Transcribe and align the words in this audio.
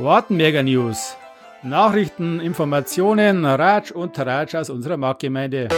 Wartenberger 0.00 0.62
News. 0.62 1.16
Nachrichten, 1.64 2.38
Informationen, 2.38 3.44
Ratsch 3.44 3.90
und 3.90 4.14
Tratsch 4.14 4.54
aus 4.54 4.70
unserer 4.70 4.96
Marktgemeinde. 4.96 5.70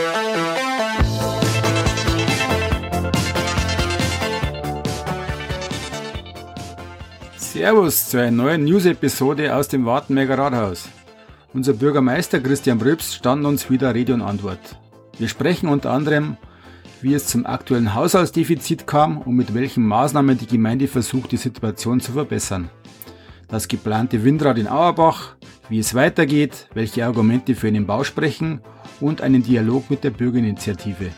Servus 7.39 8.11
zu 8.11 8.19
einer 8.19 8.31
neuen 8.31 8.65
News-Episode 8.65 9.57
aus 9.57 9.69
dem 9.69 9.87
Wartenberger 9.87 10.37
Rathaus. 10.37 10.91
Unser 11.55 11.73
Bürgermeister 11.73 12.41
Christian 12.41 12.77
Brübs 12.77 13.15
stand 13.15 13.47
uns 13.47 13.71
wieder 13.71 13.95
Rede 13.95 14.13
und 14.13 14.21
Antwort. 14.21 14.77
Wir 15.17 15.29
sprechen 15.29 15.67
unter 15.67 15.93
anderem, 15.93 16.37
wie 17.01 17.15
es 17.15 17.27
zum 17.27 17.47
aktuellen 17.47 17.95
Haushaltsdefizit 17.95 18.87
kam 18.87 19.17
und 19.17 19.35
mit 19.35 19.55
welchen 19.55 19.87
Maßnahmen 19.87 20.37
die 20.37 20.47
Gemeinde 20.47 20.89
versucht, 20.89 21.33
die 21.33 21.39
Situation 21.39 22.01
zu 22.01 22.13
verbessern 22.13 22.69
das 23.51 23.69
geplante 23.69 24.25
Windrad 24.25 24.59
in 24.59 24.69
Auerbach, 24.69 25.37
wie 25.69 25.79
es 25.79 25.95
weitergeht, 25.95 26.69
welche 26.75 27.05
Argumente 27.05 27.55
für 27.55 27.69
einen 27.69 27.87
Bau 27.87 28.05
sprechen 28.05 28.61
und 29.01 29.21
einen 29.21 29.43
Dialog 29.43 29.91
mit 29.91 30.05
der 30.05 30.11
Bürgerinitiative. 30.11 31.11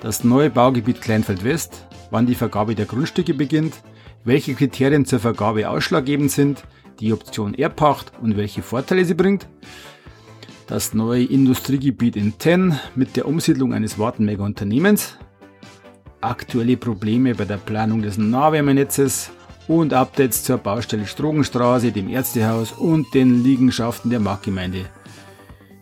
Das 0.00 0.24
neue 0.24 0.50
Baugebiet 0.50 1.00
Kleinfeld 1.00 1.44
West, 1.44 1.86
wann 2.10 2.26
die 2.26 2.34
Vergabe 2.34 2.74
der 2.74 2.86
Grundstücke 2.86 3.34
beginnt, 3.34 3.74
welche 4.24 4.54
Kriterien 4.54 5.04
zur 5.04 5.20
Vergabe 5.20 5.68
ausschlaggebend 5.68 6.30
sind, 6.30 6.64
die 7.00 7.12
Option 7.12 7.54
Erbpacht 7.54 8.12
und 8.20 8.36
welche 8.36 8.62
Vorteile 8.62 9.04
sie 9.04 9.14
bringt, 9.14 9.48
das 10.66 10.94
neue 10.94 11.24
Industriegebiet 11.24 12.16
in 12.16 12.38
Tenn 12.38 12.78
mit 12.94 13.16
der 13.16 13.26
Umsiedlung 13.26 13.74
eines 13.74 13.98
Wartenberger 13.98 14.44
Unternehmens, 14.44 15.18
aktuelle 16.20 16.76
Probleme 16.76 17.34
bei 17.34 17.44
der 17.44 17.56
Planung 17.56 18.02
des 18.02 18.16
Nahwärmenetzes 18.16 19.32
und 19.68 19.92
Updates 19.92 20.44
zur 20.44 20.58
Baustelle 20.58 21.06
Strogenstraße, 21.06 21.92
dem 21.92 22.08
Ärztehaus 22.08 22.72
und 22.72 23.12
den 23.14 23.42
Liegenschaften 23.42 24.10
der 24.10 24.20
Marktgemeinde. 24.20 24.86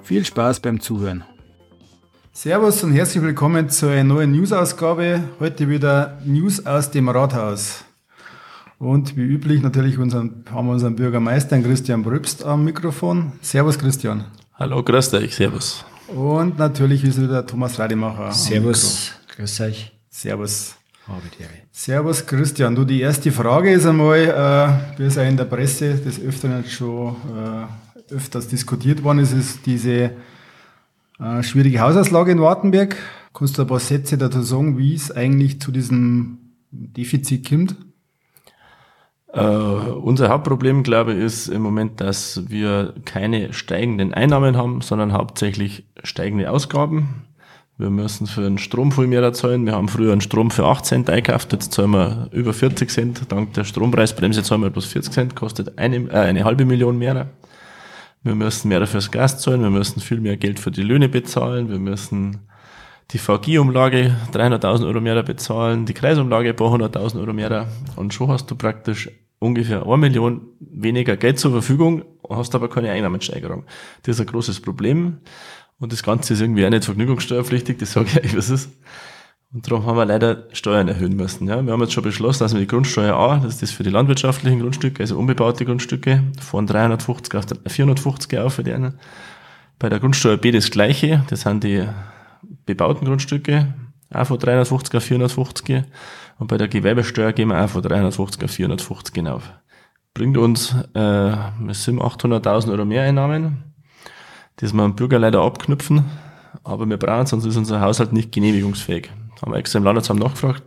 Viel 0.03 0.25
Spaß 0.25 0.61
beim 0.61 0.81
Zuhören. 0.81 1.25
Servus 2.33 2.83
und 2.85 2.93
herzlich 2.93 3.23
willkommen 3.23 3.69
zu 3.71 3.89
einer 3.89 4.05
neuen 4.05 4.33
News-Ausgabe. 4.33 5.23
Heute 5.41 5.69
wieder 5.69 6.19
News 6.25 6.65
aus 6.65 6.91
dem 6.91 7.09
Rathaus. 7.09 7.85
Und 8.79 9.17
wie 9.17 9.23
üblich 9.23 9.63
natürlich 9.63 9.99
unseren, 9.99 10.45
haben 10.51 10.67
wir 10.67 10.73
unseren 10.73 10.97
Bürgermeister 10.97 11.61
Christian 11.61 12.03
Brübst 12.03 12.45
am 12.45 12.65
Mikrofon. 12.65 13.33
Servus 13.43 13.79
Christian. 13.79 14.25
Hallo, 14.55 14.83
grüß 14.83 15.11
dich, 15.11 15.35
servus. 15.35 15.85
Und 16.09 16.59
natürlich 16.59 17.05
ist 17.05 17.21
wieder 17.21 17.47
Thomas 17.47 17.79
Rademacher. 17.79 18.33
Servus, 18.33 19.13
grüß 19.37 19.61
euch. 19.61 19.93
Servus. 20.09 20.80
Servus 21.73 22.27
Christian, 22.27 22.75
du 22.75 22.85
die 22.85 23.01
erste 23.01 23.33
Frage 23.33 23.73
ist 23.73 23.87
einmal, 23.87 24.19
äh, 24.19 24.99
wie 24.99 25.05
es 25.05 25.17
ja 25.17 25.23
in 25.23 25.37
der 25.37 25.45
Presse 25.45 25.95
des 25.95 26.21
Öfteren 26.21 26.65
schon 26.65 27.17
äh, 28.09 28.15
öfters 28.15 28.49
diskutiert 28.49 29.03
worden 29.03 29.21
ist, 29.21 29.33
ist 29.33 29.67
diese 29.67 30.13
äh, 31.19 31.43
schwierige 31.43 31.81
Hausauslage 31.81 32.33
in 32.33 32.41
Wartenberg. 32.41 32.97
Kannst 33.33 33.59
du 33.59 33.63
ein 33.63 33.69
paar 33.69 33.81
Sätze 33.81 34.19
dazu 34.19 34.43
sagen, 34.43 34.79
wie 34.79 34.95
es 34.95 35.11
eigentlich 35.11 35.61
zu 35.61 35.73
diesem 35.73 36.39
Defizit 36.71 37.49
kommt? 37.49 37.77
Uh, 39.33 39.95
unser 40.03 40.29
Hauptproblem, 40.29 40.83
glaube 40.83 41.13
ich, 41.13 41.21
ist 41.21 41.47
im 41.47 41.63
Moment, 41.63 42.01
dass 42.01 42.51
wir 42.51 42.95
keine 43.05 43.53
steigenden 43.53 44.13
Einnahmen 44.13 44.57
haben, 44.57 44.81
sondern 44.81 45.13
hauptsächlich 45.13 45.85
steigende 46.03 46.51
Ausgaben. 46.51 47.27
Wir 47.81 47.89
müssen 47.89 48.27
für 48.27 48.43
den 48.43 48.59
Strom 48.59 48.93
viel 48.93 49.07
mehr 49.07 49.33
zahlen. 49.33 49.65
Wir 49.65 49.73
haben 49.73 49.89
früher 49.89 50.13
einen 50.13 50.21
Strom 50.21 50.51
für 50.51 50.67
8 50.67 50.85
Cent 50.85 51.09
eingekauft, 51.09 51.51
jetzt 51.55 51.73
zahlen 51.73 51.93
wir 51.93 52.29
über 52.31 52.53
40 52.53 52.91
Cent. 52.91 53.33
Dank 53.33 53.55
der 53.55 53.65
Strompreisbremse 53.65 54.43
zahlen 54.43 54.61
wir 54.61 54.69
bloß 54.69 54.85
40 54.85 55.13
Cent, 55.15 55.35
kostet 55.35 55.79
eine, 55.79 55.97
äh, 56.11 56.19
eine 56.19 56.45
halbe 56.45 56.67
Million 56.67 56.99
mehr. 56.99 57.31
Wir 58.23 58.35
müssen 58.35 58.69
mehr 58.69 58.87
fürs 58.87 59.11
Gas 59.11 59.41
zahlen, 59.41 59.63
wir 59.63 59.71
müssen 59.71 60.03
viel 60.03 60.21
mehr 60.21 60.37
Geld 60.37 60.61
für 60.61 60.71
die 60.71 60.83
Löhne 60.83 61.09
bezahlen, 61.09 61.71
wir 61.71 61.79
müssen 61.79 62.41
die 63.13 63.19
VG-Umlage 63.19 64.15
300.000 64.31 64.87
Euro 64.87 65.01
mehr 65.01 65.23
bezahlen, 65.23 65.87
die 65.87 65.95
Kreisumlage 65.95 66.51
ein 66.51 66.57
paar 66.57 66.71
hunderttausend 66.71 67.23
Euro 67.23 67.33
mehr. 67.33 67.67
Und 67.97 68.13
schon 68.13 68.29
hast 68.29 68.51
du 68.51 68.57
praktisch 68.57 69.09
ungefähr 69.39 69.87
eine 69.87 69.97
Million 69.97 70.43
weniger 70.61 71.17
Geld 71.17 71.39
zur 71.39 71.51
Verfügung, 71.51 72.05
hast 72.29 72.55
aber 72.55 72.69
keine 72.69 72.91
Einnahmensteigerung. 72.91 73.65
Das 74.03 74.17
ist 74.17 74.21
ein 74.21 74.27
großes 74.27 74.61
Problem. 74.61 75.21
Und 75.81 75.93
das 75.93 76.03
Ganze 76.03 76.35
ist 76.35 76.41
irgendwie 76.41 76.65
auch 76.65 76.71
nicht 76.71 76.85
vergnügungssteuerpflichtig, 76.85 77.79
das 77.79 77.93
sage 77.93 78.09
ich 78.13 78.25
euch, 78.25 78.37
was 78.37 78.51
ist. 78.51 78.71
Und 79.53 79.69
darum 79.69 79.85
haben 79.87 79.97
wir 79.97 80.05
leider 80.05 80.47
Steuern 80.53 80.87
erhöhen 80.87 81.17
müssen. 81.17 81.49
Ja, 81.49 81.61
wir 81.65 81.73
haben 81.73 81.81
jetzt 81.81 81.95
schon 81.95 82.05
beschlossen, 82.05 82.45
dass 82.45 82.53
wir 82.53 82.61
die 82.61 82.69
Grundsteuer 82.69 83.17
A, 83.17 83.39
das 83.39 83.55
ist 83.55 83.63
das 83.63 83.71
für 83.73 83.83
die 83.83 83.91
landwirtschaftlichen 83.91 84.61
Grundstücke, 84.61 85.03
also 85.03 85.19
unbebaute 85.19 85.65
Grundstücke, 85.65 86.23
von 86.41 86.69
350 86.69 87.35
auf 87.35 87.73
450 87.73 88.39
auf 88.39 88.55
für 88.55 88.63
die 88.63 88.73
einen. 88.73 89.01
Bei 89.81 89.89
der 89.89 89.99
Grundsteuer 89.99 90.37
B 90.37 90.53
das 90.53 90.71
gleiche, 90.71 91.25
das 91.31 91.41
sind 91.41 91.65
die 91.65 91.85
bebauten 92.67 93.07
Grundstücke, 93.07 93.75
auch 94.13 94.27
von 94.27 94.39
350 94.39 94.95
auf 94.95 95.03
450. 95.03 95.83
Und 96.39 96.47
bei 96.47 96.59
der 96.59 96.69
Gewerbesteuer 96.69 97.33
gehen 97.33 97.49
wir 97.49 97.65
auch 97.65 97.71
von 97.71 97.83
350 97.83 98.45
auf 98.45 98.51
450 98.51 99.15
hinauf. 99.15 99.51
Bringt 100.15 100.37
uns 100.37 100.75
äh, 100.95 100.99
700.000, 100.99 101.99
800.000 101.99 102.73
Euro 102.73 102.85
Mehreinnahmen 102.85 103.70
das 104.57 104.73
wir 104.73 104.83
am 104.83 104.97
Bürger 104.97 105.19
leider 105.19 105.43
abknüpfen, 105.43 106.05
aber 106.65 106.89
wir 106.89 106.97
brauchen 106.97 107.27
sonst 107.27 107.45
ist 107.45 107.57
unser 107.57 107.81
Haushalt 107.81 108.13
nicht 108.13 108.33
genehmigungsfähig. 108.33 109.11
Haben 109.41 109.53
wir 109.53 109.59
extra 109.59 109.79
im 109.79 109.85
Landratsamt 109.85 110.21
nachgefragt. 110.21 110.63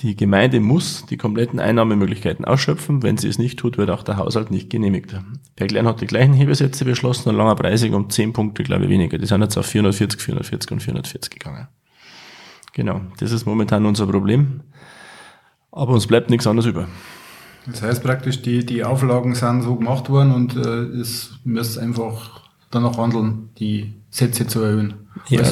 Die 0.00 0.14
Gemeinde 0.14 0.60
muss 0.60 1.04
die 1.06 1.16
kompletten 1.16 1.58
Einnahmemöglichkeiten 1.58 2.44
ausschöpfen. 2.44 3.02
Wenn 3.02 3.16
sie 3.16 3.28
es 3.28 3.38
nicht 3.38 3.58
tut, 3.58 3.78
wird 3.78 3.90
auch 3.90 4.04
der 4.04 4.16
Haushalt 4.16 4.52
nicht 4.52 4.70
genehmigt. 4.70 5.16
Berglein 5.56 5.86
hat 5.86 6.00
die 6.00 6.06
gleichen 6.06 6.34
Hebesätze 6.34 6.84
beschlossen 6.84 7.28
und 7.28 7.34
langer 7.34 7.56
Preisig 7.56 7.92
um 7.92 8.08
10 8.08 8.32
Punkte, 8.32 8.62
glaube 8.62 8.84
ich, 8.84 8.90
weniger. 8.90 9.18
Die 9.18 9.26
sind 9.26 9.42
jetzt 9.42 9.58
auf 9.58 9.66
440, 9.66 10.20
440 10.20 10.70
und 10.70 10.80
440 10.80 11.30
gegangen. 11.30 11.66
Genau, 12.74 13.00
das 13.18 13.32
ist 13.32 13.44
momentan 13.44 13.86
unser 13.86 14.06
Problem. 14.06 14.60
Aber 15.72 15.94
uns 15.94 16.06
bleibt 16.06 16.30
nichts 16.30 16.46
anderes 16.46 16.66
über. 16.66 16.86
Das 17.66 17.82
heißt 17.82 18.02
praktisch, 18.02 18.40
die, 18.40 18.64
die 18.64 18.84
Auflagen 18.84 19.34
sind 19.34 19.62
so 19.62 19.74
gemacht 19.74 20.08
worden 20.10 20.32
und 20.32 20.56
äh, 20.56 21.00
es 21.00 21.40
müsste 21.44 21.82
einfach 21.82 22.47
danach 22.70 22.96
handeln, 22.96 23.50
die 23.58 23.94
Sätze 24.10 24.46
zu 24.46 24.60
erhöhen. 24.60 24.94
Ja. 25.28 25.42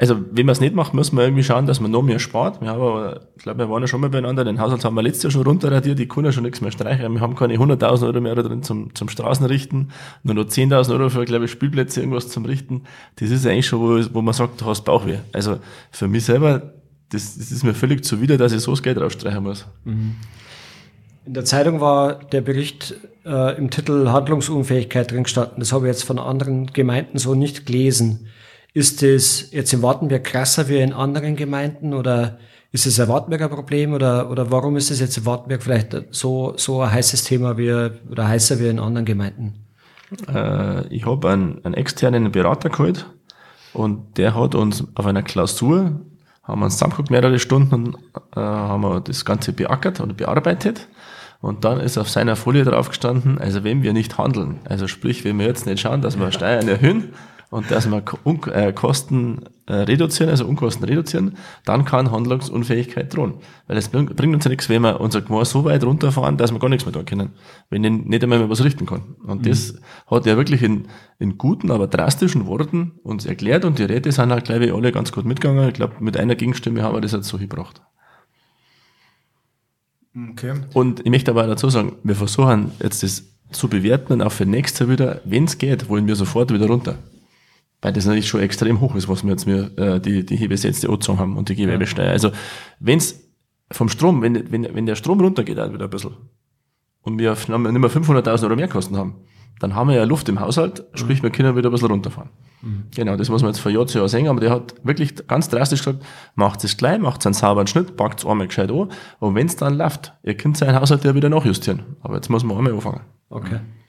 Also, 0.00 0.16
wenn 0.30 0.46
man 0.46 0.54
es 0.54 0.60
nicht 0.60 0.74
macht, 0.74 0.94
muss 0.94 1.12
man 1.12 1.24
irgendwie 1.24 1.42
schauen, 1.42 1.66
dass 1.66 1.78
man 1.78 1.90
noch 1.90 2.00
mehr 2.00 2.18
spart. 2.18 2.62
Wir 2.62 2.70
haben 2.70 2.80
aber, 2.80 3.20
ich 3.36 3.42
glaube, 3.42 3.58
wir 3.58 3.68
waren 3.68 3.82
ja 3.82 3.86
schon 3.86 4.00
mal 4.00 4.08
beieinander, 4.08 4.44
den 4.44 4.58
Haushalt 4.58 4.82
haben 4.82 4.94
wir 4.94 5.02
letztes 5.02 5.24
Jahr 5.24 5.30
schon 5.30 5.42
runterradiert, 5.42 5.98
die 5.98 6.08
können 6.08 6.24
ja 6.24 6.32
schon 6.32 6.44
nichts 6.44 6.62
mehr 6.62 6.70
streichen. 6.70 7.12
Wir 7.12 7.20
haben 7.20 7.36
keine 7.36 7.54
100.000 7.56 8.06
Euro 8.06 8.20
mehr 8.22 8.34
drin 8.34 8.62
zum, 8.62 8.94
zum 8.94 9.10
Straßenrichten, 9.10 9.90
nur 10.22 10.34
noch 10.34 10.44
10.000 10.44 10.92
Euro 10.92 11.10
für, 11.10 11.26
glaube 11.26 11.44
ich, 11.44 11.50
Spielplätze, 11.50 12.00
irgendwas 12.00 12.28
zum 12.28 12.46
Richten. 12.46 12.84
Das 13.16 13.28
ist 13.30 13.46
eigentlich 13.46 13.66
schon, 13.66 13.80
wo, 13.80 14.14
wo 14.14 14.22
man 14.22 14.32
sagt, 14.32 14.62
du 14.62 14.64
hast 14.64 14.86
Bauchweh. 14.86 15.18
Also, 15.34 15.58
für 15.90 16.08
mich 16.08 16.24
selber, 16.24 16.72
das, 17.10 17.36
das 17.36 17.50
ist 17.50 17.62
mir 17.62 17.74
völlig 17.74 18.02
zuwider, 18.02 18.38
dass 18.38 18.52
ich 18.52 18.60
so 18.62 18.70
das 18.70 18.82
Geld 18.82 18.96
rausstreichen 18.96 19.42
muss. 19.42 19.66
Mhm. 19.84 20.14
In 21.26 21.34
der 21.34 21.44
Zeitung 21.44 21.80
war 21.80 22.14
der 22.14 22.40
Bericht 22.40 22.94
äh, 23.24 23.56
im 23.56 23.70
Titel 23.70 24.08
Handlungsunfähigkeit 24.08 25.10
drin 25.10 25.24
gestanden. 25.24 25.58
Das 25.58 25.72
habe 25.72 25.86
ich 25.86 25.92
jetzt 25.92 26.04
von 26.04 26.18
anderen 26.18 26.66
Gemeinden 26.68 27.18
so 27.18 27.34
nicht 27.34 27.66
gelesen. 27.66 28.28
Ist 28.72 29.02
es 29.02 29.50
jetzt 29.52 29.72
in 29.72 29.82
Wartenberg 29.82 30.24
krasser 30.24 30.68
wie 30.68 30.78
in 30.78 30.92
anderen 30.92 31.36
Gemeinden 31.36 31.92
oder 31.92 32.38
ist 32.72 32.86
es 32.86 33.00
ein 33.00 33.08
Wartenberger 33.08 33.48
Problem 33.48 33.92
oder, 33.92 34.30
oder 34.30 34.50
warum 34.50 34.76
ist 34.76 34.90
es 34.90 35.00
jetzt 35.00 35.18
in 35.18 35.26
Wartenberg 35.26 35.62
vielleicht 35.62 35.96
so, 36.10 36.54
so 36.56 36.80
ein 36.80 36.92
heißes 36.92 37.24
Thema 37.24 37.58
wie, 37.58 37.90
oder 38.10 38.28
heißer 38.28 38.60
wie 38.60 38.68
in 38.68 38.78
anderen 38.78 39.04
Gemeinden? 39.04 39.66
Äh, 40.28 40.86
ich 40.88 41.04
habe 41.04 41.30
einen, 41.30 41.64
einen 41.64 41.74
externen 41.74 42.30
Berater 42.30 42.70
geholt 42.70 43.06
und 43.72 44.18
der 44.18 44.34
hat 44.34 44.54
uns 44.54 44.84
auf 44.94 45.06
einer 45.06 45.22
Klausur, 45.22 46.00
haben 46.42 46.60
wir 46.60 46.64
uns 46.66 46.74
zusammengeguckt 46.74 47.10
mehrere 47.10 47.38
Stunden, 47.38 47.96
äh, 48.34 48.40
haben 48.40 48.82
wir 48.82 49.00
das 49.00 49.24
Ganze 49.24 49.52
beackert 49.52 50.00
und 50.00 50.16
bearbeitet. 50.16 50.88
Und 51.40 51.64
dann 51.64 51.80
ist 51.80 51.96
auf 51.96 52.10
seiner 52.10 52.36
Folie 52.36 52.64
drauf 52.64 52.88
gestanden, 52.88 53.38
also 53.38 53.64
wenn 53.64 53.82
wir 53.82 53.94
nicht 53.94 54.18
handeln, 54.18 54.60
also 54.64 54.86
sprich, 54.88 55.24
wenn 55.24 55.38
wir 55.38 55.46
jetzt 55.46 55.64
nicht 55.66 55.80
schauen, 55.80 56.02
dass 56.02 56.18
wir 56.18 56.30
Steuern 56.32 56.68
erhöhen 56.68 57.14
und 57.50 57.70
dass 57.70 57.90
wir 57.90 58.02
äh, 58.54 58.72
Kosten 58.72 59.40
äh, 59.66 59.72
reduzieren, 59.74 60.30
also 60.30 60.46
Unkosten 60.46 60.84
reduzieren, 60.84 61.36
dann 61.64 61.84
kann 61.84 62.12
Handlungsunfähigkeit 62.12 63.14
drohen. 63.14 63.34
Weil 63.66 63.76
es 63.76 63.88
bringt 63.88 64.20
uns 64.20 64.44
ja 64.44 64.48
nichts, 64.48 64.68
wenn 64.68 64.82
wir 64.82 65.00
unser 65.00 65.20
Gmor 65.20 65.44
so 65.44 65.64
weit 65.64 65.82
runterfahren, 65.82 66.36
dass 66.36 66.52
wir 66.52 66.60
gar 66.60 66.68
nichts 66.68 66.86
mehr 66.86 66.92
tun 66.92 67.04
können. 67.04 67.30
Wenn 67.68 67.82
ich 67.82 67.90
nicht 67.90 68.22
einmal 68.22 68.38
mehr 68.38 68.48
was 68.48 68.62
richten 68.62 68.86
kann. 68.86 69.16
Und 69.24 69.42
mhm. 69.42 69.48
das 69.48 69.74
hat 70.06 70.26
er 70.28 70.36
wirklich 70.36 70.62
in, 70.62 70.86
in 71.18 71.38
guten, 71.38 71.72
aber 71.72 71.88
drastischen 71.88 72.46
Worten 72.46 72.92
uns 73.02 73.26
erklärt 73.26 73.64
und 73.64 73.80
die 73.80 73.84
Räte 73.84 74.12
sind 74.12 74.30
halt, 74.30 74.44
glaube 74.44 74.66
ich, 74.66 74.72
alle 74.72 74.92
ganz 74.92 75.10
gut 75.10 75.24
mitgegangen. 75.24 75.68
Ich 75.68 75.74
glaube, 75.74 75.94
mit 75.98 76.16
einer 76.16 76.36
Gegenstimme 76.36 76.84
haben 76.84 76.94
wir 76.94 77.00
das 77.00 77.12
jetzt 77.12 77.26
so 77.26 77.36
gebracht. 77.36 77.82
Okay. 80.32 80.54
Und 80.72 81.00
ich 81.00 81.10
möchte 81.10 81.32
aber 81.32 81.46
dazu 81.48 81.68
sagen, 81.68 81.96
wir 82.04 82.14
versuchen 82.14 82.70
jetzt 82.80 83.02
das 83.02 83.24
zu 83.50 83.68
bewerten 83.68 84.12
und 84.12 84.22
auch 84.22 84.32
für 84.32 84.46
nächstes 84.46 84.80
Jahr 84.80 84.88
wieder, 84.88 85.20
wenn 85.24 85.44
es 85.44 85.58
geht, 85.58 85.88
wollen 85.88 86.06
wir 86.06 86.14
sofort 86.14 86.52
wieder 86.52 86.66
runter. 86.66 86.96
Weil 87.82 87.92
das 87.92 88.04
natürlich 88.04 88.28
schon 88.28 88.40
extrem 88.40 88.80
hoch 88.80 88.94
ist, 88.94 89.08
was 89.08 89.24
wir 89.24 89.30
jetzt 89.30 89.46
mir 89.46 89.70
äh, 89.78 90.00
die, 90.00 90.24
die 90.24 90.36
Hebesätze 90.36 90.88
angezogen 90.88 91.18
haben 91.18 91.36
und 91.36 91.48
die 91.48 91.54
Gewerbesteuer. 91.54 92.10
Also 92.10 92.30
wenn 92.78 92.98
es 92.98 93.30
vom 93.72 93.88
Strom, 93.88 94.22
wenn, 94.22 94.50
wenn, 94.52 94.74
wenn 94.74 94.86
der 94.86 94.96
Strom 94.96 95.20
runtergeht, 95.20 95.58
auch 95.58 95.72
wieder 95.72 95.84
ein 95.84 95.90
bisschen, 95.90 96.16
und 97.02 97.18
wir 97.18 97.30
nicht 97.32 97.48
mehr 97.48 97.90
500.000 97.90 98.44
Euro 98.44 98.56
mehr 98.56 98.68
Kosten 98.68 98.96
haben, 98.96 99.14
dann 99.60 99.74
haben 99.74 99.88
wir 99.88 99.96
ja 99.96 100.04
Luft 100.04 100.28
im 100.28 100.40
Haushalt, 100.40 100.84
sprich, 100.94 101.22
wir 101.22 101.30
können 101.30 101.54
wieder 101.54 101.68
ein 101.68 101.72
bisschen 101.72 101.90
runterfahren. 101.90 102.30
Mhm. 102.62 102.84
Genau, 102.94 103.16
das 103.16 103.28
muss 103.28 103.42
man 103.42 103.52
jetzt 103.52 103.60
von 103.60 103.72
Jahr 103.72 103.86
zu 103.86 103.98
Jahr 103.98 104.08
sehen, 104.08 104.28
aber 104.28 104.40
der 104.40 104.50
hat 104.50 104.74
wirklich 104.82 105.26
ganz 105.26 105.48
drastisch 105.48 105.84
gesagt, 105.84 106.02
macht 106.34 106.64
es 106.64 106.76
gleich, 106.76 106.98
macht 106.98 107.24
einen 107.26 107.34
sauberen 107.34 107.66
Schnitt, 107.66 107.96
packt 107.96 108.20
es 108.20 108.26
einmal 108.26 108.46
gescheit 108.46 108.70
an 108.70 108.90
und 109.18 109.34
wenn 109.34 109.46
es 109.46 109.56
dann 109.56 109.76
läuft, 109.76 110.14
ihr 110.22 110.36
könnt 110.36 110.56
seinen 110.56 110.80
Haushalt 110.80 111.04
ja 111.04 111.14
wieder 111.14 111.28
nachjustieren. 111.28 111.96
Aber 112.00 112.16
jetzt 112.16 112.30
muss 112.30 112.42
man 112.42 112.56
einmal 112.56 112.72
anfangen. 112.72 113.02
Okay. 113.28 113.56
Äh, 113.56 113.79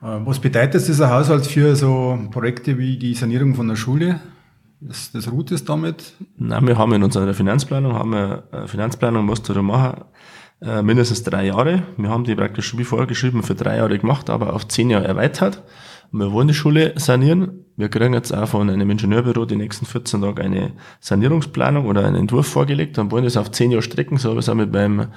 was 0.00 0.38
bedeutet 0.38 0.86
dieser 0.86 1.10
Haushalt 1.10 1.46
für 1.46 1.74
so 1.74 2.18
Projekte 2.30 2.78
wie 2.78 2.98
die 2.98 3.14
Sanierung 3.14 3.54
von 3.54 3.68
der 3.68 3.76
Schule? 3.76 4.20
Das, 4.80 5.10
das 5.12 5.30
ruht 5.30 5.50
es 5.52 5.64
damit? 5.64 6.14
Nein, 6.36 6.66
wir 6.66 6.76
haben 6.76 6.92
in 6.92 7.02
unserer 7.02 7.32
Finanzplanung, 7.32 7.94
haben 7.94 8.10
wir 8.10 8.44
eine 8.52 8.68
Finanzplanung, 8.68 9.24
musst 9.24 9.48
du 9.48 9.54
da 9.54 9.62
machen, 9.62 10.04
äh, 10.60 10.82
mindestens 10.82 11.22
drei 11.22 11.46
Jahre. 11.46 11.82
Wir 11.96 12.10
haben 12.10 12.24
die 12.24 12.34
praktisch 12.34 12.76
wie 12.76 12.84
vorgeschrieben 12.84 13.42
für 13.42 13.54
drei 13.54 13.76
Jahre 13.78 13.98
gemacht, 13.98 14.30
aber 14.30 14.54
auf 14.54 14.68
zehn 14.68 14.90
Jahre 14.90 15.06
erweitert. 15.06 15.62
Wir 16.12 16.30
wollen 16.32 16.48
die 16.48 16.54
Schule 16.54 16.92
sanieren. 16.96 17.65
Wir 17.78 17.90
kriegen 17.90 18.14
jetzt 18.14 18.32
auch 18.32 18.48
von 18.48 18.70
einem 18.70 18.88
Ingenieurbüro 18.88 19.44
die 19.44 19.56
nächsten 19.56 19.84
14 19.84 20.22
Tage 20.22 20.42
eine 20.42 20.72
Sanierungsplanung 21.00 21.86
oder 21.86 22.06
einen 22.06 22.16
Entwurf 22.16 22.46
vorgelegt 22.46 22.98
und 22.98 23.10
wollen 23.10 23.24
das 23.24 23.36
auf 23.36 23.50
10 23.50 23.70
Jahre 23.70 23.82
strecken. 23.82 24.16
So 24.16 24.30
habe 24.30 24.40
ich 24.40 24.46
es 24.46 24.48
auch 24.48 24.54
mit 24.54 24.72
meinem 24.72 25.08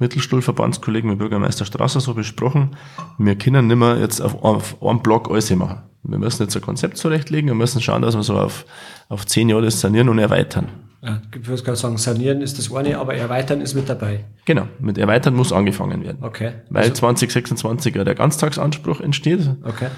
Mittelstuhlverbandskollegen, 0.00 1.10
mit 1.10 1.20
Bürgermeister 1.20 1.64
Strasser 1.64 2.00
so 2.00 2.14
besprochen. 2.14 2.76
Wir 3.18 3.36
können 3.36 3.68
nicht 3.68 3.76
mehr 3.76 3.98
jetzt 3.98 4.20
auf, 4.20 4.42
auf 4.42 4.82
einem 4.82 5.00
Block 5.00 5.30
alles 5.30 5.48
machen. 5.54 5.82
Wir 6.02 6.18
müssen 6.18 6.42
jetzt 6.42 6.56
ein 6.56 6.62
Konzept 6.62 6.96
zurechtlegen 6.96 7.50
und 7.50 7.58
müssen 7.58 7.80
schauen, 7.80 8.02
dass 8.02 8.16
wir 8.16 8.24
so 8.24 8.36
auf, 8.36 8.66
auf 9.08 9.24
10 9.24 9.48
Jahre 9.50 9.62
das 9.62 9.80
sanieren 9.80 10.08
und 10.08 10.18
erweitern. 10.18 10.87
Ja, 11.00 11.22
ich 11.32 11.46
würde 11.46 11.62
gerade 11.62 11.76
sagen, 11.76 11.96
sanieren 11.96 12.40
ist 12.40 12.58
das 12.58 12.74
eine, 12.74 12.98
aber 12.98 13.14
erweitern 13.14 13.60
ist 13.60 13.74
mit 13.74 13.88
dabei. 13.88 14.24
Genau, 14.46 14.66
mit 14.80 14.98
erweitern 14.98 15.34
muss 15.34 15.52
angefangen 15.52 16.02
werden. 16.02 16.18
Okay. 16.22 16.54
Weil 16.70 16.82
also, 16.82 16.94
2026 16.94 17.94
ja 17.94 18.02
der 18.02 18.16
Ganztagsanspruch 18.16 19.00
entsteht. 19.00 19.48
Okay. 19.62 19.88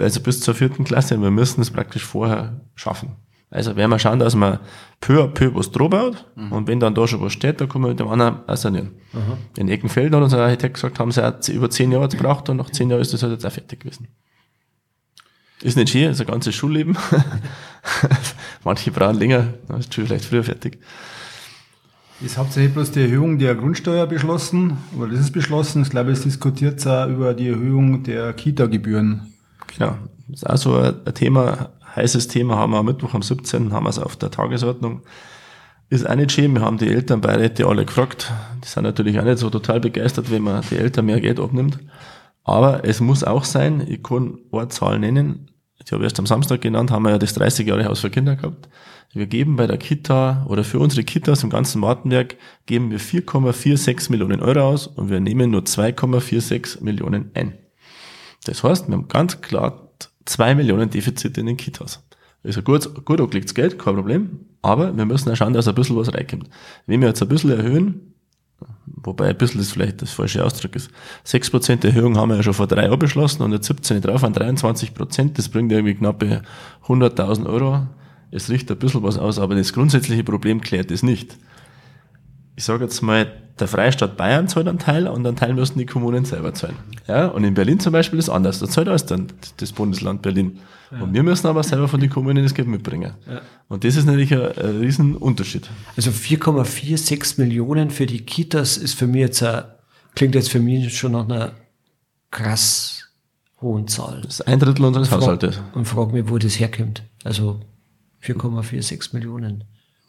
Also 0.00 0.20
bis 0.20 0.40
zur 0.40 0.54
vierten 0.54 0.84
Klasse. 0.84 1.20
Wir 1.20 1.30
müssen 1.30 1.60
es 1.60 1.70
praktisch 1.70 2.04
vorher 2.04 2.62
schaffen. 2.74 3.16
Also 3.50 3.76
werden 3.76 3.90
wir 3.90 3.98
schauen, 3.98 4.18
dass 4.18 4.34
man 4.34 4.58
peu 5.00 5.22
à 5.22 5.26
peu 5.26 5.54
was 5.54 5.70
drüber 5.70 6.10
baut. 6.10 6.26
Mhm. 6.36 6.52
Und 6.52 6.68
wenn 6.68 6.80
dann 6.80 6.94
da 6.94 7.06
schon 7.06 7.20
was 7.20 7.32
steht, 7.32 7.60
dann 7.60 7.68
können 7.68 7.84
wir 7.84 7.88
mit 7.88 8.00
dem 8.00 8.08
anderen 8.08 8.46
auch 8.46 8.56
sanieren. 8.56 8.92
Mhm. 9.12 9.58
In 9.58 9.68
Eckenfeld 9.68 10.14
hat 10.14 10.22
unser 10.22 10.42
Architekt 10.42 10.74
gesagt, 10.74 10.98
haben 10.98 11.12
sie 11.12 11.52
über 11.52 11.70
zehn 11.70 11.90
Jahre 11.92 12.08
gebraucht 12.08 12.48
und 12.48 12.58
nach 12.58 12.70
zehn 12.70 12.90
Jahren 12.90 13.00
ist 13.00 13.12
das 13.12 13.22
halt 13.22 13.32
jetzt 13.32 13.46
auch 13.46 13.52
fertig 13.52 13.80
gewesen. 13.80 14.08
Ist 15.62 15.76
nicht 15.76 15.90
schön, 15.90 16.10
ist 16.10 16.20
ein 16.20 16.26
ganzes 16.26 16.54
Schulleben. 16.54 16.96
Manche 18.64 18.90
brauchen 18.90 19.18
länger, 19.18 19.54
dann 19.66 19.80
ist 19.80 19.92
schon 19.92 20.06
vielleicht 20.06 20.24
früher 20.24 20.44
fertig. 20.44 20.78
Ist 22.20 22.36
hauptsächlich 22.36 22.74
bloß 22.74 22.92
die 22.92 23.02
Erhöhung 23.02 23.38
der 23.38 23.54
Grundsteuer 23.54 24.06
beschlossen, 24.06 24.78
oder 24.96 25.12
das 25.12 25.20
ist 25.20 25.32
beschlossen. 25.32 25.82
Ich 25.82 25.90
glaube, 25.90 26.10
es 26.10 26.22
diskutiert 26.22 26.84
auch 26.86 27.08
über 27.08 27.34
die 27.34 27.48
Erhöhung 27.48 28.02
der 28.02 28.32
Kita-Gebühren. 28.32 29.32
Genau, 29.76 29.96
das 30.28 30.42
ist 30.42 30.50
auch 30.50 30.56
so 30.56 30.76
ein 30.76 31.14
Thema, 31.14 31.70
heißes 31.94 32.28
Thema, 32.28 32.56
haben 32.56 32.72
wir 32.72 32.78
am 32.78 32.86
Mittwoch 32.86 33.14
am 33.14 33.22
17. 33.22 33.72
haben 33.72 33.84
wir 33.84 33.90
es 33.90 33.98
auf 33.98 34.16
der 34.16 34.30
Tagesordnung. 34.30 35.02
Ist 35.90 36.08
auch 36.08 36.16
nicht 36.16 36.32
schön, 36.32 36.52
wir 36.54 36.60
haben 36.60 36.78
die 36.78 36.88
Elternbeiräte 36.88 37.66
alle 37.66 37.84
gefragt. 37.84 38.32
Die 38.62 38.68
sind 38.68 38.82
natürlich 38.82 39.18
auch 39.18 39.24
nicht 39.24 39.38
so 39.38 39.48
total 39.48 39.80
begeistert, 39.80 40.30
wenn 40.30 40.42
man 40.42 40.62
die 40.70 40.76
Eltern 40.76 41.06
mehr 41.06 41.20
Geld 41.20 41.40
abnimmt. 41.40 41.78
Aber 42.48 42.82
es 42.86 43.00
muss 43.00 43.24
auch 43.24 43.44
sein, 43.44 43.84
ich 43.86 44.02
kann 44.02 44.38
eine 44.52 44.68
Zahl 44.68 44.98
nennen, 44.98 45.50
ich 45.84 45.92
habe 45.92 46.02
erst 46.02 46.18
am 46.18 46.24
Samstag 46.24 46.62
genannt, 46.62 46.90
haben 46.90 47.02
wir 47.02 47.10
ja 47.10 47.18
das 47.18 47.34
30 47.34 47.66
Jahre 47.66 47.84
Haus 47.84 48.00
für 48.00 48.08
Kinder 48.08 48.36
gehabt. 48.36 48.70
Wir 49.12 49.26
geben 49.26 49.56
bei 49.56 49.66
der 49.66 49.76
Kita 49.76 50.46
oder 50.48 50.64
für 50.64 50.78
unsere 50.78 51.04
Kitas 51.04 51.42
im 51.42 51.50
ganzen 51.50 51.80
Martenwerk 51.80 52.36
geben 52.64 52.90
wir 52.90 53.00
4,46 53.00 54.10
Millionen 54.10 54.40
Euro 54.40 54.60
aus 54.60 54.86
und 54.86 55.10
wir 55.10 55.20
nehmen 55.20 55.50
nur 55.50 55.60
2,46 55.60 56.82
Millionen 56.82 57.30
ein. 57.34 57.52
Das 58.46 58.64
heißt, 58.64 58.88
wir 58.88 58.94
haben 58.94 59.08
ganz 59.08 59.42
klar 59.42 59.90
zwei 60.24 60.54
Millionen 60.54 60.88
Defizite 60.88 61.40
in 61.40 61.48
den 61.48 61.58
Kitas. 61.58 62.02
Also 62.42 62.62
gut, 62.62 63.04
gut 63.04 63.20
angelegtes 63.20 63.54
Geld, 63.54 63.78
kein 63.78 63.94
Problem. 63.94 64.46
Aber 64.62 64.96
wir 64.96 65.04
müssen 65.04 65.30
auch 65.30 65.36
schauen, 65.36 65.52
dass 65.52 65.68
ein 65.68 65.74
bisschen 65.74 65.96
was 65.96 66.14
reinkommt. 66.14 66.48
Wenn 66.86 67.02
wir 67.02 67.08
jetzt 67.08 67.20
ein 67.20 67.28
bisschen 67.28 67.50
erhöhen, 67.50 68.14
wobei 68.86 69.28
ein 69.28 69.36
bisschen 69.36 69.60
das 69.60 69.70
vielleicht 69.70 70.02
das 70.02 70.12
falsche 70.12 70.44
Ausdruck 70.44 70.76
ist. 70.76 70.90
6% 71.26 71.86
Erhöhung 71.86 72.16
haben 72.16 72.30
wir 72.30 72.36
ja 72.36 72.42
schon 72.42 72.54
vor 72.54 72.66
drei 72.66 72.84
Jahren 72.84 72.98
beschlossen 72.98 73.42
und 73.42 73.52
jetzt 73.52 73.66
17 73.66 74.00
drauf 74.00 74.24
an 74.24 74.34
23%, 74.34 75.34
das 75.34 75.48
bringt 75.48 75.72
irgendwie 75.72 75.94
knappe 75.94 76.42
100.000 76.86 77.46
Euro. 77.46 77.86
Es 78.30 78.50
riecht 78.50 78.70
ein 78.70 78.78
bisschen 78.78 79.02
was 79.02 79.18
aus, 79.18 79.38
aber 79.38 79.54
das 79.54 79.72
grundsätzliche 79.72 80.24
Problem 80.24 80.60
klärt 80.60 80.90
es 80.90 81.02
nicht. 81.02 81.38
Ich 82.58 82.64
sage 82.64 82.82
jetzt 82.82 83.02
mal, 83.02 83.32
der 83.60 83.68
Freistaat 83.68 84.16
Bayern 84.16 84.48
zahlt 84.48 84.66
einen 84.66 84.80
Teil 84.80 85.06
und 85.06 85.24
einen 85.24 85.36
Teil 85.36 85.54
müssen 85.54 85.78
die 85.78 85.86
Kommunen 85.86 86.24
selber 86.24 86.54
zahlen. 86.54 86.74
Ja, 87.06 87.28
und 87.28 87.44
in 87.44 87.54
Berlin 87.54 87.78
zum 87.78 87.92
Beispiel 87.92 88.18
ist 88.18 88.28
anders. 88.28 88.58
Da 88.58 88.66
zahlt 88.66 88.88
alles 88.88 89.06
dann 89.06 89.28
das 89.58 89.70
Bundesland 89.70 90.22
Berlin. 90.22 90.58
Ja. 90.90 91.02
Und 91.02 91.14
wir 91.14 91.22
müssen 91.22 91.46
aber 91.46 91.62
selber 91.62 91.86
von 91.86 92.00
den 92.00 92.10
Kommunen 92.10 92.42
das 92.42 92.54
Geld 92.54 92.66
mitbringen. 92.66 93.12
Ja. 93.30 93.42
Und 93.68 93.84
das 93.84 93.94
ist 93.94 94.06
natürlich 94.06 94.34
ein, 94.34 94.40
ein 94.40 94.80
Riesenunterschied. 94.80 95.70
Also 95.96 96.10
4,46 96.10 97.38
Millionen 97.38 97.90
für 97.90 98.06
die 98.06 98.22
Kitas 98.22 98.76
ist 98.76 98.94
für 98.94 99.06
mich 99.06 99.20
jetzt 99.20 99.40
ein, 99.44 99.62
klingt 100.16 100.34
jetzt 100.34 100.50
für 100.50 100.58
mich 100.58 100.98
schon 100.98 101.12
nach 101.12 101.26
einer 101.26 101.52
krass 102.32 103.04
hohen 103.60 103.86
Zahl. 103.86 104.22
Das 104.22 104.40
ist 104.40 104.48
ein 104.48 104.58
Drittel 104.58 104.84
unseres 104.84 105.12
Haushaltes. 105.12 105.62
Und 105.74 105.84
frage 105.84 106.12
mich, 106.12 106.28
wo 106.28 106.38
das 106.38 106.58
herkommt. 106.58 107.04
Also 107.22 107.60
4,46 108.20 109.14
Millionen. 109.14 109.62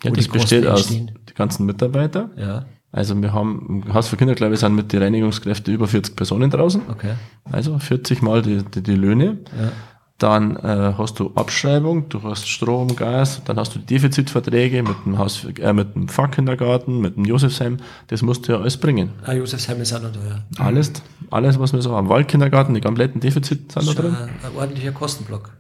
Ja, 0.04 0.12
das 0.12 0.28
besteht 0.28 0.66
aus 0.66 0.88
die 0.88 1.08
ganzen 1.36 1.66
Mitarbeiter. 1.66 2.30
Ja. 2.38 2.66
Also 2.92 3.20
wir 3.22 3.34
haben 3.34 3.84
im 3.86 3.94
Haus 3.94 4.08
für 4.08 4.18
Kinder, 4.18 4.34
glaube 4.34 4.56
ich, 4.56 4.60
sind 4.60 4.76
mit 4.76 4.92
den 4.92 5.02
Reinigungskräften 5.02 5.74
über 5.74 5.88
40 5.88 6.16
Personen 6.16 6.50
draußen. 6.50 6.82
Okay. 6.90 7.14
Also 7.52 7.78
40 7.78 8.22
mal 8.22 8.42
die, 8.42 8.64
die, 8.64 8.82
die 8.82 8.96
Löhne. 8.96 9.40
Ja. 9.60 9.72
Dann 10.18 10.58
äh, 10.58 10.94
hast 10.98 11.20
du 11.20 11.32
Abschreibung, 11.36 12.10
du 12.10 12.22
hast 12.24 12.50
Strom, 12.50 12.94
Gas, 12.96 13.42
dann 13.46 13.58
hast 13.58 13.74
du 13.76 13.80
Defizitverträge 13.80 14.84
mit 14.84 14.96
dem 15.06 15.18
Haus, 15.18 15.46
äh, 15.46 15.72
mit 15.72 15.96
dem 15.96 16.10
Pfarrkindergarten, 16.10 17.00
mit 17.00 17.16
dem 17.16 17.24
Josefsheim. 17.24 17.78
Das 18.08 18.22
musst 18.22 18.46
du 18.48 18.52
ja 18.54 18.60
alles 18.60 18.76
bringen. 18.76 19.12
Ah, 19.24 19.34
Josefsheim 19.34 19.80
ist 19.80 19.94
auch 19.94 20.02
noch 20.02 20.12
da, 20.12 20.20
ja. 20.20 20.66
Alles, 20.66 20.92
alles, 21.32 21.58
was 21.58 21.72
wir 21.72 21.82
so 21.82 21.96
haben. 21.96 22.10
Waldkindergarten, 22.10 22.74
die 22.74 22.82
kompletten 22.82 23.22
Defizite 23.22 23.82
sind 23.82 23.98
da 23.98 24.02
drin. 24.02 24.18
Ein 24.18 24.58
ordentlicher 24.58 24.92
Kostenblock. 24.92 25.52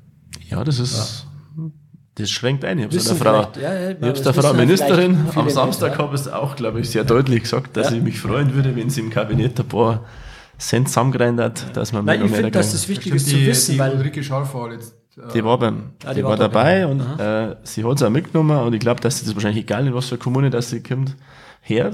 Ja, 0.49 0.63
das 0.63 0.79
ist. 0.79 1.25
Das 2.15 2.29
schränkt 2.29 2.65
ein. 2.65 2.79
Ich 2.79 2.85
habe 2.85 2.95
es 2.95 3.05
der 3.05 3.15
Frau, 3.15 3.47
ja, 3.61 3.73
ja, 3.73 3.91
ich 3.91 4.01
hab's 4.01 4.21
der 4.21 4.33
Frau 4.33 4.53
Ministerin 4.53 5.25
am 5.35 5.49
Samstag 5.49 5.97
habe 5.97 6.15
ich 6.15 6.21
es 6.21 6.27
auch, 6.27 6.55
glaube 6.55 6.81
ich, 6.81 6.89
sehr 6.89 7.03
deutlich 7.03 7.43
gesagt, 7.43 7.77
dass 7.77 7.91
ich 7.91 8.01
mich 8.01 8.19
freuen 8.19 8.53
würde, 8.53 8.75
wenn 8.75 8.89
sie 8.89 9.01
im 9.01 9.09
Kabinett 9.09 9.59
ein 9.59 9.67
paar 9.67 10.05
Cent 10.57 10.89
zusammengerendert, 10.89 11.75
dass 11.75 11.93
man 11.93 12.05
Nein, 12.05 12.25
ich 12.25 12.31
finde, 12.31 12.51
dass 12.51 12.73
das 12.73 12.87
wichtig 12.89 13.15
ist 13.15 13.29
zu 13.29 13.37
wissen, 13.37 13.73
die 13.73 13.79
weil 13.79 13.93
Ulrike 13.95 14.23
Scharfall 14.23 14.73
jetzt 14.73 14.93
äh, 15.17 15.33
die 15.33 15.43
war 15.43 15.57
beim, 15.57 15.91
ah, 16.03 16.09
die, 16.09 16.17
die, 16.17 16.23
war, 16.23 16.31
war 16.31 16.37
dabei. 16.37 16.85
und 16.85 16.99
äh, 16.99 17.55
sie 17.63 17.83
hat 17.85 17.95
es 17.95 18.03
auch 18.03 18.09
mitgenommen 18.09 18.57
und 18.59 18.73
ich 18.73 18.79
glaube, 18.79 18.99
dass 19.01 19.19
sie 19.19 19.25
das 19.25 19.35
wahrscheinlich 19.35 19.63
egal 19.63 19.87
in 19.87 19.93
was 19.93 20.07
für 20.07 20.15
eine 20.15 20.19
Kommune, 20.23 20.49
dass 20.49 20.69
sie 20.69 20.83
kommt, 20.83 21.15
her. 21.61 21.91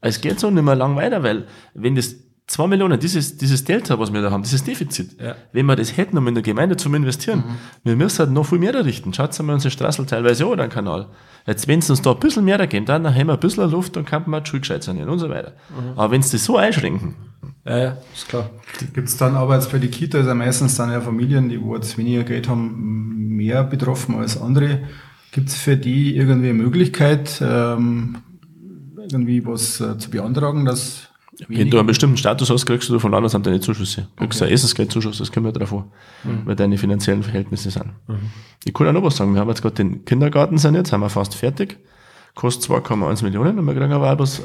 Es 0.00 0.20
geht 0.20 0.40
so 0.40 0.50
nicht 0.50 0.64
mehr 0.64 0.76
lang 0.76 0.96
weiter, 0.96 1.22
weil 1.22 1.46
wenn 1.74 1.94
das 1.94 2.16
zwei 2.50 2.66
Millionen, 2.66 2.98
dieses, 2.98 3.36
dieses 3.36 3.62
Delta, 3.62 3.98
was 4.00 4.12
wir 4.12 4.20
da 4.22 4.30
haben, 4.32 4.42
dieses 4.42 4.64
Defizit, 4.64 5.16
ja. 5.20 5.36
wenn 5.52 5.66
wir 5.66 5.76
das 5.76 5.96
hätten, 5.96 6.18
um 6.18 6.26
in 6.26 6.34
der 6.34 6.42
Gemeinde 6.42 6.76
zu 6.76 6.92
investieren, 6.92 7.44
mhm. 7.46 7.54
wir 7.84 7.96
müssen 7.96 8.18
halt 8.18 8.32
noch 8.32 8.44
viel 8.44 8.58
mehr 8.58 8.74
errichten. 8.74 9.14
Schaut 9.14 9.38
mal 9.40 9.54
unsere 9.54 9.70
Straßel 9.70 10.04
teilweise 10.04 10.44
auch 10.44 10.50
oder 10.50 10.64
einen 10.64 10.72
Kanal. 10.72 11.06
Jetzt, 11.46 11.68
wenn 11.68 11.78
es 11.78 11.88
uns 11.88 12.02
da 12.02 12.10
ein 12.10 12.18
bisschen 12.18 12.44
mehr 12.44 12.66
geben, 12.66 12.86
dann 12.86 13.06
haben 13.06 13.26
wir 13.28 13.34
ein 13.34 13.40
bisschen 13.40 13.70
Luft 13.70 13.96
und 13.96 14.04
kann 14.04 14.24
man 14.26 14.42
die 14.42 14.50
Schule 14.50 14.60
gescheit 14.60 14.82
sanieren 14.82 15.08
und 15.08 15.20
so 15.20 15.30
weiter. 15.30 15.52
Mhm. 15.70 15.96
Aber 15.96 16.10
wenn 16.10 16.22
sie 16.22 16.32
das 16.32 16.44
so 16.44 16.56
einschränken, 16.56 17.14
ja, 17.64 17.78
ja, 17.78 17.96
ist 18.12 18.28
klar. 18.28 18.50
Gibt 18.94 19.08
es 19.08 19.16
dann 19.16 19.36
aber 19.36 19.54
jetzt 19.54 19.70
bei 19.70 19.78
den 19.78 19.90
Kitas 19.90 20.26
ja 20.26 20.34
meistens 20.34 20.76
dann 20.76 20.90
ja 20.90 21.00
Familien, 21.00 21.48
die 21.48 21.62
wo 21.62 21.76
jetzt 21.76 21.96
weniger 21.98 22.24
Geld 22.24 22.48
haben, 22.48 23.36
mehr 23.36 23.62
betroffen 23.62 24.16
als 24.16 24.40
andere. 24.40 24.80
Gibt 25.30 25.50
es 25.50 25.54
für 25.54 25.76
die 25.76 26.16
irgendwie 26.16 26.48
eine 26.48 26.58
Möglichkeit, 26.58 27.40
ähm, 27.40 28.16
irgendwie 28.96 29.46
was 29.46 29.80
äh, 29.80 29.96
zu 29.98 30.10
beantragen, 30.10 30.64
dass 30.64 31.09
wenn 31.48 31.70
du 31.70 31.78
einen 31.78 31.86
bestimmten 31.86 32.16
Status 32.16 32.50
hast, 32.50 32.66
kriegst 32.66 32.88
du 32.88 32.98
von 32.98 33.12
Landesamt 33.12 33.46
deine 33.46 33.60
Zuschüsse. 33.60 34.08
Du 34.16 34.24
kriegst 34.24 34.40
okay. 34.40 34.46
einen 34.46 34.54
Essensgeldzuschuss, 34.54 35.18
das 35.18 35.32
kommt 35.32 35.46
ja 35.46 35.52
drauf 35.52 35.72
an, 35.72 35.84
mhm. 36.24 36.42
weil 36.44 36.56
deine 36.56 36.78
finanziellen 36.78 37.22
Verhältnisse 37.22 37.70
sind. 37.70 37.86
Mhm. 38.08 38.30
Ich 38.64 38.74
kann 38.74 38.86
ja 38.86 38.92
noch 38.92 39.02
was 39.02 39.16
sagen. 39.16 39.34
Wir 39.34 39.40
haben 39.40 39.48
jetzt 39.48 39.62
gerade 39.62 39.76
den 39.76 40.04
Kindergarten 40.04 40.58
saniert, 40.58 40.86
sind 40.86 41.00
wir 41.00 41.10
fast 41.10 41.34
fertig. 41.34 41.78
Kostet 42.34 42.70
2,1 42.70 43.24
Millionen 43.24 43.58
und 43.58 43.66
wir 43.66 43.74
kriegen 43.74 43.92
aber 43.92 44.12
auch 44.12 44.16
bloß, 44.16 44.38
äh, 44.40 44.42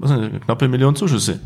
was 0.00 0.10
nicht, 0.10 0.42
knappe 0.42 0.68
Million 0.68 0.96
Zuschüsse. 0.96 1.40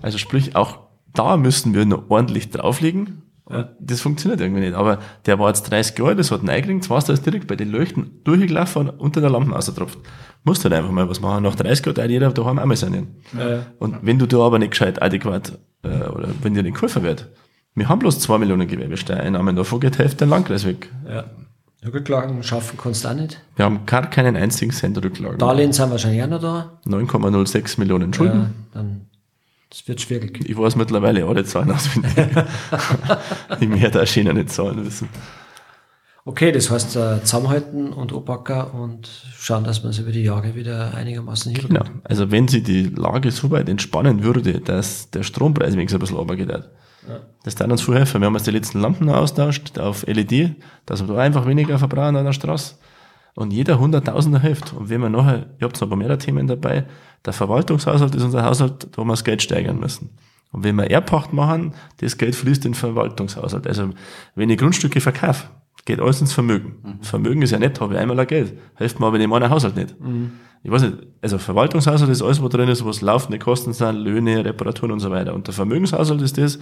Also 0.00 0.18
sprich, 0.18 0.54
auch 0.56 0.78
da 1.14 1.36
müssen 1.36 1.74
wir 1.74 1.84
noch 1.84 2.10
ordentlich 2.10 2.50
drauflegen. 2.50 3.22
Ja. 3.50 3.70
Das 3.80 4.00
funktioniert 4.00 4.40
irgendwie 4.40 4.60
nicht. 4.60 4.74
Aber 4.74 4.98
der 5.26 5.38
war 5.38 5.48
jetzt 5.48 5.70
30 5.70 5.98
Jahre, 5.98 6.16
das 6.16 6.30
hat 6.30 6.40
einen 6.40 6.48
eingekriegt, 6.48 6.88
warst 6.90 7.08
du 7.08 7.14
direkt 7.14 7.46
bei 7.48 7.56
den 7.56 7.70
Leuchten 7.70 8.22
durchgelaufen 8.24 8.88
und 8.88 9.00
unter 9.00 9.20
der 9.20 9.30
Lampe 9.30 9.54
ausgetropft. 9.54 9.98
Musst 10.44 10.64
halt 10.64 10.74
einfach 10.74 10.90
mal 10.90 11.08
was 11.08 11.20
machen. 11.20 11.42
Nach 11.42 11.54
30 11.54 11.86
Jahren 11.86 12.10
jeder 12.10 12.30
daheim 12.30 12.58
einmal 12.58 12.76
sanieren. 12.76 13.16
Ja. 13.36 13.66
Und 13.78 13.98
wenn 14.02 14.18
du 14.18 14.26
da 14.26 14.38
aber 14.38 14.58
nicht 14.58 14.70
gescheit 14.70 15.02
adäquat, 15.02 15.58
äh, 15.82 15.88
oder 16.08 16.28
wenn 16.42 16.54
dir 16.54 16.62
nicht 16.62 16.74
geholfen 16.74 17.02
wird, 17.02 17.28
wir 17.74 17.88
haben 17.88 17.98
bloß 17.98 18.20
zwei 18.20 18.38
Millionen 18.38 18.68
Gewerbesteuereinnahmen, 18.68 19.56
davon 19.56 19.80
geht 19.80 19.98
Hälfte 19.98 20.24
den 20.24 20.30
Landkreis 20.30 20.64
weg. 20.64 20.90
Ja. 21.08 21.24
Rücklagen 21.84 22.42
schaffen 22.44 22.78
kannst 22.80 23.04
du 23.04 23.08
auch 23.08 23.14
nicht. 23.14 23.40
Wir 23.56 23.64
haben 23.64 23.86
gar 23.86 24.08
keinen 24.08 24.36
einzigen 24.36 24.70
Cent 24.70 25.02
Rücklagen. 25.02 25.38
Darlehen 25.38 25.72
sind 25.72 25.90
wahrscheinlich 25.90 26.22
auch 26.22 26.28
noch 26.28 26.40
da. 26.40 26.78
9,06 26.86 27.80
Millionen 27.80 28.14
Schulden. 28.14 28.40
Ja, 28.40 28.50
dann 28.74 29.06
Das 29.72 29.88
wird 29.88 30.02
schwierig. 30.02 30.38
Ich 30.46 30.58
weiß 30.58 30.76
mittlerweile 30.76 31.24
alle 31.24 31.44
Zahlen 31.44 31.70
auswendig. 31.70 32.12
ich 33.60 33.68
möchte 33.68 34.02
auch 34.02 34.06
schon 34.06 34.24
nicht 34.24 34.50
Zahlen 34.50 34.84
wissen. 34.84 35.08
Okay, 36.26 36.52
das 36.52 36.70
heißt 36.70 36.94
äh, 36.96 37.20
zusammenhalten 37.22 37.90
und 37.94 38.12
anpacken 38.12 38.64
und 38.78 39.08
schauen, 39.34 39.64
dass 39.64 39.82
man 39.82 39.90
es 39.90 39.98
über 39.98 40.12
die 40.12 40.22
Jahre 40.22 40.54
wieder 40.54 40.94
einigermaßen 40.94 41.52
hinbekommt. 41.52 41.88
Genau. 41.88 42.00
Also 42.04 42.30
wenn 42.30 42.48
sich 42.48 42.62
die 42.64 42.84
Lage 42.84 43.30
so 43.30 43.50
weit 43.50 43.70
entspannen 43.70 44.22
würde, 44.22 44.60
dass 44.60 45.10
der 45.10 45.22
Strompreis 45.22 45.72
wenigstens 45.72 45.96
ein 45.96 46.00
bisschen 46.00 46.18
runtergeht, 46.18 46.50
ja. 46.50 47.20
das 47.42 47.54
darf 47.54 47.70
uns 47.70 47.80
viel 47.80 47.94
helfen. 47.94 48.20
Wir 48.20 48.26
haben 48.26 48.34
jetzt 48.34 48.46
die 48.46 48.52
letzten 48.52 48.80
Lampen 48.80 49.08
austauscht 49.08 49.78
auf 49.78 50.06
LED, 50.06 50.54
dass 50.84 51.00
wir 51.00 51.12
da 51.12 51.20
einfach 51.20 51.46
weniger 51.46 51.78
verbrauchen 51.78 52.16
an 52.16 52.26
der 52.26 52.34
Straße. 52.34 52.74
Und 53.34 53.52
jeder 53.52 53.78
Hunderttausender 53.78 54.40
hilft. 54.40 54.74
Und 54.74 54.90
wenn 54.90 55.00
wir 55.00 55.08
nachher, 55.08 55.46
ihr 55.58 55.64
habt 55.64 55.80
noch 55.80 55.86
ein 55.86 55.88
paar 55.88 55.98
mehr 55.98 56.18
Themen 56.18 56.46
dabei, 56.46 56.84
der 57.24 57.32
Verwaltungshaushalt 57.32 58.14
ist 58.14 58.22
unser 58.22 58.44
Haushalt, 58.44 58.88
da 58.92 59.02
wir 59.02 59.12
das 59.12 59.24
Geld 59.24 59.42
steigern 59.42 59.78
müssen. 59.78 60.10
Und 60.52 60.64
wenn 60.64 60.76
wir 60.76 60.90
Erbpacht 60.90 61.32
machen, 61.32 61.72
das 61.98 62.18
Geld 62.18 62.34
fließt 62.34 62.64
in 62.66 62.72
den 62.72 62.78
Verwaltungshaushalt. 62.78 63.66
Also 63.66 63.90
wenn 64.34 64.50
ich 64.50 64.58
Grundstücke 64.58 65.00
verkaufe, 65.00 65.46
geht 65.84 66.00
alles 66.00 66.20
ins 66.20 66.32
Vermögen. 66.32 66.76
Mhm. 66.82 67.02
Vermögen 67.02 67.42
ist 67.42 67.50
ja 67.50 67.58
nett, 67.58 67.80
habe 67.80 67.94
ich 67.94 68.00
einmal 68.00 68.18
ein 68.20 68.26
Geld. 68.26 68.58
Hilft 68.76 69.00
mir 69.00 69.06
aber 69.06 69.18
in 69.18 69.30
meinem 69.30 69.50
Haushalt 69.50 69.76
nicht. 69.76 69.98
Mhm. 70.00 70.32
Ich 70.62 70.70
weiß 70.70 70.82
nicht, 70.82 70.98
also 71.20 71.38
Verwaltungshaushalt 71.38 72.10
ist 72.10 72.22
alles, 72.22 72.40
wo 72.40 72.48
drin 72.48 72.68
ist, 72.68 72.84
wo 72.84 72.90
es 72.90 73.00
laufende 73.00 73.38
Kosten 73.38 73.72
sind, 73.72 73.96
Löhne, 73.96 74.44
Reparaturen 74.44 74.92
und 74.92 75.00
so 75.00 75.10
weiter. 75.10 75.34
Und 75.34 75.46
der 75.46 75.54
Vermögenshaushalt 75.54 76.20
ist 76.22 76.38
das, 76.38 76.58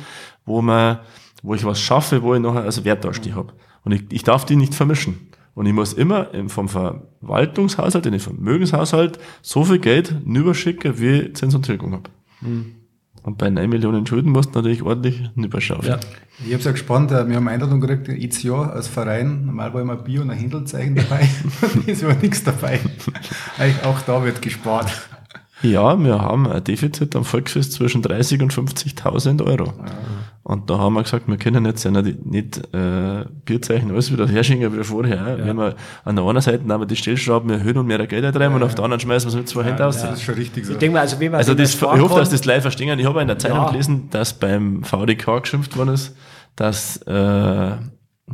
wo 0.46 0.62
man, 0.62 1.00
wo 1.42 1.54
ich 1.54 1.64
was 1.64 1.80
schaffe, 1.80 2.22
wo 2.22 2.34
ich 2.34 2.40
nachher 2.40 2.62
als 2.62 2.84
Wert 2.84 3.04
dastehen 3.04 3.34
habe. 3.34 3.52
Und 3.84 3.92
ich, 3.92 4.04
ich 4.10 4.22
darf 4.22 4.44
die 4.46 4.56
nicht 4.56 4.74
vermischen. 4.74 5.29
Und 5.60 5.66
ich 5.66 5.74
muss 5.74 5.92
immer 5.92 6.28
vom 6.46 6.70
Verwaltungshaushalt 6.70 8.06
in 8.06 8.12
den 8.12 8.20
Vermögenshaushalt 8.22 9.18
so 9.42 9.62
viel 9.62 9.78
Geld 9.78 10.14
rüberschicken, 10.26 10.98
wie 10.98 11.20
ich 11.20 11.36
Zins 11.36 11.54
und 11.54 11.66
Tilgung 11.66 11.92
habe. 11.92 12.04
Mhm. 12.40 12.76
Und 13.24 13.36
bei 13.36 13.50
9 13.50 13.68
Millionen 13.68 14.06
Schulden 14.06 14.32
musst 14.32 14.54
du 14.54 14.58
natürlich 14.58 14.80
ordentlich 14.80 15.20
rüberschauen. 15.36 15.84
Ja. 15.84 16.00
Ich 16.38 16.46
habe 16.46 16.60
es 16.60 16.64
ja 16.64 16.72
gespannt, 16.72 17.12
äh, 17.12 17.28
wir 17.28 17.36
haben 17.36 17.46
Einladung 17.46 17.82
gekriegt, 17.82 18.08
jedes 18.08 18.42
Jahr 18.42 18.72
als 18.72 18.88
Verein. 18.88 19.44
Normal 19.44 19.74
war 19.74 19.82
immer 19.82 19.98
ein 19.98 20.04
Bier 20.04 20.22
und 20.22 20.30
ein 20.30 20.38
Händelzeichen 20.38 20.94
dabei. 20.94 21.28
ist 21.86 22.06
war 22.06 22.14
nichts 22.14 22.42
dabei. 22.42 22.80
Eigentlich 23.58 23.84
auch 23.84 24.00
da 24.00 24.24
wird 24.24 24.40
gespart. 24.40 24.90
Ja, 25.60 26.02
wir 26.02 26.22
haben 26.22 26.48
ein 26.48 26.64
Defizit 26.64 27.14
am 27.14 27.26
Volksfest 27.26 27.74
zwischen 27.74 28.00
30 28.00 28.40
und 28.40 28.54
50.000 28.54 29.44
Euro. 29.44 29.64
Ja. 29.66 29.84
Und 30.50 30.68
da 30.68 30.78
haben 30.78 30.94
wir 30.94 31.04
gesagt, 31.04 31.28
wir 31.28 31.36
können 31.36 31.64
jetzt 31.64 31.84
ja 31.84 31.92
nicht, 31.92 32.26
nicht 32.26 32.74
äh, 32.74 33.24
Bierzeichen 33.44 33.92
alles 33.92 34.12
wieder 34.12 34.26
herschicken 34.26 34.76
wie 34.76 34.82
vorher. 34.82 35.36
Ja. 35.38 35.46
Wenn 35.46 35.56
wir 35.56 35.76
an 36.04 36.16
der 36.16 36.24
einen 36.24 36.40
Seite 36.40 36.66
nehmen 36.66 36.80
wir 36.80 36.86
die 36.86 36.96
Stellschrauben 36.96 37.48
erhöhen 37.50 37.78
und 37.78 37.86
mehr 37.86 38.04
Geld 38.08 38.24
rein 38.24 38.40
ja, 38.40 38.48
und 38.48 38.62
auf 38.64 38.74
der 38.74 38.82
anderen 38.82 38.98
schmeißen 38.98 39.28
wir 39.28 39.34
es 39.34 39.36
mit 39.36 39.48
zwei 39.48 39.60
ja, 39.60 39.68
Händen 39.68 39.82
aus. 39.82 40.02
Das 40.02 40.14
ist 40.14 40.22
schon 40.22 40.34
richtig 40.34 40.66
so. 40.66 40.72
Ich 40.72 40.78
denke 40.78 40.94
mal, 40.94 41.02
also, 41.02 41.20
wenn 41.20 41.30
man 41.30 41.38
also 41.38 41.54
das, 41.54 41.76
ich 41.76 41.82
hoffe, 41.82 42.18
dass 42.18 42.30
das 42.30 42.44
live 42.46 42.62
verstehen. 42.62 42.98
Ich 42.98 43.06
habe 43.06 43.22
in 43.22 43.28
der 43.28 43.38
Zeitung 43.38 43.64
gelesen, 43.68 44.08
dass 44.10 44.34
beim 44.40 44.82
VDK 44.82 45.40
geschimpft 45.40 45.76
worden 45.76 45.94
ist, 45.94 46.16
dass, 46.56 46.96
äh, 47.02 47.70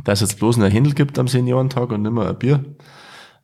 dass 0.03 0.21
es 0.21 0.33
bloß 0.33 0.57
ein 0.57 0.71
Händel 0.71 0.95
gibt 0.95 1.19
am 1.19 1.27
Seniorentag 1.27 1.91
und 1.91 2.01
nicht 2.01 2.13
mehr 2.13 2.29
ein 2.29 2.39
Bier. 2.39 2.65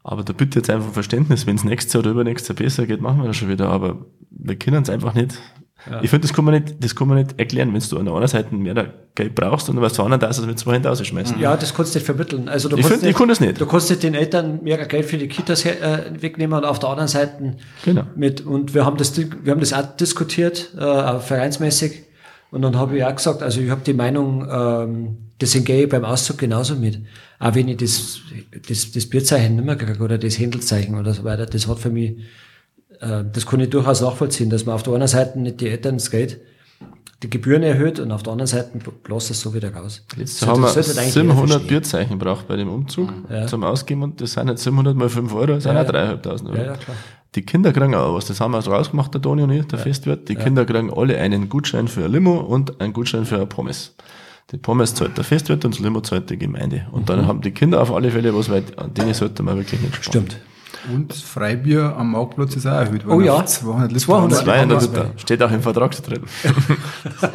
Aber 0.04 0.24
da 0.24 0.34
bitte 0.34 0.58
jetzt 0.58 0.72
einfach 0.72 0.92
Verständnis, 0.94 1.46
wenn 1.46 1.58
es 1.58 1.64
nächstes 1.64 1.94
Jahr 1.94 2.00
oder 2.00 2.10
übernächstes 2.10 2.48
Jahr 2.48 2.56
besser 2.56 2.88
geht, 2.88 3.02
machen 3.02 3.20
wir 3.22 3.28
das 3.28 3.38
schon 3.38 3.50
wieder. 3.50 3.70
Aber 3.70 4.08
wir 4.32 4.56
können 4.56 4.82
es 4.82 4.90
einfach 4.90 5.14
nicht. 5.14 5.38
Ja. 5.90 6.02
Ich 6.02 6.10
finde, 6.10 6.28
das 6.28 6.34
kann 6.34 6.46
man 6.46 6.54
nicht, 6.54 6.76
das 6.82 6.96
kann 6.96 7.08
man 7.08 7.18
nicht 7.18 7.38
erklären, 7.38 7.74
wenn 7.74 7.82
du 7.82 7.98
an 7.98 8.06
der 8.06 8.14
einen 8.14 8.28
Seite 8.28 8.56
mehr 8.56 8.94
Geld 9.16 9.36
brauchst 9.36 9.70
und 9.70 9.80
was 9.82 10.00
anderen 10.00 10.20
da 10.20 10.28
ist, 10.28 10.40
als 10.40 10.48
mit 10.48 10.58
zwei 10.58 10.76
Händen 10.76 10.88
rausschmeißen. 10.88 11.40
Ja, 11.40 11.58
das 11.58 11.74
kannst 11.74 11.94
du 11.94 12.00
nicht 12.00 12.06
vermitteln. 12.06 12.48
Also 12.48 12.70
du 12.70 12.78
ich, 12.78 12.86
find, 12.86 13.02
nicht, 13.02 13.12
ich 13.12 13.18
kann 13.18 13.28
das 13.28 13.40
nicht. 13.40 13.60
Du 13.60 13.66
kannst 13.66 13.90
nicht 13.90 14.02
den 14.02 14.14
Eltern 14.14 14.64
mehr 14.64 14.78
Geld 14.86 15.06
für 15.06 15.18
die 15.18 15.28
Kitas 15.28 15.66
äh, 15.66 16.06
wegnehmen 16.20 16.58
und 16.58 16.66
auf 16.66 16.80
der 16.80 16.90
anderen 16.90 17.10
Seite 17.10 17.58
genau. 17.84 18.04
mit, 18.16 18.42
und 18.42 18.74
wir 18.74 18.86
haben 18.86 18.98
das, 18.98 19.16
wir 19.18 19.52
haben 19.52 19.60
das 19.60 19.74
auch 19.74 19.86
diskutiert, 19.98 20.74
äh, 20.78 21.20
vereinsmäßig. 21.20 22.04
Und 22.52 22.62
dann 22.62 22.78
habe 22.78 22.98
ich 22.98 23.04
auch 23.04 23.16
gesagt, 23.16 23.42
also 23.42 23.60
ich 23.60 23.70
habe 23.70 23.82
die 23.86 23.94
Meinung, 23.94 24.48
ähm, 24.50 25.18
deswegen 25.42 25.66
gehe 25.66 25.84
ich 25.84 25.90
beim 25.90 26.06
Auszug 26.06 26.38
genauso 26.38 26.76
mit. 26.76 27.00
Auch 27.40 27.56
wenn 27.56 27.68
ich 27.68 27.78
das, 27.78 28.20
das, 28.68 28.92
das 28.92 29.08
Bierzeichen 29.08 29.56
nicht 29.56 29.66
mehr 29.66 29.76
kriege 29.76 30.02
oder 30.04 30.18
das 30.18 30.38
Händelzeichen 30.40 30.96
oder 30.96 31.14
so 31.14 31.24
weiter, 31.24 31.46
das 31.46 31.68
hat 31.68 31.80
für 31.80 31.90
mich, 31.90 32.16
das 33.32 33.46
kann 33.46 33.60
ich 33.60 33.70
durchaus 33.70 34.02
nachvollziehen, 34.02 34.50
dass 34.50 34.66
man 34.66 34.76
auf 34.76 34.84
der 34.84 34.94
einen 34.94 35.08
Seite 35.08 35.40
nicht 35.40 35.60
die 35.62 35.68
Eltern 35.68 35.98
das 35.98 36.10
Geld 36.10 36.40
die 37.24 37.30
Gebühren 37.30 37.64
erhöht 37.64 38.00
und 38.00 38.12
auf 38.12 38.22
der 38.22 38.34
anderen 38.34 38.48
Seite 38.48 38.78
bloß 39.04 39.30
es 39.30 39.40
so 39.40 39.54
wieder 39.54 39.74
raus. 39.74 40.06
Jetzt 40.18 40.40
so, 40.40 40.48
haben 40.48 40.62
wir 40.62 40.70
700 40.70 41.66
Bierzeichen 41.68 42.20
braucht 42.20 42.48
bei 42.48 42.58
dem 42.58 42.70
Umzug 42.70 43.14
ja. 43.30 43.48
zum 43.48 43.64
Ausgeben 43.64 44.04
und 44.04 44.20
das 44.20 44.34
sind 44.34 44.50
jetzt 44.50 44.64
700 44.64 44.96
mal 44.96 45.10
5 45.10 45.34
Euro, 45.34 45.48
das 45.54 45.64
sind 45.64 45.76
ja, 45.76 45.84
auch 45.84 45.88
3.500 45.88 46.50
Euro. 46.50 46.58
Ja. 46.58 46.74
Die 47.36 47.42
Kinder 47.42 47.72
kriegen 47.74 47.96
auch 47.96 48.14
was, 48.16 48.26
das 48.26 48.42
haben 48.42 48.52
wir 48.52 48.62
so 48.62 48.72
rausgemacht, 48.72 49.14
der 49.14 49.22
Toni 49.22 49.42
und 49.44 49.52
ich, 49.52 49.66
der 49.66 49.80
ja. 49.80 49.84
Festwirt. 49.84 50.30
Die. 50.30 50.36
Kinder 50.36 50.66
kriegen 50.66 50.94
alle 50.94 51.18
einen 51.18 51.50
Gutschein 51.50 51.88
für 51.88 52.06
ein 52.06 52.12
Limo 52.12 52.40
und 52.40 52.80
einen 52.80 52.94
Gutschein 52.94 53.26
für 53.26 53.40
ein 53.40 53.50
Pommes. 53.50 53.96
Die 54.52 54.58
Pommes 54.58 54.94
zahlt 54.94 55.18
der 55.18 55.24
Festwirt 55.24 55.64
und 55.66 55.74
das 55.74 55.80
Limo 55.80 56.02
zahlt 56.02 56.30
die 56.30 56.38
Gemeinde. 56.38 56.86
Und 56.92 57.04
mhm. 57.04 57.06
dann 57.06 57.28
haben 57.28 57.42
die 57.42 57.52
Kinder 57.52 57.82
auf 57.82 57.92
alle 57.92 58.12
Fälle 58.12 58.36
was, 58.36 58.50
weil 58.50 58.64
an 58.78 58.94
denen 58.94 59.14
sollte 59.14 59.42
man 59.42 59.58
wirklich 59.58 59.82
nicht 59.82 59.96
sparen. 59.96 60.28
Stimmt. 60.28 60.42
Und 60.92 61.14
Freibier 61.14 61.96
am 61.96 62.12
Marktplatz 62.12 62.56
ist 62.56 62.66
auch 62.66 62.72
erhöht 62.72 63.06
worden. 63.06 63.18
Oh 63.18 63.22
ja. 63.22 63.46
200 63.46 63.92
Liter. 63.92 64.06
200, 64.06 64.44
200 64.44 64.82
Liter. 64.82 65.12
Steht 65.18 65.44
auch 65.44 65.52
im 65.52 65.62
Vertrag 65.62 65.92
drin. 65.92 66.24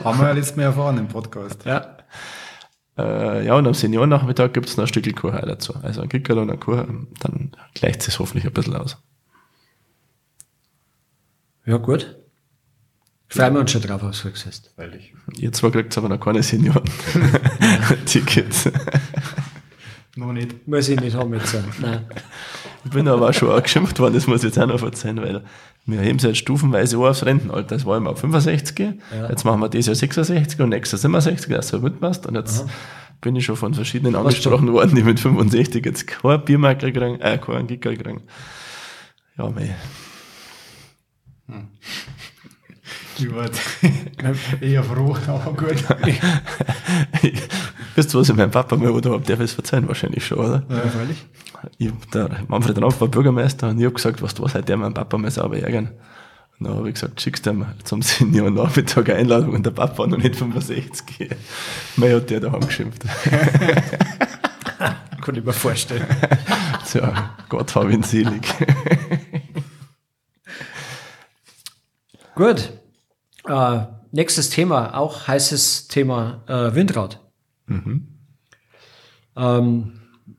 haben 0.05 0.19
wir 0.19 0.27
ja 0.27 0.33
letztes 0.33 0.57
Mal 0.57 0.65
erfahren 0.65 0.99
im 0.99 1.09
Podcast. 1.09 1.65
Ja. 1.65 1.99
Äh, 2.99 3.47
ja, 3.47 3.55
und 3.55 3.67
am 3.67 3.75
Seniorennachmittag 3.75 4.53
gibt 4.53 4.69
es 4.69 4.77
noch 4.77 4.85
ein 4.85 4.89
Stück 4.89 5.17
Kuchen 5.17 5.41
dazu. 5.47 5.75
Also 5.83 6.03
ein 6.03 6.09
Kickerl 6.09 6.39
und 6.39 6.51
ein 6.51 6.61
Kuchen, 6.61 7.09
dann 7.21 7.53
gleicht 7.75 8.07
es 8.07 8.19
hoffentlich 8.19 8.45
ein 8.45 8.53
bisschen 8.53 8.77
aus. 8.77 8.99
Ja, 11.65 11.77
gut. 11.77 12.17
Freuen 13.29 13.55
wir 13.55 13.61
uns 13.61 13.71
schon 13.71 13.83
drauf 13.83 14.03
aufs 14.03 14.19
Volksfest. 14.21 14.73
Freilich. 14.75 15.15
Ihr 15.37 15.53
zwar 15.53 15.71
kriegt 15.71 15.97
aber 15.99 16.09
noch 16.09 16.19
keine 16.19 16.43
Senioren-Tickets. 16.43 18.71
noch 20.17 20.33
nicht. 20.33 20.67
Muss 20.67 20.89
ich 20.89 20.99
nicht 20.99 21.15
haben 21.15 21.35
jetzt. 21.35 21.55
Nein. 21.79 22.07
Ich 22.85 22.91
bin 22.91 23.09
aber 23.09 23.29
auch 23.29 23.35
schon 23.35 23.51
auch 23.51 23.63
geschimpft 23.63 23.99
worden, 23.99 24.15
das 24.15 24.27
muss 24.27 24.39
ich 24.39 24.45
jetzt 24.45 24.59
auch 24.59 24.67
noch 24.67 24.83
erzählen, 24.83 25.21
weil 25.21 25.43
wir 25.87 26.01
heben 26.01 26.19
jetzt 26.19 26.37
stufenweise 26.39 26.99
auch 26.99 27.09
aufs 27.09 27.25
Rentenalter. 27.25 27.77
Das 27.77 27.87
war 27.87 27.97
immer 27.97 28.15
65, 28.15 28.79
ja. 28.79 29.29
jetzt 29.29 29.45
machen 29.45 29.61
wir 29.61 29.69
dieses 29.69 29.87
Jahr 29.87 29.95
66 29.95 30.61
und 30.61 30.69
nächstes 30.69 31.03
Jahr 31.03 31.21
67, 31.21 31.51
dass 31.55 31.69
du 31.69 31.79
mitmachst. 31.81 32.27
Und 32.27 32.35
jetzt 32.35 32.63
Aha. 32.63 32.71
bin 33.21 33.37
ich 33.37 33.47
schon 33.47 33.57
von 33.57 33.75
verschiedenen 33.75 34.15
angesprochen 34.15 34.73
worden, 34.73 34.95
die 34.95 35.03
mit 35.03 35.19
65 35.19 35.85
jetzt 35.85 36.07
kein 36.07 36.45
Biermarker 36.45 36.93
kriegen, 36.93 37.21
äh, 37.21 37.39
kein 37.39 37.67
Gickel 37.67 37.97
kriegen. 37.97 38.23
Ja, 39.39 39.49
mei. 39.49 39.75
Hm. 41.47 41.69
Ich 43.21 43.33
war 43.33 44.63
eher 44.63 44.85
froh, 44.85 45.17
aber 45.27 45.53
gut. 45.53 45.77
Wisst 47.95 48.15
ihr, 48.15 48.21
was 48.21 48.29
ich 48.29 48.37
meinem 48.37 48.51
Papa 48.51 48.77
mal 48.77 48.91
oder 48.91 49.13
hab, 49.13 49.25
darf 49.25 49.41
ich 49.41 49.47
es 49.47 49.53
verzeihen? 49.53 49.89
Wahrscheinlich 49.89 50.27
schon, 50.27 50.39
oder? 50.39 50.63
Ja, 50.69 50.81
freilich. 50.89 51.27
Ich, 51.79 51.91
der 52.15 52.31
Manfred 52.47 52.81
Rampf 52.81 53.01
war 53.01 53.09
Bürgermeister 53.09 53.71
und 53.71 53.81
ich 53.81 53.87
hab 53.87 53.95
gesagt, 53.95 54.23
was 54.23 54.35
du 54.35 54.45
was, 54.45 54.55
heute 54.55 54.77
meinem 54.77 54.95
Papa 54.95 55.19
mal 55.19 55.31
sauber 55.31 55.59
ärgern. 55.59 55.91
Und 56.59 56.69
dann 56.69 56.77
habe 56.77 56.89
ich 56.89 56.95
gesagt, 56.95 57.21
schickst 57.21 57.47
du 57.47 57.51
ihm 57.51 57.67
zum 57.85 58.03
Senior 58.03 58.51
Nachmittag 58.51 59.09
eine 59.09 59.19
Einladung 59.19 59.55
und 59.55 59.67
der 59.67 59.71
Papa 59.71 60.07
noch 60.07 60.19
nicht 60.19 60.37
65. 60.37 61.31
Mei 61.97 62.13
hat 62.13 62.31
der 62.31 62.41
daheim 62.41 62.61
geschimpft. 62.61 63.05
Kann 65.23 65.35
ich 65.35 65.45
mir 65.45 65.53
vorstellen. 65.53 66.07
Tja, 66.87 67.35
Gott 67.49 67.75
hab 67.75 67.91
ihn 67.91 68.03
selig. 68.03 68.43
Gut. 72.35 72.73
Äh, 73.49 73.87
nächstes 74.13 74.51
Thema, 74.51 74.97
auch 74.97 75.27
heißes 75.27 75.89
Thema 75.89 76.43
äh, 76.47 76.75
Windrad. 76.75 77.21
Mhm. 77.67 78.09
Ähm, 79.37 79.93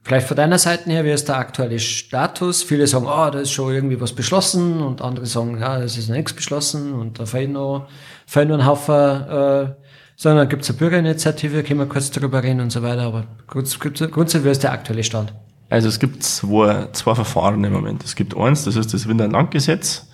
vielleicht 0.03 0.27
von 0.27 0.37
deiner 0.37 0.57
Seite 0.57 0.89
her, 0.89 1.05
wie 1.05 1.11
ist 1.11 1.27
der 1.27 1.37
aktuelle 1.37 1.79
Status? 1.79 2.63
Viele 2.63 2.87
sagen, 2.87 3.05
oh, 3.05 3.29
da 3.29 3.39
ist 3.39 3.51
schon 3.51 3.73
irgendwie 3.73 3.99
was 4.01 4.13
beschlossen 4.13 4.81
und 4.81 5.01
andere 5.01 5.25
sagen, 5.25 5.59
ja, 5.59 5.79
das 5.79 5.97
ist 5.97 6.09
noch 6.09 6.15
nichts 6.15 6.33
beschlossen 6.33 6.93
und 6.93 7.19
da 7.19 7.25
fehlen 7.25 7.53
noch, 7.53 7.87
fehlen 8.25 8.49
noch 8.49 8.59
ein 8.59 8.65
Haufen, 8.65 8.95
äh, 8.95 9.73
sondern 10.15 10.49
gibt 10.49 10.63
es 10.63 10.69
eine 10.69 10.79
Bürgerinitiative, 10.79 11.63
können 11.63 11.79
wir 11.79 11.85
kurz 11.87 12.11
darüber 12.11 12.43
reden 12.43 12.59
und 12.59 12.71
so 12.71 12.83
weiter, 12.83 13.03
aber 13.03 13.25
grundsätzlich, 13.47 14.43
wie 14.43 14.49
ist 14.49 14.63
der 14.63 14.73
aktuelle 14.73 15.03
Stand? 15.03 15.33
Also 15.69 15.87
es 15.87 15.99
gibt 15.99 16.23
zwei, 16.23 16.87
zwei 16.93 17.13
Verfahren 17.15 17.63
im 17.63 17.71
Moment. 17.71 18.03
Es 18.03 18.15
gibt 18.15 18.35
eins, 18.35 18.65
das 18.65 18.75
ist 18.75 18.93
das 18.93 19.07
Winterlandgesetz. 19.07 20.07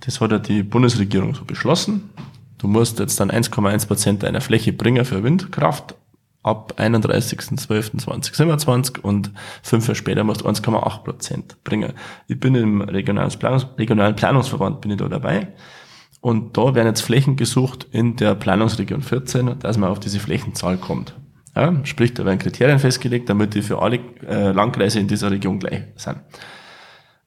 Das 0.00 0.20
hat 0.20 0.32
ja 0.32 0.38
die 0.38 0.62
Bundesregierung 0.62 1.34
so 1.34 1.44
beschlossen. 1.44 2.10
Du 2.58 2.68
musst 2.68 2.98
jetzt 2.98 3.20
dann 3.20 3.30
1,1 3.30 3.86
Prozent 3.86 4.22
deiner 4.22 4.40
Fläche 4.40 4.72
bringen 4.72 5.04
für 5.04 5.22
Windkraft 5.22 5.94
ab 6.44 6.74
31.12.2027 6.78 9.00
und 9.00 9.32
fünf 9.62 9.86
Jahre 9.86 9.96
später 9.96 10.24
musst 10.24 10.42
du 10.42 10.46
1,8 10.46 11.02
Prozent 11.02 11.64
bringen. 11.64 11.94
Ich 12.28 12.38
bin 12.38 12.54
im 12.54 12.82
regionalen, 12.82 13.30
Planungs 13.30 13.66
regionalen 13.78 14.14
Planungsverband, 14.14 14.82
bin 14.82 14.92
ich 14.92 14.98
da 14.98 15.08
dabei. 15.08 15.48
Und 16.20 16.56
da 16.56 16.74
werden 16.74 16.88
jetzt 16.88 17.02
Flächen 17.02 17.36
gesucht 17.36 17.86
in 17.90 18.16
der 18.16 18.34
Planungsregion 18.34 19.02
14, 19.02 19.58
dass 19.58 19.78
man 19.78 19.90
auf 19.90 20.00
diese 20.00 20.20
Flächenzahl 20.20 20.76
kommt. 20.76 21.14
Ja, 21.56 21.74
sprich, 21.84 22.14
da 22.14 22.24
werden 22.24 22.38
Kriterien 22.38 22.78
festgelegt, 22.78 23.28
damit 23.28 23.54
die 23.54 23.62
für 23.62 23.80
alle 23.80 24.00
äh, 24.26 24.50
Landkreise 24.50 25.00
in 25.00 25.08
dieser 25.08 25.30
Region 25.30 25.58
gleich 25.58 25.84
sind. 25.96 26.18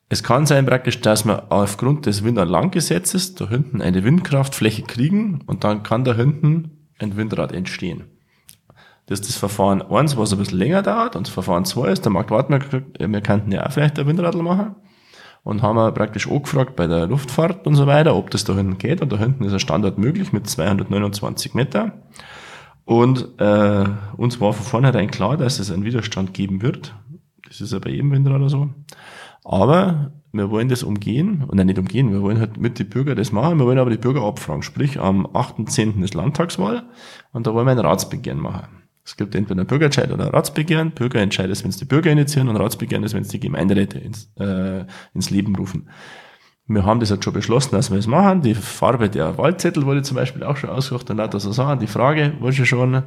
Es 0.10 0.24
kann 0.24 0.46
sein 0.46 0.66
praktisch, 0.66 1.02
dass 1.02 1.26
wir 1.26 1.52
aufgrund 1.52 2.06
des 2.06 2.24
Windanlandgesetzes 2.24 3.36
da 3.36 3.50
hinten 3.50 3.82
eine 3.82 4.04
Windkraftfläche 4.04 4.84
kriegen 4.84 5.42
und 5.46 5.64
dann 5.64 5.84
kann 5.84 6.06
da 6.06 6.14
hinten 6.14 6.88
ein 7.00 7.18
Windrad 7.18 7.52
entstehen. 7.52 8.06
Das 9.08 9.20
ist 9.20 9.30
das 9.30 9.38
Verfahren 9.38 9.82
1, 9.82 10.18
was 10.18 10.32
ein 10.32 10.40
bisschen 10.40 10.60
länger 10.60 10.82
dauert 10.82 11.16
und 11.16 11.28
das 11.28 11.34
Verfahren 11.34 11.66
2 11.66 11.90
ist, 11.90 12.06
der 12.06 12.12
Markt 12.12 12.32
Wartmer 12.32 12.60
wir 13.00 13.22
könnten 13.22 13.52
ja 13.52 13.66
auch 13.66 13.72
vielleicht 13.72 14.00
ein 14.00 14.08
Windradl 14.08 14.42
machen 14.44 14.76
und 15.44 15.62
haben 15.62 15.78
wir 15.78 15.92
praktisch 15.92 16.30
angefragt 16.30 16.76
bei 16.76 16.88
der 16.88 17.08
Luftfahrt 17.08 17.68
und 17.68 17.76
so 17.76 17.88
weiter, 17.88 18.16
ob 18.16 18.30
das 18.32 18.44
da 18.44 18.54
hinten 18.54 18.78
geht 18.78 19.02
und 19.02 19.12
da 19.12 19.18
hinten 19.18 19.44
ist 19.46 19.54
ein 19.54 19.60
Standard 19.60 19.98
möglich 19.98 20.34
mit 20.34 20.48
229 20.48 21.54
Meter. 21.54 21.94
Und 22.84 23.40
äh, 23.40 23.86
uns 24.18 24.42
war 24.42 24.54
von 24.54 24.66
vornherein 24.66 25.10
klar, 25.10 25.38
dass 25.38 25.60
es 25.60 25.72
einen 25.72 25.86
Widerstand 25.86 26.34
geben 26.34 26.62
wird. 26.62 26.94
Das 27.48 27.62
ist 27.62 27.72
ja 27.72 27.80
bei 27.80 27.92
jedem 27.92 28.12
Windrad 28.12 28.50
so. 28.50 28.70
Aber 29.48 30.12
wir 30.34 30.52
wollen 30.52 30.68
das 30.68 30.84
umgehen, 30.84 31.46
und 31.48 31.56
nicht 31.66 31.80
umgehen, 31.80 32.12
wir 32.12 32.22
wollen 32.22 32.38
halt 32.38 32.58
mit 32.58 32.80
den 32.80 32.90
Bürgern 32.90 33.16
das 33.16 33.32
machen, 33.32 33.58
wir 33.58 33.66
wollen 33.66 33.80
aber 33.80 33.90
die 33.90 33.98
Bürger 33.98 34.24
abfragen. 34.24 34.62
Sprich, 34.62 35.00
am 35.00 35.26
8.10. 35.26 36.04
ist 36.04 36.14
Landtagswahl 36.14 36.84
und 37.32 37.48
da 37.48 37.54
wollen 37.54 37.66
wir 37.66 37.72
ein 37.72 37.80
Ratsbegehren 37.80 38.42
machen. 38.42 38.84
Es 39.06 39.16
gibt 39.16 39.36
entweder 39.36 39.62
ein 39.62 39.68
Bürgerentscheid 39.68 40.12
oder 40.12 40.26
ein 40.26 40.32
Ratsbegehren. 40.32 40.92
Bürgerentscheid 40.92 41.50
ist, 41.50 41.64
wenn 41.64 41.70
es 41.70 41.78
die 41.78 41.86
Bürger 41.86 42.12
initiieren 42.12 42.50
und 42.50 42.58
Ratsbegehren 42.58 43.06
ist, 43.06 43.14
wenn 43.14 43.22
es 43.22 43.30
die 43.30 43.40
Gemeinderäte 43.40 44.00
ins, 44.00 44.30
äh, 44.38 44.84
ins 45.14 45.30
Leben 45.30 45.56
rufen. 45.56 45.90
Wir 46.68 46.84
haben 46.84 47.00
das 47.00 47.10
jetzt 47.10 47.24
schon 47.24 47.32
beschlossen, 47.32 47.72
dass 47.72 47.90
wir 47.90 47.98
es 47.98 48.08
machen. 48.08 48.42
Die 48.42 48.54
Farbe 48.54 49.10
der 49.10 49.38
Wahlzettel 49.38 49.86
wurde 49.86 50.02
zum 50.02 50.16
Beispiel 50.16 50.44
auch 50.44 50.58
schon 50.58 50.70
ausgesucht 50.70 51.10
und 51.10 51.18
lauter 51.18 51.40
so 51.40 51.54
Sachen. 51.54 51.80
Die 51.80 51.88
Frage 51.88 52.34
wurde 52.42 52.66
schon 52.66 53.04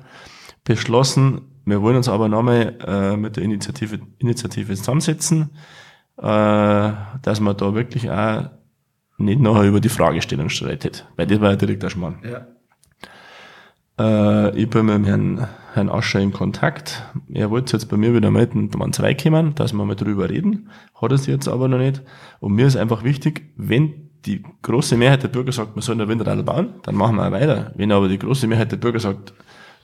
beschlossen. 0.65 1.43
Wir 1.67 1.83
wollen 1.83 1.97
uns 1.97 2.09
aber 2.09 2.31
nochmal 2.31 2.79
äh, 2.87 3.17
mit 3.19 3.37
der 3.37 3.45
Initiative, 3.45 3.99
Initiative 4.19 4.75
zusammensetzen 4.75 5.51
dass 6.21 7.41
man 7.41 7.57
da 7.57 7.75
wirklich 7.75 8.11
auch 8.11 8.51
nicht 9.19 9.41
nachher 9.41 9.65
über 9.65 9.81
die 9.81 9.89
Fragestellung 9.89 10.49
streitet, 10.49 11.07
weil 11.17 11.27
das 11.27 11.41
war 11.41 11.51
ja 11.51 11.57
direkt 11.57 11.83
der 11.83 11.91
Schmarrn. 11.91 12.19
Ja. 12.25 12.47
Äh, 14.01 14.57
ich 14.57 14.69
bin 14.69 14.87
mit 14.87 14.95
dem 14.95 15.05
Herrn, 15.05 15.49
Herrn 15.75 15.89
Ascher 15.91 16.21
in 16.21 16.33
Kontakt. 16.33 17.03
Er 17.33 17.51
wollte 17.51 17.77
jetzt 17.77 17.87
bei 17.87 17.97
mir 17.97 18.15
wieder 18.15 18.31
melden, 18.31 18.71
man 18.77 18.93
zwei 18.93 19.15
kommen, 19.15 19.55
dass 19.55 19.73
wir 19.73 19.85
mal 19.85 19.95
drüber 19.95 20.31
reden. 20.31 20.71
Hat 21.01 21.13
es 21.13 21.27
jetzt 21.27 21.49
aber 21.49 21.69
noch 21.69 21.79
nicht. 21.79 22.03
Und 22.41 22.55
mir 22.55 22.67
ist 22.67 22.77
einfach 22.77 23.05
wichtig, 23.05 23.53
wenn 23.57 24.11
die 24.27 24.43
große 24.63 24.97
Mehrheit 24.97 25.23
der 25.23 25.29
Bürger 25.29 25.53
sagt, 25.53 25.77
man 25.77 25.83
soll 25.83 25.95
eine 25.95 26.09
Windradl 26.09 26.43
bauen, 26.43 26.75
dann 26.83 26.95
machen 26.95 27.17
wir 27.17 27.27
auch 27.27 27.33
weiter. 27.33 27.73
Wenn 27.77 27.93
aber 27.93 28.09
die 28.09 28.19
große 28.19 28.47
Mehrheit 28.47 28.73
der 28.73 28.77
Bürger 28.77 29.01
sagt, 29.01 29.33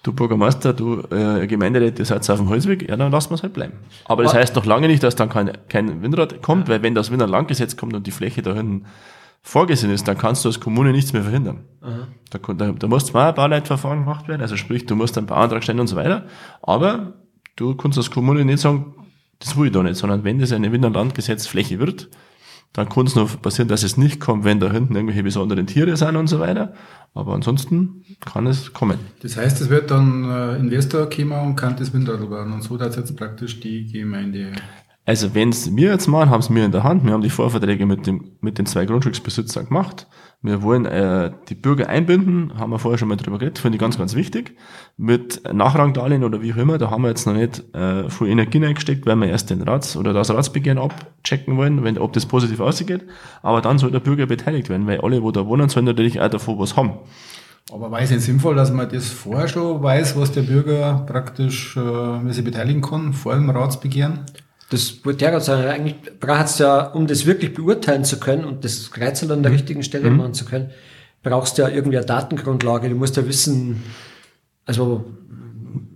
du 0.07 0.13
Bürgermeister, 0.13 0.73
du 0.73 1.03
äh, 1.11 1.47
Gemeinderäte, 1.47 2.03
ihr 2.03 2.07
seid 2.07 2.29
auf 2.31 2.39
dem 2.39 2.49
Holzweg, 2.49 2.89
ja, 2.89 2.97
dann 2.97 3.11
lassen 3.11 3.31
wir 3.31 3.35
es 3.35 3.43
halt 3.43 3.53
bleiben. 3.53 3.75
Aber 4.05 4.23
das 4.23 4.35
heißt 4.35 4.55
noch 4.55 4.65
lange 4.65 4.87
nicht, 4.87 5.03
dass 5.03 5.17
dann 5.17 5.29
kein, 5.29 5.53
kein 5.69 6.03
Windrad 6.03 6.43
kommt, 6.43 6.69
weil 6.69 6.83
wenn 6.83 6.95
das 6.95 7.11
Windradlandgesetz 7.11 7.77
kommt 7.77 7.95
und 7.95 8.07
die 8.07 8.13
Fläche 8.13 8.43
da 8.43 8.55
hinten 8.55 8.87
vorgesehen 9.43 9.93
ist, 9.93 10.07
dann 10.07 10.17
kannst 10.17 10.45
du 10.45 10.49
als 10.49 10.61
Kommune 10.61 10.93
nichts 10.93 11.13
mehr 11.13 11.23
verhindern. 11.23 11.65
Da, 12.31 12.39
da, 12.39 12.73
da 12.73 12.87
muss 12.89 13.07
zwar 13.07 13.29
ein 13.29 13.35
Bauleitverfahren 13.35 14.01
gemacht 14.01 14.29
werden, 14.29 14.43
also 14.43 14.57
sprich, 14.57 14.87
du 14.87 14.95
musst 14.95 15.19
einen 15.19 15.27
Bauantrag 15.27 15.63
stellen 15.63 15.81
und 15.81 15.87
so 15.89 15.97
weiter, 15.97 16.27
aber 16.63 17.15
du 17.57 17.75
kannst 17.75 17.99
als 17.99 18.11
Kommune 18.11 18.45
nicht 18.45 18.61
sagen, 18.61 18.95
das 19.39 19.57
will 19.57 19.67
ich 19.67 19.73
da 19.73 19.83
nicht, 19.83 19.97
sondern 19.97 20.25
wenn 20.25 20.39
das 20.39 20.53
eine 20.53 20.73
Winterlandgesetzfläche 20.73 21.79
wird, 21.79 22.09
dann 22.73 22.89
kann 22.89 23.07
es 23.07 23.15
noch 23.15 23.41
passieren, 23.41 23.69
dass 23.69 23.83
es 23.83 23.97
nicht 23.97 24.21
kommt, 24.21 24.45
wenn 24.45 24.61
da 24.61 24.71
hinten 24.71 24.95
irgendwelche 24.95 25.23
besonderen 25.23 25.67
Tiere 25.67 25.97
sind 25.97 26.17
und 26.17 26.27
so 26.27 26.41
weiter. 26.41 26.75
Aber 27.15 27.33
ansonsten 27.33 28.05
kann 28.21 28.47
es 28.47 28.75
kommen. 28.75 28.99
Das 29.23 29.37
heißt, 29.39 29.61
es 29.63 29.71
wird 29.71 29.91
dann 29.91 30.25
äh, 30.25 30.57
Investor 30.57 31.09
kommen 31.09 31.33
und 31.33 31.57
kann 31.57 31.77
das 31.77 31.95
Windrad 31.95 32.29
bauen. 32.29 32.53
Und 32.53 32.63
so 32.63 32.79
hat 32.79 32.97
jetzt 32.97 33.17
praktisch 33.17 33.61
die 33.61 33.91
Gemeinde. 33.91 34.53
Also 35.07 35.37
wenn 35.37 35.51
es 35.51 35.77
wir 35.77 35.93
jetzt 35.93 36.09
machen, 36.09 36.31
haben 36.31 36.41
es 36.41 36.53
wir 36.53 36.65
in 36.65 36.73
der 36.73 36.83
Hand. 36.83 37.05
Wir 37.05 37.13
haben 37.13 37.23
die 37.23 37.31
Vorverträge 37.31 37.87
mit, 37.87 38.09
dem, 38.09 38.33
mit 38.41 38.59
den 38.59 38.67
zwei 38.67 38.87
Grundstücksbesitzern 38.87 39.67
gemacht. 39.67 40.09
Wir 40.43 40.63
wollen 40.63 40.85
äh, 40.85 41.31
die 41.49 41.55
Bürger 41.55 41.89
einbinden, 41.89 42.59
haben 42.59 42.71
wir 42.71 42.81
vorher 42.81 42.99
schon 42.99 43.09
mal 43.09 43.17
drüber 43.17 43.39
geredet, 43.39 43.59
finde 43.59 43.77
ich 43.77 43.81
ganz, 43.81 43.97
ganz 43.99 44.17
wichtig. 44.17 44.57
Mit 44.97 45.43
Nachrangdarlehen 45.51 46.25
oder 46.25 46.43
wie 46.43 46.53
auch 46.53 46.57
immer, 46.57 46.77
da 46.79 46.91
haben 46.91 47.03
wir 47.03 47.09
jetzt 47.09 47.25
noch 47.25 47.35
nicht 47.35 47.63
äh, 47.73 48.11
viel 48.11 48.27
Energie 48.27 48.65
eingesteckt, 48.65 49.07
weil 49.07 49.15
wir 49.17 49.29
erst 49.29 49.51
den 49.51 49.63
Rats 49.63 49.97
oder 49.97 50.13
das 50.13 50.31
Ratsbegehren 50.31 50.79
abchecken 50.79 51.57
wollen, 51.57 51.85
wenn, 51.85 51.99
ob 51.99 52.13
das 52.13 52.27
positiv 52.27 52.59
ausgeht. 52.59 53.05
Aber 53.43 53.61
dann 53.61 53.79
soll 53.79 53.93
der 53.93 54.01
Bürger 54.01 54.27
beteiligt 54.27 54.69
werden, 54.69 54.89
weil 54.89 55.01
alle, 55.01 55.23
wo 55.23 55.31
da 55.31 55.47
wohnen, 55.47 55.69
sollen 55.69 55.87
natürlich 55.87 56.21
auch 56.21 56.29
davon 56.29 56.59
was 56.59 56.77
haben. 56.77 56.95
Aber 57.73 57.93
war 57.93 58.01
es 58.01 58.11
nicht 58.11 58.23
sinnvoll, 58.23 58.57
dass 58.57 58.73
man 58.73 58.89
das 58.89 59.09
vorher 59.09 59.47
schon 59.47 59.83
weiß, 59.83 60.17
was 60.17 60.33
der 60.33 60.43
Bürger 60.43 61.05
praktisch, 61.07 61.77
äh, 61.77 61.81
wie 61.81 62.33
sich 62.33 62.45
beteiligen 62.45 62.83
kann, 62.83 63.13
vor 63.13 63.35
dem 63.35 63.49
Ratsbegehren? 63.51 64.21
Das 64.71 65.05
wollte 65.05 65.25
ja 65.25 65.31
gerade 65.31 65.45
sagen, 65.45 65.69
eigentlich 65.69 65.97
braucht 66.19 66.47
es 66.47 66.59
ja, 66.59 66.87
um 66.89 67.07
das 67.07 67.25
wirklich 67.25 67.55
beurteilen 67.55 68.05
zu 68.05 68.19
können 68.19 68.45
und 68.45 68.65
das 68.65 68.91
Kreuzel 68.91 69.31
an 69.31 69.43
der 69.43 69.53
mhm. 69.53 69.59
richtigen 69.59 69.83
Stelle 69.83 70.11
mhm. 70.11 70.17
machen 70.17 70.35
zu 70.35 70.45
können, 70.45 70.71
brauchst 71.23 71.57
du 71.57 71.63
ja 71.63 71.69
irgendwie 71.69 71.99
eine 71.99 72.07
Datengrundlage. 72.07 72.89
Du 72.89 72.97
musst 72.97 73.17
ja 73.17 73.27
wissen, 73.27 73.83
also 74.65 75.05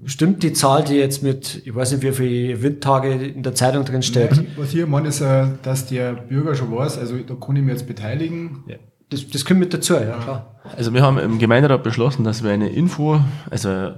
stimmt 0.04 0.42
die 0.42 0.52
Zahl, 0.52 0.85
die 0.85 0.94
jetzt 0.94 1.22
mit, 1.22 1.62
ich 1.64 1.74
weiß 1.74 1.92
nicht, 1.92 2.02
wie 2.02 2.12
viele 2.12 2.62
Windtage 2.62 3.12
in 3.12 3.42
der 3.42 3.54
Zeitung 3.54 3.85
drin 3.85 4.02
steht. 4.02 4.44
Was 4.56 4.70
hier 4.70 4.87
meine 4.87 5.09
ist, 5.09 5.20
äh, 5.20 5.46
dass 5.62 5.87
der 5.87 6.12
Bürger 6.12 6.54
schon 6.54 6.74
weiß, 6.74 6.98
also 6.98 7.16
da 7.18 7.35
kann 7.35 7.56
ich 7.56 7.62
mich 7.62 7.72
jetzt 7.72 7.87
beteiligen. 7.87 8.64
Ja. 8.66 8.76
Das, 9.11 9.28
das 9.28 9.44
kommt 9.44 9.61
mit 9.61 9.74
dazu, 9.74 9.94
ja, 9.94 10.18
klar. 10.18 10.61
Also 10.76 10.94
wir 10.94 11.02
haben 11.02 11.18
im 11.18 11.38
Gemeinderat 11.38 11.83
beschlossen, 11.83 12.22
dass 12.22 12.44
wir 12.44 12.52
eine 12.52 12.68
Info, 12.68 13.20
also 13.50 13.92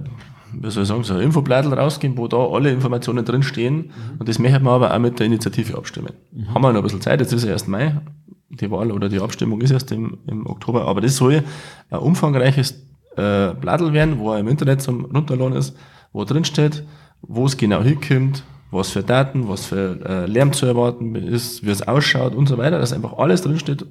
wie 0.61 0.69
soll 0.69 0.83
ich 0.83 0.89
sagen, 0.89 1.03
so 1.03 1.13
ein 1.13 1.21
Infoblättl 1.21 1.73
rausgeben, 1.73 2.17
wo 2.17 2.27
da 2.27 2.37
alle 2.37 2.71
Informationen 2.71 3.25
drinstehen. 3.25 3.75
Mhm. 3.75 4.19
Und 4.19 4.29
das 4.29 4.39
möchten 4.39 4.63
wir 4.63 4.71
aber 4.71 4.93
auch 4.93 4.99
mit 4.99 5.19
der 5.19 5.25
Initiative 5.25 5.77
abstimmen. 5.77 6.13
Mhm. 6.31 6.53
Haben 6.53 6.61
wir 6.61 6.73
noch 6.73 6.79
ein 6.79 6.83
bisschen 6.83 7.01
Zeit, 7.01 7.19
jetzt 7.19 7.33
ist 7.33 7.43
ja 7.43 7.51
erst 7.51 7.67
Mai. 7.67 8.01
Die 8.49 8.69
Wahl 8.69 8.91
oder 8.91 9.09
die 9.09 9.19
Abstimmung 9.19 9.61
ist 9.61 9.71
erst 9.71 9.91
im, 9.91 10.19
im 10.27 10.45
Oktober. 10.45 10.85
Aber 10.85 11.01
das 11.01 11.17
soll 11.17 11.43
ein 11.89 11.99
umfangreiches 11.99 12.87
äh, 13.15 13.53
Blattl 13.53 13.93
werden, 13.93 14.19
wo 14.19 14.33
er 14.33 14.39
im 14.39 14.47
Internet 14.47 14.81
zum 14.81 15.05
Runterladen 15.05 15.57
ist, 15.57 15.75
wo 16.11 16.23
drin 16.23 16.45
steht, 16.45 16.83
wo 17.21 17.45
es 17.45 17.57
genau 17.57 17.81
hinkommt, 17.81 18.43
was 18.69 18.91
für 18.91 19.03
Daten, 19.03 19.47
was 19.47 19.65
für 19.65 19.99
äh, 20.05 20.25
Lärm 20.25 20.53
zu 20.53 20.65
erwarten 20.65 21.15
ist, 21.15 21.65
wie 21.65 21.71
es 21.71 21.81
ausschaut 21.81 22.35
und 22.35 22.47
so 22.47 22.57
weiter, 22.57 22.79
dass 22.79 22.93
einfach 22.93 23.13
alles 23.17 23.41
drinsteht. 23.41 23.85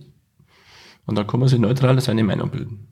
Und 1.07 1.19
dann 1.19 1.27
kann 1.27 1.41
man 1.41 1.49
sich 1.49 1.59
neutral 1.59 2.01
seine 2.01 2.25
Meinung 2.25 2.51
bilden. 2.51 2.89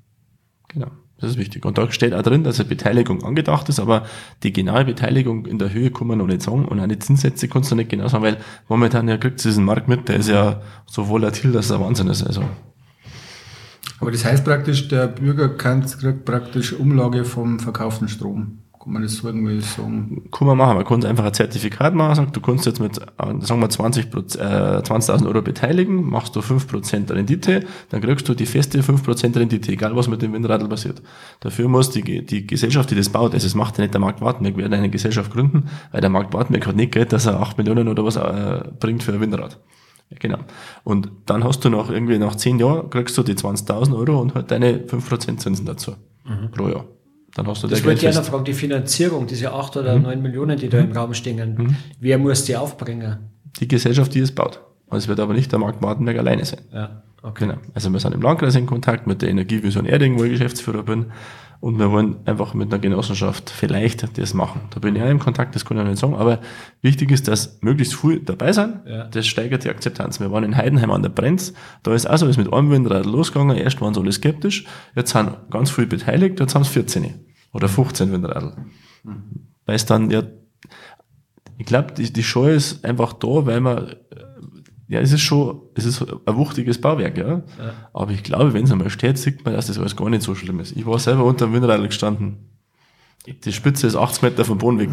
Genau. 0.68 0.90
Das 1.20 1.30
ist 1.30 1.38
wichtig. 1.38 1.66
Und 1.66 1.76
da 1.76 1.90
steht 1.92 2.14
auch 2.14 2.22
drin, 2.22 2.44
dass 2.44 2.58
eine 2.58 2.68
Beteiligung 2.68 3.22
angedacht 3.24 3.68
ist, 3.68 3.78
aber 3.78 4.06
die 4.42 4.52
genaue 4.52 4.84
Beteiligung 4.84 5.44
in 5.44 5.58
der 5.58 5.72
Höhe 5.72 5.90
kann 5.90 6.06
man 6.06 6.18
noch 6.18 6.26
nicht 6.26 6.42
sagen 6.42 6.64
und 6.64 6.80
auch 6.80 6.86
die 6.86 6.98
Zinssätze 6.98 7.46
kannst 7.46 7.70
du 7.70 7.74
nicht 7.74 7.90
genau 7.90 8.08
sagen, 8.08 8.24
weil 8.24 8.38
momentan 8.68 9.06
ja 9.06 9.18
kriegt 9.18 9.44
diesen 9.44 9.64
Markt 9.64 9.86
mit, 9.86 10.08
der 10.08 10.16
ist 10.16 10.28
ja 10.28 10.62
so 10.86 11.08
volatil, 11.08 11.52
dass 11.52 11.70
er 11.70 11.80
Wahnsinn 11.80 12.08
ist. 12.08 12.22
Also. 12.22 12.42
Aber 14.00 14.10
das 14.10 14.24
heißt 14.24 14.44
praktisch, 14.44 14.88
der 14.88 15.08
Bürger 15.08 15.50
kann, 15.50 15.84
kriegt 15.84 16.24
praktisch 16.24 16.72
Umlage 16.72 17.24
vom 17.24 17.60
verkauften 17.60 18.08
Strom. 18.08 18.58
Kann 18.82 18.94
man 18.94 19.02
das 19.02 19.16
so 19.16 19.28
irgendwie 19.28 19.60
sagen? 19.60 20.22
Kann 20.32 20.46
man 20.46 20.56
machen. 20.56 20.76
Man 20.76 20.86
kann 20.86 21.04
einfach 21.04 21.26
ein 21.26 21.34
Zertifikat 21.34 21.94
machen. 21.94 22.14
Sagen, 22.14 22.32
du 22.32 22.40
kannst 22.40 22.64
jetzt 22.64 22.80
mit, 22.80 22.94
sagen 22.94 23.60
wir, 23.60 23.68
20, 23.68 24.06
äh, 24.06 24.08
20.000 24.08 25.26
Euro 25.26 25.42
beteiligen, 25.42 26.08
machst 26.08 26.34
du 26.34 26.40
5% 26.40 27.12
Rendite, 27.12 27.66
dann 27.90 28.00
kriegst 28.00 28.26
du 28.26 28.34
die 28.34 28.46
feste 28.46 28.80
5% 28.80 29.38
Rendite, 29.38 29.72
egal 29.72 29.94
was 29.96 30.08
mit 30.08 30.22
dem 30.22 30.32
Windradl 30.32 30.66
passiert. 30.66 31.02
Dafür 31.40 31.68
muss 31.68 31.90
die, 31.90 32.24
die 32.24 32.46
Gesellschaft, 32.46 32.90
die 32.90 32.94
das 32.94 33.10
baut, 33.10 33.34
also 33.34 33.46
es 33.46 33.54
macht 33.54 33.76
ja 33.76 33.82
nicht 33.82 33.92
der 33.92 34.00
Markt 34.00 34.22
Wartenberg, 34.22 34.56
werden 34.56 34.72
eine 34.72 34.88
Gesellschaft 34.88 35.30
gründen, 35.30 35.68
weil 35.92 36.00
der 36.00 36.10
Markt 36.10 36.32
Wartenberg 36.32 36.66
hat 36.66 36.76
nicht 36.76 36.92
Geld, 36.92 37.12
dass 37.12 37.26
er 37.26 37.38
8 37.38 37.58
Millionen 37.58 37.86
oder 37.86 38.02
was 38.02 38.16
äh, 38.16 38.62
bringt 38.80 39.02
für 39.02 39.12
ein 39.12 39.20
Windrad. 39.20 39.60
Ja, 40.08 40.16
genau. 40.18 40.38
Und 40.84 41.10
dann 41.26 41.44
hast 41.44 41.62
du 41.66 41.68
noch 41.68 41.90
irgendwie 41.90 42.18
nach 42.18 42.34
10 42.34 42.58
Jahren 42.58 42.88
kriegst 42.88 43.16
du 43.18 43.22
die 43.22 43.34
20.000 43.34 43.94
Euro 43.94 44.20
und 44.20 44.34
halt 44.34 44.50
deine 44.50 44.78
5% 44.78 45.36
Zinsen 45.36 45.66
dazu. 45.66 45.92
Mhm. 46.24 46.50
Pro 46.50 46.68
Jahr. 46.68 46.86
Dann 47.40 47.48
hast 47.48 47.62
du 47.62 47.68
das 47.68 47.82
wollte 47.86 48.06
ich 48.06 48.12
gerne 48.12 48.22
fragen, 48.22 48.44
die 48.44 48.52
Finanzierung, 48.52 49.26
diese 49.26 49.50
acht 49.50 49.74
oder 49.74 49.96
mhm. 49.96 50.02
neun 50.02 50.20
Millionen, 50.20 50.58
die 50.58 50.68
da 50.68 50.78
im 50.78 50.92
Raum 50.92 51.14
stehen, 51.14 51.54
mhm. 51.56 51.76
wer 51.98 52.18
muss 52.18 52.44
die 52.44 52.54
aufbringen? 52.54 53.30
Die 53.58 53.66
Gesellschaft, 53.66 54.12
die 54.14 54.20
es 54.20 54.30
baut. 54.30 54.60
Es 54.90 55.08
wird 55.08 55.20
aber 55.20 55.32
nicht 55.32 55.50
der 55.50 55.58
Markt 55.58 55.80
Wartenberg 55.82 56.18
alleine 56.18 56.44
sein. 56.44 56.60
Ja, 56.70 57.02
okay. 57.22 57.46
Genau. 57.46 57.58
Also 57.72 57.90
wir 57.90 57.98
sind 57.98 58.12
im 58.12 58.20
Landkreis 58.20 58.56
in 58.56 58.66
Kontakt 58.66 59.06
mit 59.06 59.22
der 59.22 59.30
Energievision 59.30 59.86
Erding, 59.86 60.18
wo 60.18 60.24
ich 60.24 60.32
Geschäftsführer 60.32 60.82
bin. 60.82 61.06
Und 61.60 61.78
wir 61.78 61.90
wollen 61.90 62.16
einfach 62.26 62.52
mit 62.52 62.70
einer 62.70 62.78
Genossenschaft 62.78 63.48
vielleicht 63.48 64.18
das 64.18 64.34
machen. 64.34 64.62
Da 64.70 64.80
bin 64.80 64.96
ich 64.96 65.02
auch 65.02 65.08
im 65.08 65.18
Kontakt, 65.18 65.54
das 65.54 65.64
kann 65.64 65.78
ich 65.78 65.84
nicht 65.84 65.98
sagen. 65.98 66.16
Aber 66.16 66.40
wichtig 66.82 67.10
ist, 67.10 67.26
dass 67.26 67.58
möglichst 67.62 67.94
viel 67.94 68.20
dabei 68.20 68.52
sind. 68.52 68.80
Ja. 68.86 69.04
Das 69.04 69.26
steigert 69.26 69.64
die 69.64 69.70
Akzeptanz. 69.70 70.20
Wir 70.20 70.30
waren 70.30 70.44
in 70.44 70.56
Heidenheim 70.58 70.90
an 70.90 71.02
der 71.02 71.08
Brenz. 71.08 71.54
Da 71.82 71.94
ist 71.94 72.08
auch 72.08 72.18
so, 72.18 72.26
ist 72.26 72.36
mit 72.36 72.52
einem 72.52 72.70
Windrad 72.70 73.06
losgegangen. 73.06 73.56
Erst 73.56 73.80
waren 73.80 73.94
sie 73.94 74.00
alle 74.00 74.12
skeptisch. 74.12 74.66
Jetzt 74.94 75.12
sind 75.12 75.36
ganz 75.50 75.70
viel 75.70 75.86
beteiligt. 75.86 76.40
Jetzt 76.40 76.54
haben 76.54 76.62
es 76.62 76.68
14 76.68 77.29
oder 77.52 77.68
15 77.68 78.12
Windradl. 78.12 78.56
Mhm. 79.04 79.48
Weil 79.66 79.76
es 79.76 79.86
dann, 79.86 80.10
ja, 80.10 80.22
ich 81.58 81.66
glaube, 81.66 81.92
die, 81.92 82.12
die 82.12 82.22
Show 82.22 82.46
ist 82.46 82.84
einfach 82.84 83.12
da, 83.12 83.46
weil 83.46 83.60
man 83.60 83.94
ja, 84.90 84.98
es 84.98 85.12
ist 85.12 85.20
schon, 85.20 85.60
es 85.74 85.84
ist 85.84 86.02
ein 86.02 86.36
wuchtiges 86.36 86.80
Bauwerk, 86.80 87.16
ja. 87.16 87.28
ja. 87.28 87.42
Aber 87.92 88.10
ich 88.10 88.24
glaube, 88.24 88.52
wenn 88.54 88.64
es 88.64 88.72
einmal 88.72 88.90
steht, 88.90 89.18
sieht 89.18 89.44
man, 89.44 89.54
dass 89.54 89.68
das 89.68 89.78
alles 89.78 89.94
gar 89.94 90.10
nicht 90.10 90.22
so 90.22 90.34
schlimm 90.34 90.58
ist. 90.58 90.76
Ich 90.76 90.84
war 90.84 90.98
selber 90.98 91.24
unter 91.24 91.46
dem 91.46 91.54
Windradl 91.54 91.86
gestanden. 91.86 92.38
Die 93.44 93.52
Spitze 93.52 93.86
ist 93.86 93.94
80 93.94 94.22
Meter 94.22 94.44
vom 94.44 94.58
Boden 94.58 94.80
weg. 94.80 94.90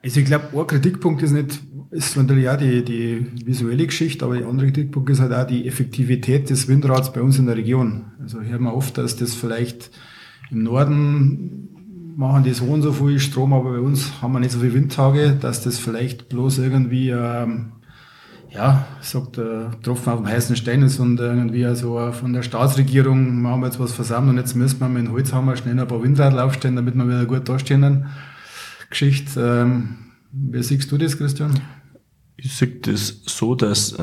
Also 0.00 0.20
ich 0.20 0.26
glaube, 0.26 0.56
ein 0.56 0.66
Kritikpunkt 0.68 1.24
ist 1.24 1.32
nicht, 1.32 1.60
ist 1.90 2.16
natürlich 2.16 2.48
auch 2.48 2.56
die, 2.56 2.84
die 2.84 3.26
visuelle 3.44 3.84
Geschichte, 3.84 4.24
aber 4.24 4.36
die 4.36 4.44
andere 4.44 4.68
Kritikpunkt 4.68 5.10
ist 5.10 5.18
halt 5.18 5.32
auch 5.32 5.46
die 5.46 5.66
Effektivität 5.66 6.48
des 6.48 6.68
Windrads 6.68 7.12
bei 7.12 7.20
uns 7.20 7.36
in 7.36 7.46
der 7.46 7.56
Region. 7.56 8.12
Also 8.20 8.40
hört 8.40 8.60
man 8.60 8.74
oft, 8.74 8.96
dass 8.96 9.16
das 9.16 9.34
vielleicht 9.34 9.90
im 10.52 10.62
Norden 10.62 11.71
machen 12.16 12.44
die 12.44 12.52
so 12.52 12.64
und 12.64 12.82
so 12.82 12.92
viel 12.92 13.18
Strom, 13.18 13.52
aber 13.52 13.72
bei 13.72 13.78
uns 13.78 14.22
haben 14.22 14.32
wir 14.32 14.40
nicht 14.40 14.52
so 14.52 14.60
viele 14.60 14.74
Windtage, 14.74 15.36
dass 15.40 15.62
das 15.62 15.78
vielleicht 15.78 16.28
bloß 16.28 16.58
irgendwie, 16.58 17.10
ähm, 17.10 17.72
ja, 18.50 18.86
sagt 19.00 19.38
der 19.38 19.70
Tropfen 19.82 20.12
auf 20.12 20.20
dem 20.20 20.28
heißen 20.28 20.56
Stein 20.56 20.82
ist 20.82 20.98
und 20.98 21.18
irgendwie 21.18 21.74
so 21.74 22.12
von 22.12 22.32
der 22.32 22.42
Staatsregierung 22.42 23.40
machen 23.40 23.60
wir 23.60 23.66
jetzt 23.66 23.80
was 23.80 23.92
versammelt 23.92 24.32
und 24.32 24.38
jetzt 24.38 24.54
müssen 24.54 24.80
wir 24.80 24.88
mit 24.88 25.06
dem 25.06 25.12
Holzhammer 25.12 25.56
schnell 25.56 25.78
ein 25.78 25.88
paar 25.88 26.02
Windräder 26.02 26.44
aufstellen, 26.44 26.76
damit 26.76 26.94
wir 26.94 27.06
wieder 27.06 27.26
gut 27.26 27.48
dastehen. 27.48 28.06
Geschichte. 28.90 29.40
Ähm, 29.40 29.96
wie 30.32 30.62
siehst 30.62 30.90
du 30.92 30.98
das, 30.98 31.16
Christian? 31.18 31.60
Ich 32.36 32.56
sehe 32.56 32.68
das 32.68 33.22
so, 33.26 33.54
dass, 33.54 33.92
äh, 33.92 33.98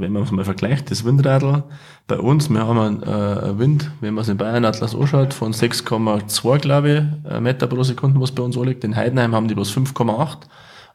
wenn 0.00 0.12
man 0.12 0.22
es 0.22 0.30
mal 0.30 0.44
vergleicht, 0.44 0.90
das 0.90 1.04
Windradl 1.04 1.64
bei 2.06 2.18
uns, 2.18 2.48
wir 2.48 2.66
haben 2.66 2.78
einen 2.78 3.02
äh, 3.02 3.58
Wind, 3.58 3.90
wenn 4.00 4.14
man 4.14 4.22
es 4.22 4.28
in 4.28 4.36
Bayern 4.36 4.64
Atlas 4.64 4.94
anschaut, 4.94 5.34
von 5.34 5.52
6,2, 5.52 6.58
glaube 6.58 6.90
ich, 7.24 7.30
äh, 7.30 7.40
Meter 7.40 7.66
pro 7.66 7.82
Sekunde, 7.82 8.20
was 8.20 8.32
bei 8.32 8.42
uns 8.42 8.56
anliegt. 8.56 8.84
In 8.84 8.96
Heidenheim 8.96 9.34
haben 9.34 9.48
die 9.48 9.54
bloß 9.54 9.76
5,8 9.76 10.38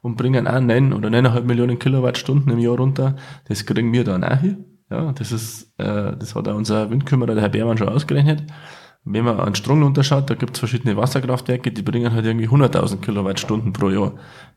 und 0.02 0.16
bringen 0.16 0.48
auch 0.48 0.60
9 0.60 0.92
oder 0.92 1.08
9,5 1.10 1.42
Millionen 1.42 1.78
Kilowattstunden 1.78 2.52
im 2.52 2.58
Jahr 2.58 2.76
runter. 2.76 3.16
Das 3.46 3.64
kriegen 3.64 3.92
wir 3.92 4.04
dann 4.04 4.24
auch 4.24 4.40
hier. 4.40 4.56
Ja, 4.90 5.12
das 5.12 5.32
ist, 5.32 5.72
äh, 5.78 6.16
das 6.16 6.34
hat 6.34 6.48
auch 6.48 6.56
unser 6.56 6.90
Windkümmerer, 6.90 7.34
der 7.34 7.42
Herr 7.42 7.50
Beermann, 7.50 7.78
schon 7.78 7.90
ausgerechnet 7.90 8.42
wenn 9.04 9.24
man 9.24 9.40
an 9.40 9.54
Strom 9.54 9.82
unterschaut, 9.82 10.28
da 10.28 10.34
gibt 10.34 10.54
es 10.54 10.58
verschiedene 10.58 10.96
Wasserkraftwerke, 10.96 11.70
die 11.70 11.82
bringen 11.82 12.12
halt 12.12 12.26
irgendwie 12.26 12.48
100.000 12.48 13.00
Kilowattstunden 13.00 13.72
pro 13.72 13.88
Jahr. 13.88 14.12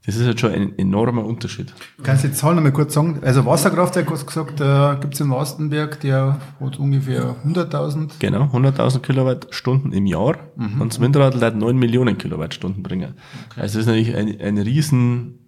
Das 0.05 0.15
ist 0.15 0.25
jetzt 0.25 0.41
schon 0.41 0.51
ein 0.51 0.77
enormer 0.77 1.23
Unterschied. 1.25 1.73
Kannst 2.03 2.23
du 2.23 2.27
die 2.27 2.33
Zahlen 2.33 2.55
nochmal 2.55 2.73
kurz 2.73 2.93
sagen? 2.93 3.19
Also 3.21 3.45
Wasserkraftwerk, 3.45 4.09
hast 4.11 4.23
du 4.23 4.25
gesagt, 4.25 4.59
äh, 4.59 4.99
gibt 4.99 5.13
es 5.13 5.21
in 5.21 5.29
Wastenberg, 5.29 5.99
der 6.01 6.39
hat 6.59 6.79
ungefähr 6.79 7.35
100.000. 7.45 8.13
Genau, 8.19 8.45
100.000 8.45 8.99
Kilowattstunden 8.99 9.93
im 9.93 10.05
Jahr. 10.05 10.35
Mhm. 10.55 10.81
Und 10.81 10.91
das 10.91 10.99
Windrad 10.99 11.41
hat 11.41 11.55
9 11.55 11.77
Millionen 11.77 12.17
Kilowattstunden 12.17 12.83
bringen. 12.83 13.15
Okay. 13.51 13.61
Also 13.61 13.77
das 13.77 13.85
ist 13.85 13.85
natürlich 13.87 14.15
ein, 14.15 14.41
ein 14.41 14.57
riesen 14.57 15.40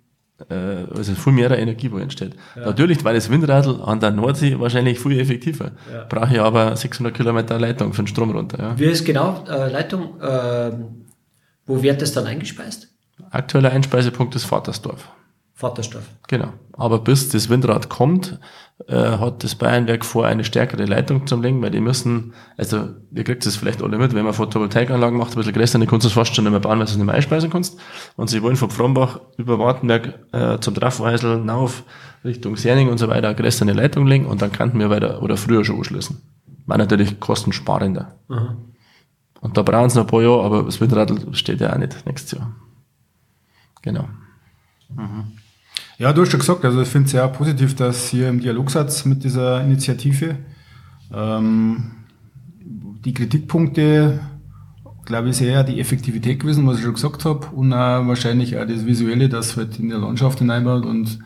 äh, 0.49 0.85
also 0.95 1.13
viel 1.13 1.33
mehr 1.33 1.51
Energie, 1.57 1.91
wo 1.91 1.97
entsteht. 1.97 2.35
Ja. 2.55 2.65
Natürlich 2.65 3.03
war 3.03 3.13
das 3.13 3.29
Windradl 3.29 3.81
an 3.81 3.99
der 3.99 4.11
Nordsee 4.11 4.59
wahrscheinlich 4.59 4.99
viel 4.99 5.19
effektiver. 5.19 5.71
Ja. 5.91 6.05
Brauche 6.09 6.33
ich 6.33 6.41
aber 6.41 6.75
600 6.75 7.13
Kilometer 7.13 7.59
Leitung 7.59 7.93
für 7.93 8.03
den 8.03 8.07
Strom 8.07 8.31
runter. 8.31 8.59
Ja. 8.59 8.79
Wie 8.79 8.85
ist 8.85 9.05
genau 9.05 9.43
äh, 9.49 9.71
Leitung? 9.71 10.19
Äh, 10.21 10.71
wo 11.65 11.81
wird 11.81 12.01
das 12.01 12.13
dann 12.13 12.27
eingespeist? 12.27 12.89
Aktueller 13.29 13.71
Einspeisepunkt 13.71 14.35
ist 14.35 14.45
Vatersdorf. 14.45 15.09
Vatersdorf. 15.63 16.03
Genau. 16.27 16.53
Aber 16.73 16.99
bis 16.99 17.29
das 17.29 17.49
Windrad 17.49 17.89
kommt, 17.89 18.39
äh, 18.87 18.95
hat 18.95 19.43
das 19.43 19.55
Bayernwerk 19.55 20.03
vor, 20.03 20.25
eine 20.25 20.43
stärkere 20.43 20.85
Leitung 20.85 21.25
zu 21.25 21.39
legen, 21.39 21.61
weil 21.61 21.71
die 21.71 21.79
müssen, 21.79 22.33
also 22.57 22.89
ihr 23.11 23.23
kriegt 23.23 23.45
es 23.45 23.55
vielleicht 23.55 23.81
alle 23.81 23.97
mit, 23.97 24.13
wenn 24.13 24.25
man 24.25 24.33
Photovoltaikanlagen 24.33 25.17
macht, 25.17 25.31
ein 25.31 25.37
bisschen 25.37 25.53
größer, 25.53 25.79
dann 25.79 25.87
kannst 25.87 26.03
du 26.03 26.09
es 26.09 26.13
fast 26.13 26.35
schon 26.35 26.43
nicht 26.43 26.51
mehr 26.51 26.59
bauen, 26.59 26.79
weil 26.79 26.85
du 26.85 26.91
es 26.91 26.97
nicht 26.97 27.05
mehr 27.05 27.15
einspeisen 27.15 27.49
kannst. 27.49 27.79
Und 28.15 28.29
sie 28.29 28.41
wollen 28.41 28.55
von 28.55 28.69
Frombach 28.69 29.19
über 29.37 29.57
Wartenberg 29.59 30.19
äh, 30.31 30.59
zum 30.59 30.75
Trafoheisel 30.75 31.39
hinauf 31.39 31.83
Richtung 32.25 32.57
Serning 32.57 32.89
und 32.89 32.97
so 32.97 33.07
weiter 33.07 33.27
eine 33.27 33.35
größere 33.35 33.71
Leitung 33.71 34.05
legen 34.05 34.25
und 34.25 34.41
dann 34.41 34.51
könnten 34.51 34.79
wir 34.79 34.89
weiter 34.89 35.21
oder 35.23 35.37
früher 35.37 35.63
schon 35.63 35.77
anschließen. 35.77 36.21
War 36.65 36.77
natürlich 36.77 37.19
kostensparender. 37.19 38.15
Mhm. 38.27 38.73
Und 39.41 39.57
da 39.57 39.61
brauchen 39.61 39.89
sie 39.89 39.97
noch 39.97 40.05
ein 40.05 40.09
paar 40.09 40.21
Jahre, 40.21 40.43
aber 40.43 40.63
das 40.63 40.79
Windrad 40.79 41.11
steht 41.33 41.59
ja 41.59 41.73
auch 41.73 41.77
nicht 41.77 42.05
nächstes 42.05 42.37
Jahr. 42.39 42.55
Genau. 43.81 44.07
Mhm. 44.95 45.33
Ja, 46.03 46.11
du 46.11 46.23
hast 46.23 46.31
schon 46.31 46.41
gesagt, 46.41 46.65
also 46.65 46.81
ich 46.81 46.89
finde 46.89 47.05
es 47.05 47.11
sehr 47.11 47.25
positiv, 47.29 47.77
dass 47.77 48.11
ihr 48.11 48.27
im 48.27 48.41
Dialog 48.41 48.69
seid 48.69 49.05
mit 49.05 49.23
dieser 49.23 49.63
Initiative. 49.63 50.35
Ähm, 51.13 51.91
die 52.59 53.13
Kritikpunkte, 53.13 54.19
glaube 55.05 55.29
ich, 55.29 55.37
sehr 55.37 55.63
die 55.63 55.79
Effektivität 55.79 56.41
gewesen, 56.41 56.67
was 56.67 56.79
ich 56.79 56.83
schon 56.83 56.95
gesagt 56.95 57.23
habe, 57.23 57.47
und 57.53 57.71
auch 57.71 58.05
wahrscheinlich 58.05 58.57
auch 58.57 58.67
das 58.67 58.85
Visuelle, 58.85 59.29
das 59.29 59.55
halt 59.55 59.79
in 59.79 59.87
der 59.87 59.99
Landschaft 59.99 60.39
hineinbaut 60.39 60.85
und 60.85 61.19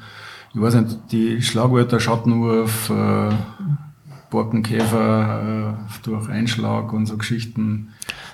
ich 0.53 0.61
weiß 0.61 0.75
nicht, 0.75 1.11
die 1.11 1.41
Schlagwörter 1.41 1.99
Schattenwurf, 1.99 2.91
äh, 2.91 3.29
Borkenkäfer 4.29 5.75
äh, 5.75 6.03
durch 6.03 6.29
Einschlag 6.29 6.93
und 6.93 7.07
so 7.07 7.17
Geschichten. 7.17 7.93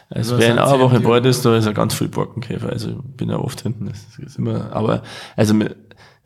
Also 0.10 0.38
wer 0.38 0.51
in 0.51 0.60
einer 0.60 0.77
Woche 0.77 0.99
Bord 0.99 1.25
ist, 1.25 1.45
da 1.45 1.56
ist 1.56 1.65
ja 1.65 1.71
ganz 1.71 1.93
viel 1.93 2.10
Borkenkäfer. 2.10 2.67
Also 2.67 2.89
ich 2.89 3.15
bin 3.15 3.29
ja 3.29 3.38
oft 3.38 3.62
hinten. 3.62 3.88
Das 3.88 4.19
ist 4.19 4.38
immer, 4.38 4.73
aber 4.73 5.03
also 5.38 5.53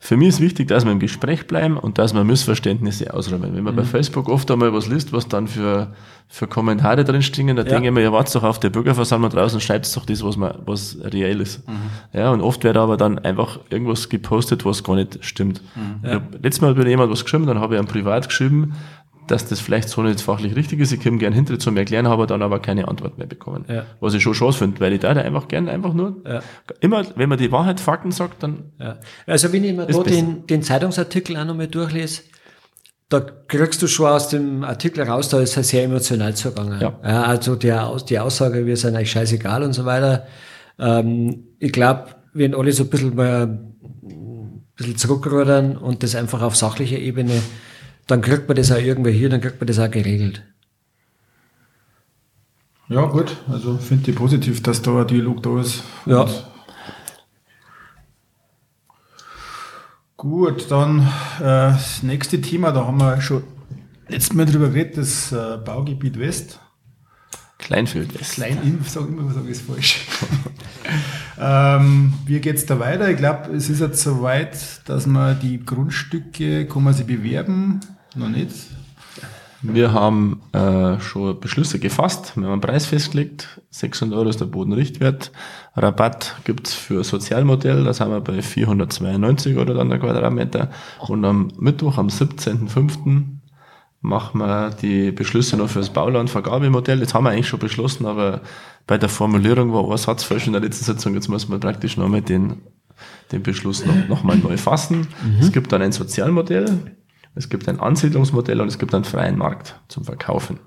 für 0.00 0.16
mich 0.16 0.28
ist 0.28 0.40
wichtig, 0.40 0.68
dass 0.68 0.84
wir 0.84 0.92
im 0.92 1.00
Gespräch 1.00 1.46
bleiben 1.48 1.76
und 1.76 1.98
dass 1.98 2.14
wir 2.14 2.22
Missverständnisse 2.22 3.12
ausräumen. 3.12 3.54
Wenn 3.54 3.64
man 3.64 3.74
mhm. 3.74 3.78
bei 3.78 3.84
Facebook 3.84 4.28
oft 4.28 4.48
einmal 4.50 4.72
was 4.72 4.86
liest, 4.86 5.12
was 5.12 5.26
dann 5.28 5.48
für, 5.48 5.92
für 6.28 6.46
Kommentare 6.46 7.04
drinstehen, 7.04 7.56
da 7.56 7.62
ja. 7.62 7.68
denke 7.68 7.88
ich 7.88 7.94
mir, 7.94 8.02
ja, 8.02 8.12
wartet 8.12 8.36
doch 8.36 8.44
auf 8.44 8.60
der 8.60 8.70
Bürgerversammlung 8.70 9.30
draußen, 9.30 9.60
schreibt 9.60 9.94
doch 9.96 10.06
das, 10.06 10.22
was, 10.22 10.36
man, 10.36 10.54
was 10.64 10.96
reell 11.02 11.40
ist. 11.40 11.66
Mhm. 11.68 11.87
Ja, 12.12 12.30
und 12.30 12.40
oft 12.40 12.64
wird 12.64 12.76
aber 12.76 12.96
dann 12.96 13.18
einfach 13.18 13.60
irgendwas 13.70 14.08
gepostet, 14.08 14.64
was 14.64 14.82
gar 14.82 14.96
nicht 14.96 15.24
stimmt. 15.24 15.60
Mhm. 15.74 16.08
Ja. 16.08 16.22
letztes 16.42 16.60
Mal 16.60 16.70
hat 16.70 16.78
mir 16.78 16.88
jemand 16.88 17.10
was 17.10 17.24
geschrieben, 17.24 17.46
dann 17.46 17.60
habe 17.60 17.74
ich 17.74 17.78
einem 17.78 17.88
privat 17.88 18.28
geschrieben, 18.28 18.74
dass 19.30 19.46
das 19.46 19.60
vielleicht 19.60 19.88
so 19.88 20.02
nicht 20.02 20.20
fachlich 20.20 20.56
richtig 20.56 20.80
ist. 20.80 20.92
Ich 20.92 21.00
kann 21.00 21.18
gern 21.18 21.32
hinter 21.32 21.58
zum 21.58 21.76
Erklären, 21.76 22.08
habe 22.08 22.26
dann 22.26 22.42
aber 22.42 22.60
keine 22.60 22.88
Antwort 22.88 23.18
mehr 23.18 23.26
bekommen. 23.26 23.64
Ja. 23.68 23.84
Was 24.00 24.14
ich 24.14 24.22
schon 24.22 24.32
Chance 24.32 24.58
finde, 24.58 24.80
weil 24.80 24.94
ich 24.94 25.00
da 25.00 25.10
einfach 25.10 25.48
gern 25.48 25.68
einfach 25.68 25.92
nur, 25.92 26.16
ja. 26.26 26.40
immer, 26.80 27.04
wenn 27.16 27.28
man 27.28 27.38
die 27.38 27.52
Wahrheit, 27.52 27.78
Fakten 27.80 28.10
sagt, 28.10 28.42
dann. 28.42 28.72
Ja. 28.80 28.98
Also 29.26 29.52
wenn 29.52 29.64
ich 29.64 29.76
mir 29.76 29.86
da 29.86 30.02
den, 30.02 30.46
den 30.46 30.62
Zeitungsartikel 30.62 31.36
auch 31.36 31.44
nochmal 31.44 31.68
durchlese, 31.68 32.22
da 33.10 33.20
kriegst 33.20 33.80
du 33.80 33.86
schon 33.86 34.06
aus 34.06 34.28
dem 34.28 34.64
Artikel 34.64 35.02
raus, 35.02 35.28
da 35.28 35.40
ist 35.40 35.56
er 35.56 35.62
sehr 35.62 35.84
emotional 35.84 36.34
zugegangen. 36.34 36.80
Ja 36.80 37.22
also 37.22 37.54
der, 37.54 37.96
die 38.08 38.18
Aussage, 38.18 38.66
wir 38.66 38.76
sind 38.76 38.96
eigentlich 38.96 39.12
scheißegal 39.12 39.62
und 39.62 39.72
so 39.72 39.84
weiter. 39.84 40.26
Ähm, 40.78 41.44
ich 41.58 41.72
glaube, 41.72 42.16
wenn 42.32 42.54
alle 42.54 42.72
so 42.72 42.84
ein 42.84 42.90
bisschen 42.90 43.14
mal 43.14 43.42
ein 43.42 44.64
bisschen 44.76 44.96
zurückrudern 44.96 45.76
und 45.76 46.02
das 46.02 46.14
einfach 46.14 46.42
auf 46.42 46.56
sachlicher 46.56 46.98
Ebene 46.98 47.40
dann 48.08 48.22
kriegt 48.22 48.48
man 48.48 48.56
das 48.56 48.72
auch 48.72 48.78
irgendwo 48.78 49.10
hier, 49.10 49.28
dann 49.28 49.40
kriegt 49.40 49.60
man 49.60 49.66
das 49.68 49.78
auch 49.78 49.90
geregelt. 49.90 50.42
Ja, 52.88 53.04
gut. 53.04 53.36
Also 53.48 53.76
finde 53.76 54.10
ich 54.10 54.16
positiv, 54.16 54.62
dass 54.62 54.80
da 54.80 55.02
ein 55.02 55.06
Dialog 55.06 55.42
da 55.42 55.60
ist. 55.60 55.84
Ja. 56.06 56.26
Gut, 60.16 60.70
dann 60.70 61.00
äh, 61.38 61.42
das 61.42 62.02
nächste 62.02 62.40
Thema, 62.40 62.72
da 62.72 62.86
haben 62.86 62.98
wir 62.98 63.20
schon 63.20 63.44
letztes 64.08 64.32
Mal 64.32 64.46
drüber 64.46 64.68
geredet, 64.68 64.96
das 64.96 65.30
äh, 65.30 65.58
Baugebiet 65.58 66.18
West. 66.18 66.60
Kleinfeld 67.58 68.18
West. 68.18 68.34
Klein, 68.34 68.80
ich 68.82 68.90
sage 68.90 69.08
immer, 69.08 69.30
sage 69.32 69.46
ich 69.46 69.58
es 69.58 69.60
falsch. 69.60 70.06
ähm, 71.40 72.14
wie 72.24 72.40
geht's 72.40 72.66
da 72.66 72.78
weiter? 72.78 73.10
Ich 73.10 73.16
glaube, 73.16 73.50
es 73.52 73.68
ist 73.68 73.80
jetzt 73.80 74.02
soweit, 74.02 74.56
dass 74.86 75.06
man 75.06 75.38
die 75.40 75.64
Grundstücke, 75.64 76.66
kann 76.66 76.84
man 76.84 76.94
sie 76.94 77.04
bewerben, 77.04 77.80
noch 78.14 78.28
nicht. 78.28 78.52
Wir 79.60 79.92
haben 79.92 80.40
äh, 80.52 81.00
schon 81.00 81.40
Beschlüsse 81.40 81.80
gefasst, 81.80 82.36
wir 82.36 82.44
haben 82.44 82.52
einen 82.52 82.60
Preis 82.60 82.86
festgelegt, 82.86 83.60
600 83.70 84.16
Euro 84.16 84.28
ist 84.28 84.40
der 84.40 84.46
Bodenrichtwert. 84.46 85.32
Rabatt 85.74 86.36
gibt's 86.44 86.74
für 86.74 87.02
Sozialmodell, 87.02 87.82
das 87.82 88.00
haben 88.00 88.12
wir 88.12 88.20
bei 88.20 88.40
492 88.40 89.56
Euro 89.56 89.74
dann 89.74 89.88
der 89.88 89.98
Quadratmeter. 89.98 90.70
Und 91.00 91.24
am 91.24 91.50
Mittwoch, 91.58 91.98
am 91.98 92.06
17.05. 92.06 93.37
machen 94.00 94.38
wir 94.38 94.70
die 94.70 95.10
Beschlüsse 95.10 95.56
noch 95.56 95.68
für 95.68 95.80
das 95.80 95.90
Baulandvergabemodell. 95.90 97.00
Das 97.00 97.14
haben 97.14 97.24
wir 97.24 97.30
eigentlich 97.30 97.48
schon 97.48 97.58
beschlossen, 97.58 98.06
aber 98.06 98.42
bei 98.86 98.96
der 98.96 99.08
Formulierung 99.08 99.72
war 99.72 99.90
ein 99.90 99.96
Satz 99.96 100.22
falsch 100.22 100.46
in 100.46 100.52
der 100.52 100.62
letzten 100.62 100.84
Sitzung. 100.84 101.14
Jetzt 101.14 101.28
müssen 101.28 101.50
wir 101.50 101.58
praktisch 101.58 101.96
nochmal 101.96 102.22
den, 102.22 102.62
den 103.32 103.42
Beschluss 103.42 103.84
noch, 103.84 104.08
noch 104.08 104.22
mal 104.22 104.36
neu 104.36 104.56
fassen. 104.56 105.08
Mhm. 105.22 105.38
Es 105.40 105.52
gibt 105.52 105.72
dann 105.72 105.82
ein 105.82 105.92
Sozialmodell, 105.92 106.96
es 107.34 107.48
gibt 107.48 107.68
ein 107.68 107.80
Ansiedlungsmodell 107.80 108.60
und 108.60 108.68
es 108.68 108.78
gibt 108.78 108.94
einen 108.94 109.04
freien 109.04 109.36
Markt 109.36 109.80
zum 109.88 110.04
Verkaufen. 110.04 110.60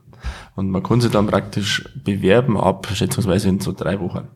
Und 0.55 0.69
man 0.69 0.83
kann 0.83 1.01
sich 1.01 1.11
dann 1.11 1.27
praktisch 1.27 1.83
bewerben 1.95 2.57
ab 2.57 2.87
schätzungsweise 2.93 3.49
in 3.49 3.59
so 3.59 3.71
drei 3.71 3.99
Wochen. 3.99 4.27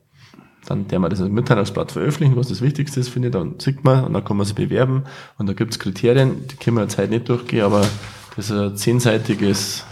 Dann 0.65 0.87
der 0.87 0.99
man 0.99 1.11
das 1.11 1.19
im 1.19 1.33
Mitteilungsblatt 1.33 1.91
veröffentlichen, 1.91 2.35
was 2.37 2.47
das 2.47 2.61
Wichtigste 2.61 2.99
ist, 2.99 3.09
finde 3.09 3.27
ich, 3.27 3.33
dann 3.33 3.59
sieht 3.59 3.83
man 3.83 4.03
und 4.03 4.13
dann 4.13 4.23
kann 4.23 4.37
man 4.37 4.47
sich 4.47 4.55
bewerben 4.55 5.03
und 5.37 5.47
da 5.47 5.53
gibt 5.53 5.73
es 5.73 5.79
Kriterien, 5.79 6.47
die 6.47 6.55
können 6.55 6.77
wir 6.77 6.83
jetzt 6.83 6.97
heute 6.97 7.11
nicht 7.11 7.29
durchgehen, 7.29 7.63
aber 7.63 7.85
das 8.35 8.49
ist 8.49 8.51
ein 8.51 8.75
zehnseitiges 8.75 9.85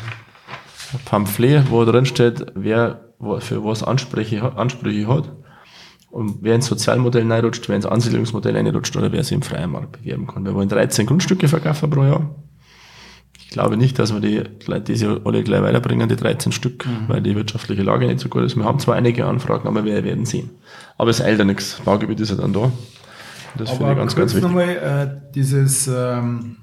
Pamphlet, 1.05 1.69
wo 1.71 1.83
drin 1.85 2.05
steht, 2.05 2.45
wer 2.55 3.01
für 3.39 3.63
was 3.63 3.83
Ansprüche, 3.83 4.55
Ansprüche 4.57 5.07
hat 5.07 5.31
und 6.11 6.37
wer 6.41 6.55
ins 6.55 6.67
Sozialmodell 6.67 7.29
reinrutscht, 7.31 7.67
wer 7.69 7.75
ins 7.75 7.85
Ansiedlungsmodell 7.85 8.55
reinrutscht 8.55 8.95
oder 8.95 9.11
wer 9.11 9.23
sich 9.23 9.33
im 9.33 9.41
freien 9.41 9.71
Markt 9.71 9.93
bewerben 9.93 10.27
kann. 10.27 10.45
Wir 10.45 10.53
wollen 10.53 10.69
13 10.69 11.05
Grundstücke 11.05 11.47
verkaufen 11.47 11.89
pro 11.89 12.03
Jahr. 12.03 12.35
Ich 13.39 13.49
glaube 13.49 13.77
nicht, 13.77 13.97
dass 13.99 14.13
wir 14.13 14.19
die, 14.19 14.43
diese 14.87 15.21
alle 15.25 15.43
gleich 15.43 15.61
weiterbringen, 15.61 16.09
die 16.09 16.15
13 16.15 16.51
Stück, 16.51 16.85
mhm. 16.85 17.07
weil 17.07 17.21
die 17.21 17.35
wirtschaftliche 17.35 17.83
Lage 17.83 18.07
nicht 18.07 18.19
so 18.19 18.29
gut 18.29 18.43
ist. 18.43 18.55
Wir 18.55 18.65
haben 18.65 18.79
zwar 18.79 18.95
einige 18.95 19.25
Anfragen, 19.25 19.67
aber 19.67 19.85
wir 19.85 20.03
werden 20.03 20.25
sehen. 20.25 20.49
Aber 20.97 21.09
es 21.09 21.21
eilt 21.21 21.39
ja 21.39 21.45
nichts. 21.45 21.79
Baugebiet 21.85 22.19
ist 22.19 22.31
ja 22.31 22.35
dann 22.35 22.53
da. 22.53 22.71
Das 23.55 23.69
finde 23.69 23.91
ich 23.91 23.97
ganz, 23.97 24.15
ganz 24.15 24.33
wichtig. 24.33 24.49
nochmal 24.49 24.69
äh, 24.69 25.31
dieses, 25.33 25.87
ähm, 25.87 26.57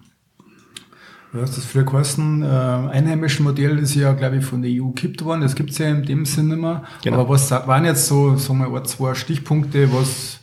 wie 1.33 1.40
hast 1.40 1.57
das 1.57 1.64
früher 1.64 1.85
geheißen, 1.85 2.43
äh, 2.43 2.47
einheimischen 2.47 3.45
Modell 3.45 3.79
ist 3.79 3.95
ja, 3.95 4.12
glaube 4.12 4.38
ich, 4.38 4.45
von 4.45 4.62
der 4.62 4.71
EU 4.71 4.88
gekippt 4.88 5.25
worden. 5.25 5.43
Das 5.43 5.55
gibt 5.55 5.71
es 5.71 5.79
ja 5.79 5.88
in 5.88 6.03
dem 6.03 6.25
Sinn 6.25 6.49
nicht 6.49 6.61
mehr. 6.61 6.83
Genau. 7.03 7.21
Aber 7.21 7.29
was 7.29 7.51
waren 7.51 7.85
jetzt 7.85 8.07
so, 8.07 8.37
sagen 8.37 8.59
wir 8.59 8.69
mal, 8.69 8.85
zwei 8.85 9.14
Stichpunkte, 9.14 9.93
was 9.93 10.40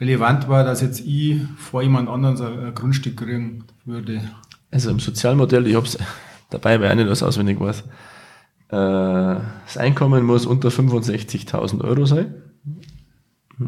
relevant 0.00 0.48
war, 0.48 0.64
dass 0.64 0.80
jetzt 0.80 1.00
ich 1.00 1.42
vor 1.58 1.82
jemand 1.82 2.08
anderem 2.08 2.66
ein 2.66 2.74
Grundstück 2.74 3.18
kriegen 3.18 3.64
würde? 3.84 4.22
Also 4.70 4.90
im 4.90 4.98
Sozialmodell, 4.98 5.66
ich 5.66 5.74
habe 5.74 5.86
es 5.86 5.98
dabei, 6.50 6.80
weil 6.80 6.90
ich 6.90 6.96
nicht 6.96 7.10
was 7.10 7.22
auswendig 7.22 7.60
weiß. 7.60 7.80
Äh, 7.80 9.40
das 9.66 9.76
Einkommen 9.76 10.24
muss 10.24 10.46
unter 10.46 10.70
65.000 10.70 11.84
Euro 11.84 12.06
sein. 12.06 12.34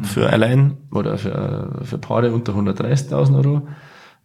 Für 0.01 0.31
allein 0.31 0.77
oder 0.91 1.19
für, 1.19 1.81
für 1.83 1.99
Paare 1.99 2.33
unter 2.33 2.53
130.000 2.53 3.35
Euro. 3.37 3.67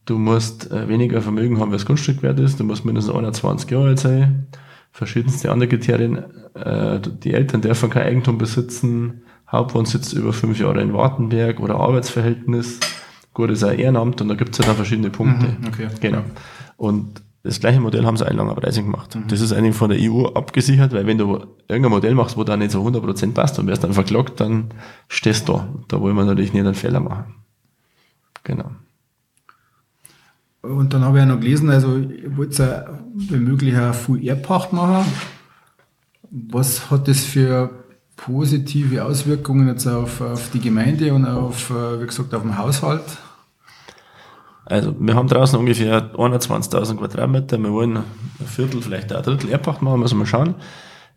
Du 0.08 0.16
musst 0.16 0.72
äh, 0.72 0.88
weniger 0.88 1.20
Vermögen 1.20 1.60
haben, 1.60 1.68
wie 1.68 1.74
das 1.74 1.84
Grundstück 1.84 2.22
wert 2.22 2.40
ist. 2.40 2.58
Du 2.58 2.64
musst 2.64 2.82
mindestens 2.82 3.14
21 3.14 3.70
Jahre 3.70 3.88
alt 3.88 3.98
sein. 3.98 4.46
Verschiedenste 4.90 5.52
andere 5.52 5.68
Kriterien. 5.68 6.24
Äh, 6.54 6.98
die 7.22 7.34
Eltern 7.34 7.60
dürfen 7.60 7.90
kein 7.90 8.04
Eigentum 8.04 8.38
besitzen. 8.38 9.20
Hauptwohnsitz 9.52 10.14
über 10.14 10.32
fünf 10.32 10.58
Jahre 10.58 10.80
in 10.80 10.94
Wartenberg 10.94 11.60
oder 11.60 11.74
Arbeitsverhältnis. 11.74 12.80
Gut, 13.34 13.50
ist 13.50 13.62
ein 13.62 13.78
Ehrenamt 13.78 14.22
und 14.22 14.28
da 14.28 14.34
gibt 14.34 14.52
es 14.52 14.58
ja 14.58 14.64
dann 14.64 14.76
verschiedene 14.76 15.10
Punkte. 15.10 15.46
Mhm, 15.46 15.66
okay. 15.66 15.88
Genau. 16.00 16.22
Und 16.78 17.20
das 17.42 17.60
gleiche 17.60 17.78
Modell 17.78 18.06
haben 18.06 18.16
sie 18.16 18.26
einlang 18.26 18.48
auf 18.48 18.62
Reising 18.62 18.86
gemacht. 18.86 19.14
Mhm. 19.14 19.28
Das 19.28 19.42
ist 19.42 19.52
eigentlich 19.52 19.76
von 19.76 19.90
der 19.90 19.98
EU 20.00 20.24
abgesichert, 20.28 20.94
weil 20.94 21.06
wenn 21.06 21.18
du 21.18 21.44
irgendein 21.68 21.92
Modell 21.92 22.14
machst, 22.14 22.38
wo 22.38 22.44
da 22.44 22.56
nicht 22.56 22.70
so 22.70 22.82
100% 22.82 23.34
passt 23.34 23.58
und 23.58 23.66
wirst 23.66 23.84
dann 23.84 23.92
verklagt, 23.92 24.40
dann 24.40 24.70
stehst 25.08 25.50
du 25.50 25.52
da. 25.52 25.68
Da 25.88 26.00
wollen 26.00 26.16
wir 26.16 26.24
natürlich 26.24 26.54
nicht 26.54 26.64
einen 26.64 26.74
Fehler 26.74 27.00
machen. 27.00 27.34
Genau. 28.44 28.70
Und 30.62 30.92
dann 30.92 31.04
habe 31.04 31.18
ich 31.18 31.24
ja 31.24 31.26
noch 31.26 31.40
gelesen, 31.40 31.70
also 31.70 31.98
ich 31.98 32.36
wollte 32.36 32.62
ja 32.62 32.98
wenn 33.14 33.44
möglich 33.44 33.74
eine 33.74 33.94
Full 33.94 34.26
Erbpacht 34.26 34.72
machen. 34.72 35.10
Was 36.30 36.90
hat 36.90 37.08
das 37.08 37.24
für 37.24 37.70
positive 38.16 39.04
Auswirkungen 39.04 39.68
jetzt 39.68 39.86
auf, 39.86 40.20
auf 40.20 40.50
die 40.50 40.60
Gemeinde 40.60 41.14
und 41.14 41.24
auf, 41.24 41.70
äh, 41.70 42.00
wie 42.00 42.06
gesagt, 42.06 42.34
auf 42.34 42.42
den 42.42 42.58
Haushalt? 42.58 43.02
Also 44.66 44.94
wir 44.98 45.14
haben 45.14 45.28
draußen 45.28 45.58
ungefähr 45.58 46.14
21.000 46.14 46.96
Quadratmeter. 46.96 47.58
Wir 47.58 47.72
wollen 47.72 47.96
ein 47.96 48.04
Viertel, 48.46 48.82
vielleicht 48.82 49.12
ein 49.12 49.22
Drittel 49.22 49.50
Erbpacht 49.50 49.80
machen, 49.80 50.00
müssen 50.00 50.18
wir 50.18 50.26
schauen. 50.26 50.56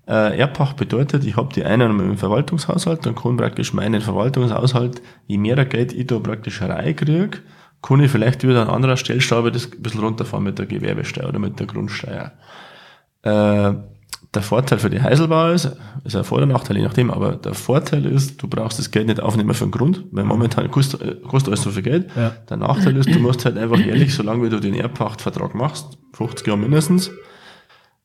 Äh, 0.08 0.40
Erbpacht 0.40 0.78
bedeutet, 0.78 1.26
ich 1.26 1.36
habe 1.36 1.54
die 1.54 1.64
Einnahmen 1.64 2.12
im 2.12 2.18
Verwaltungshaushalt, 2.18 3.06
dann 3.06 3.16
kann 3.16 3.38
praktisch 3.38 3.74
meinen 3.74 4.02
Verwaltungshaushalt, 4.02 5.02
je 5.28 5.38
mehr 5.38 5.64
Geld 5.66 5.94
ich 5.94 6.08
da 6.08 6.20
praktisch 6.20 6.62
reinkriege, 6.62 7.40
kann 7.82 8.00
ich 8.00 8.12
vielleicht 8.12 8.44
wieder 8.44 8.62
an 8.62 8.70
anderer 8.70 8.98
Stellschraube 8.98 9.52
das 9.52 9.72
ein 9.72 9.82
bisschen 9.82 10.02
runterfahren 10.02 10.44
mit 10.44 10.60
der 10.60 10.66
Gewerbesteuer 10.66 11.30
oder 11.30 11.40
mit 11.40 11.60
der 11.60 11.68
Grundsteuer. 11.68 12.32
Äh, 13.24 13.74
der 14.34 14.42
Vorteil 14.42 14.80
für 14.80 14.90
die 14.90 15.02
Heiselbauer 15.02 15.52
ist, 15.52 15.76
ist 16.06 16.16
ein 16.16 16.24
Vor- 16.24 16.42
und 16.42 16.50
Nachteil, 16.50 16.78
je 16.78 16.84
nachdem, 16.84 17.12
aber 17.12 17.34
der 17.34 17.54
Vorteil 17.54 18.06
ist, 18.06 18.42
du 18.42 18.48
brauchst 18.48 18.80
das 18.80 18.90
Geld 18.90 19.08
nicht 19.08 19.20
aufnehmen 19.20 19.54
für 19.54 19.66
einen 19.66 19.72
Grund, 19.72 20.06
weil 20.12 20.24
momentan 20.24 20.72
kostet, 20.72 21.02
äh, 21.02 21.16
kostet 21.16 21.50
alles 21.50 21.64
so 21.64 21.72
viel 21.72 21.84
Geld. 21.84 22.10
Ja. 22.16 22.32
Der 22.50 22.58
Nachteil 22.58 22.96
ist, 22.96 23.14
du 23.14 23.20
musst 23.20 23.44
halt 23.44 23.58
einfach 23.58 23.80
ehrlich, 23.86 24.14
solange 24.14 24.44
wie 24.44 24.50
du 24.50 24.60
den 24.60 24.74
Erbpachtvertrag 24.74 25.54
machst, 25.54 25.98
50 26.14 26.48
Jahre 26.48 26.60
mindestens, 26.60 27.12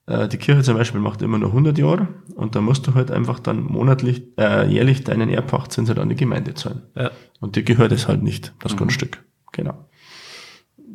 äh, 0.06 0.26
die 0.28 0.38
Kirche 0.38 0.62
zum 0.62 0.76
Beispiel 0.76 1.00
macht 1.00 1.22
immer 1.22 1.38
nur 1.38 1.50
100 1.50 1.78
Jahre 1.78 2.08
und 2.34 2.56
da 2.56 2.60
musst 2.60 2.86
du 2.86 2.94
halt 2.94 3.10
einfach 3.10 3.38
dann 3.38 3.62
monatlich, 3.62 4.24
äh, 4.38 4.66
jährlich 4.68 5.04
deinen 5.04 5.28
Erbpachtzins 5.28 5.88
halt 5.88 5.98
an 5.98 6.08
die 6.08 6.16
Gemeinde 6.16 6.54
zahlen. 6.54 6.82
Ja. 6.96 7.10
Und 7.40 7.54
dir 7.54 7.62
gehört 7.62 7.92
es 7.92 8.08
halt 8.08 8.22
nicht, 8.22 8.52
das 8.60 8.72
mhm. 8.72 8.78
Grundstück. 8.78 9.24
Genau. 9.56 9.74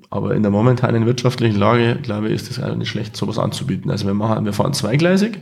Aber 0.10 0.36
in 0.36 0.43
der 0.43 0.52
momentanen 0.52 1.06
wirtschaftlichen 1.06 1.58
Lage, 1.58 1.97
glaube 2.02 2.28
ich, 2.28 2.36
ist 2.36 2.52
es 2.52 2.62
auch 2.62 2.76
nicht 2.76 2.89
schlecht, 2.89 3.17
sowas 3.17 3.39
anzubieten. 3.39 3.89
Also 3.89 4.06
wir 4.06 4.13
machen, 4.13 4.45
wir 4.45 4.54
fahren 4.54 4.74
zweigleisig. 4.74 5.39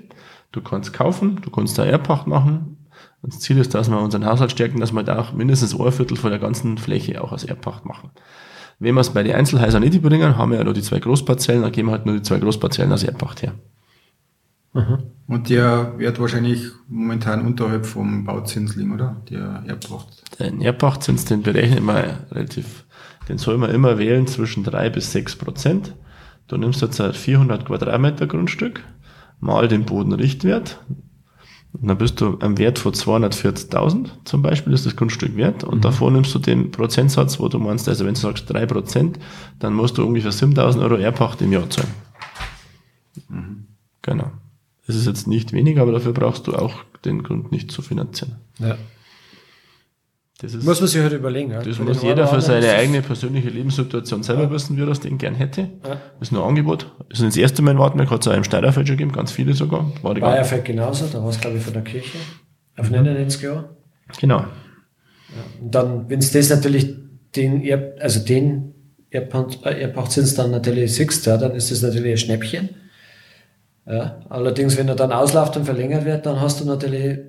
Du 0.52 0.62
kannst 0.62 0.94
kaufen, 0.94 1.40
du 1.42 1.52
kannst 1.52 1.78
da 1.78 1.86
Erbpacht 1.86 2.28
machen. 2.28 2.78
Und 3.22 3.34
das 3.34 3.42
Ziel 3.42 3.58
ist, 3.58 3.74
dass 3.74 3.90
wir 3.90 4.00
unseren 4.00 4.26
Haushalt 4.26 4.52
stärken, 4.52 4.80
dass 4.80 4.94
wir 4.94 5.04
da 5.04 5.20
auch 5.20 5.34
mindestens 5.34 5.78
ein 5.78 5.92
Viertel 5.92 6.18
von 6.18 6.32
der 6.32 6.40
ganzen 6.40 6.78
Fläche 6.78 7.22
auch 7.22 7.32
als 7.32 7.44
Erbpacht 7.44 7.86
machen. 7.86 8.12
Wenn 8.80 8.96
wir 8.96 9.02
es 9.02 9.10
bei 9.10 9.24
den 9.24 9.36
Einzelhäusern 9.36 9.84
nicht 9.84 9.96
überbringen, 9.96 10.38
haben 10.38 10.52
wir 10.52 10.58
ja 10.58 10.64
nur 10.64 10.74
die 10.74 10.82
zwei 10.82 11.00
Großparzellen, 11.00 11.64
dann 11.64 11.72
geben 11.72 11.90
wir 11.90 11.92
halt 11.92 12.06
nur 12.06 12.16
die 12.16 12.22
zwei 12.22 12.40
Großparzellen 12.40 12.92
als 12.92 13.04
Erbpacht 13.04 13.42
her. 13.42 13.54
Mhm. 14.74 15.00
Und 15.28 15.50
der 15.50 15.98
wird 15.98 16.20
wahrscheinlich 16.20 16.72
momentan 16.88 17.46
unterhalb 17.46 17.86
vom 17.86 18.24
Bauzins 18.24 18.76
liegen, 18.76 18.94
oder? 18.94 19.18
Der 19.30 19.64
Erbpacht. 19.68 20.40
Den 20.40 20.62
Erbpachtzins, 20.62 21.26
den 21.26 21.42
berechnet 21.42 21.84
man 21.84 22.04
relativ 22.32 22.86
den 23.30 23.38
soll 23.38 23.58
man 23.58 23.70
immer 23.70 23.98
wählen 23.98 24.28
zwischen 24.28 24.64
drei 24.64 24.90
bis 24.90 25.12
sechs 25.12 25.36
Prozent. 25.36 25.96
Du 26.48 26.58
nimmst 26.58 26.82
jetzt 26.82 27.00
ein 27.00 27.14
400 27.14 27.66
Quadratmeter 27.66 28.28
Grundstück, 28.28 28.84
mal 29.40 29.68
den 29.68 29.86
Bodenrichtwert, 29.86 30.80
und 31.72 31.88
dann 31.88 31.98
bist 31.98 32.20
du 32.20 32.38
am 32.40 32.58
Wert 32.58 32.80
von 32.80 32.94
240.000 32.94 34.10
zum 34.26 34.42
Beispiel 34.42 34.74
ist 34.74 34.86
das 34.88 34.96
Grundstück 34.96 35.36
wert 35.36 35.64
und 35.64 35.78
mhm. 35.78 35.82
davor 35.82 36.10
nimmst 36.10 36.34
du 36.34 36.40
den 36.40 36.72
Prozentsatz, 36.72 37.40
wo 37.40 37.48
du 37.48 37.60
meinst, 37.60 37.88
also 37.88 38.06
wenn 38.06 38.16
du 38.16 38.20
sagst 38.20 38.52
3%, 38.52 39.16
dann 39.60 39.74
musst 39.74 39.98
du 39.98 40.06
ungefähr 40.06 40.32
7.000 40.32 40.82
Euro 40.82 40.96
Erbpacht 40.96 41.42
im 41.42 41.54
Jahr 41.54 41.70
zahlen. 41.70 41.94
Mhm. 43.30 43.66
Genau. 44.02 44.32
Das 44.88 44.96
ist 44.96 45.06
jetzt 45.06 45.28
nicht 45.28 45.54
weniger, 45.54 45.84
aber 45.84 45.92
dafür 45.92 46.14
brauchst 46.14 46.48
du 46.48 46.56
auch 46.56 46.74
den 47.06 47.22
Grund 47.22 47.52
nicht 47.52 47.72
zu 47.72 47.84
finanzieren. 47.84 48.38
Ja. 48.58 48.76
Das 50.42 50.54
ist, 50.54 50.64
muss 50.64 50.80
man 50.80 50.88
sich 50.88 51.02
halt 51.02 51.12
überlegen. 51.12 51.52
Das 51.52 51.78
ja. 51.78 51.84
muss 51.84 52.02
jeder 52.02 52.26
für 52.26 52.40
seine 52.40 52.70
eigene 52.70 53.02
persönliche 53.02 53.50
Lebenssituation 53.50 54.24
selber 54.24 54.44
ja. 54.44 54.52
wissen, 54.52 54.78
wie 54.78 54.82
er 54.82 54.86
das 54.86 55.02
Ding 55.02 55.18
gern 55.18 55.36
hätte. 55.36 55.62
Ja. 55.84 55.98
Das 56.20 56.30
ist 56.30 56.32
nur 56.32 56.44
ein 56.44 56.50
Angebot. 56.50 56.90
Das 57.10 57.20
ist 57.20 57.28
das 57.28 57.38
erste 57.38 57.62
Mal 57.62 57.72
in 57.72 57.78
Wartenberg, 57.78 58.10
hat 58.10 58.22
es 58.22 58.28
auch 58.30 58.38
im 58.38 58.46
Steirerfeld 58.46 58.88
schon 58.88 58.96
gegeben, 58.96 59.12
ganz 59.12 59.34
viele 59.34 59.54
sogar. 59.54 59.92
War 60.02 60.16
die 60.16 60.22
Bayerfeld 60.22 60.64
genauso, 60.64 61.08
da 61.08 61.22
war 61.22 61.30
es 61.30 61.42
glaube 61.42 61.58
ich 61.58 61.64
von 61.64 61.74
der 61.74 61.82
Kirche. 61.82 62.18
Auf 62.78 62.90
99 62.90 63.42
Jahre. 63.42 63.76
Genau. 64.18 64.46
Und 65.62 65.76
dann, 65.76 66.10
wenn 66.10 66.20
es 66.20 66.32
das 66.32 66.50
natürlich 66.50 66.96
den, 67.36 67.62
Erb, 67.62 67.98
also 68.00 68.22
den 68.22 68.74
Erbpachtzins 69.12 70.36
dann 70.36 70.52
natürlich 70.52 70.96
siehst, 70.96 71.26
ja, 71.26 71.36
dann 71.36 71.54
ist 71.54 71.70
das 71.70 71.82
natürlich 71.82 72.12
ein 72.12 72.18
Schnäppchen. 72.18 72.70
Ja. 73.86 74.22
Allerdings, 74.30 74.78
wenn 74.78 74.88
er 74.88 74.96
dann 74.96 75.12
ausläuft 75.12 75.58
und 75.58 75.66
verlängert 75.66 76.06
wird, 76.06 76.26
dann 76.26 76.40
hast 76.40 76.62
du 76.62 76.66
natürlich 76.66 77.20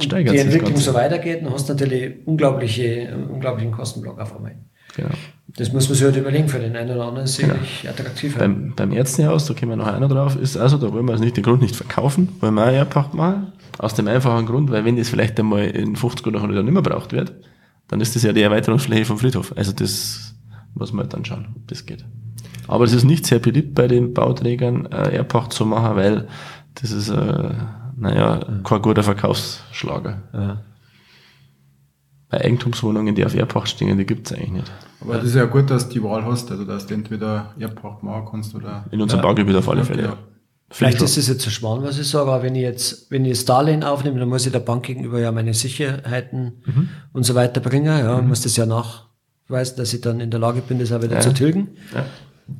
steigert 0.00 0.34
die 0.34 0.38
Entwicklung 0.38 0.76
so 0.76 0.94
weitergeht, 0.94 1.44
dann 1.44 1.52
hast 1.52 1.68
du 1.68 1.74
natürlich 1.74 2.26
unglaubliche, 2.26 3.16
unglaublichen 3.30 3.72
Kostenblock 3.72 4.18
auf 4.18 4.36
einmal. 4.36 4.56
Genau. 4.96 5.10
Das 5.56 5.72
muss 5.72 5.88
man 5.88 5.96
sich 5.96 6.04
halt 6.04 6.16
überlegen, 6.16 6.48
für 6.48 6.58
den 6.58 6.76
einen 6.76 6.90
oder 6.90 7.06
anderen 7.06 7.24
ist 7.24 7.38
genau. 7.38 7.54
attraktiv. 7.88 8.36
Beim, 8.36 8.72
beim 8.76 8.92
Ärztehaus, 8.92 9.46
da 9.46 9.54
kommen 9.54 9.70
wir 9.72 9.76
noch 9.76 9.86
einer 9.86 10.08
drauf, 10.08 10.36
ist 10.36 10.56
also, 10.56 10.78
da 10.78 10.92
wollen 10.92 11.06
wir 11.06 11.12
also 11.12 11.24
nicht 11.24 11.36
den 11.36 11.44
Grund 11.44 11.62
nicht 11.62 11.74
verkaufen, 11.74 12.28
wollen 12.40 12.54
wir 12.54 12.64
auch 12.64 12.72
Erbpacht 12.72 13.14
machen. 13.14 13.52
Aus 13.78 13.94
dem 13.94 14.08
einfachen 14.08 14.46
Grund, 14.46 14.70
weil 14.70 14.84
wenn 14.84 14.96
das 14.96 15.08
vielleicht 15.08 15.38
einmal 15.40 15.64
in 15.64 15.96
50 15.96 16.26
oder 16.26 16.36
100 16.36 16.56
Jahren 16.56 16.66
nicht 16.66 16.74
mehr 16.74 16.82
braucht 16.82 17.12
wird, 17.12 17.32
dann 17.88 18.00
ist 18.00 18.14
das 18.14 18.22
ja 18.22 18.32
die 18.32 18.42
Erweiterungsfläche 18.42 19.04
vom 19.04 19.18
Friedhof. 19.18 19.52
Also 19.56 19.72
das 19.72 20.34
muss 20.74 20.92
man 20.92 21.04
halt 21.04 21.14
dann 21.14 21.24
schauen, 21.24 21.48
ob 21.56 21.66
das 21.68 21.86
geht. 21.86 22.04
Aber 22.68 22.84
es 22.84 22.92
ist 22.92 23.04
nicht 23.04 23.26
sehr 23.26 23.40
beliebt 23.40 23.74
bei 23.74 23.88
den 23.88 24.14
Bauträgern, 24.14 24.86
äh, 24.86 25.16
Erbpacht 25.16 25.52
zu 25.52 25.66
machen, 25.66 25.96
weil 25.96 26.28
das 26.74 26.92
ist, 26.92 27.08
äh, 27.08 27.50
naja, 28.00 28.40
kein 28.64 28.82
guter 28.82 29.02
Verkaufsschlager. 29.02 30.22
Ja. 30.32 30.60
Bei 32.30 32.44
Eigentumswohnungen, 32.44 33.14
die 33.14 33.26
auf 33.26 33.34
Erbpacht 33.34 33.68
stehen, 33.68 33.98
die 33.98 34.06
gibt 34.06 34.26
es 34.26 34.36
eigentlich 34.36 34.52
nicht. 34.52 34.72
Aber 35.00 35.16
das 35.16 35.24
ist 35.24 35.34
ja 35.34 35.44
gut, 35.44 35.68
dass 35.68 35.88
du 35.88 35.94
die 35.94 36.02
Wahl 36.02 36.24
hast, 36.24 36.50
also 36.50 36.64
dass 36.64 36.86
du 36.86 36.94
entweder 36.94 37.54
Erbpacht 37.58 38.02
machen 38.02 38.28
kannst 38.30 38.54
oder. 38.54 38.84
In 38.90 39.02
unserem 39.02 39.20
ja. 39.20 39.26
Baugebiet 39.26 39.56
auf 39.56 39.68
alle 39.68 39.84
Fälle. 39.84 40.02
Ja. 40.02 40.16
Vielleicht 40.72 41.02
ist 41.02 41.18
es 41.18 41.26
jetzt 41.26 41.42
zu 41.42 41.50
schmarrn, 41.50 41.82
was 41.82 41.98
ich 41.98 42.08
sage, 42.08 42.30
aber 42.30 42.44
wenn 42.44 42.54
ich 42.54 42.62
jetzt, 42.62 43.10
wenn 43.10 43.24
ich 43.24 43.32
das 43.32 43.44
Darlehen 43.44 43.82
aufnehme, 43.82 44.20
dann 44.20 44.28
muss 44.28 44.46
ich 44.46 44.52
der 44.52 44.60
Bank 44.60 44.84
gegenüber 44.84 45.18
ja 45.18 45.32
meine 45.32 45.52
Sicherheiten 45.52 46.62
mhm. 46.64 46.88
und 47.12 47.24
so 47.24 47.34
weiter 47.34 47.60
bringen, 47.60 47.86
ja, 47.86 48.22
mhm. 48.22 48.28
muss 48.28 48.42
das 48.42 48.56
ja 48.56 48.66
nachweisen, 48.66 49.76
dass 49.76 49.92
ich 49.92 50.00
dann 50.00 50.20
in 50.20 50.30
der 50.30 50.38
Lage 50.38 50.62
bin, 50.62 50.78
das 50.78 50.92
auch 50.92 51.02
wieder 51.02 51.16
ja. 51.16 51.20
zu 51.20 51.34
tilgen. 51.34 51.70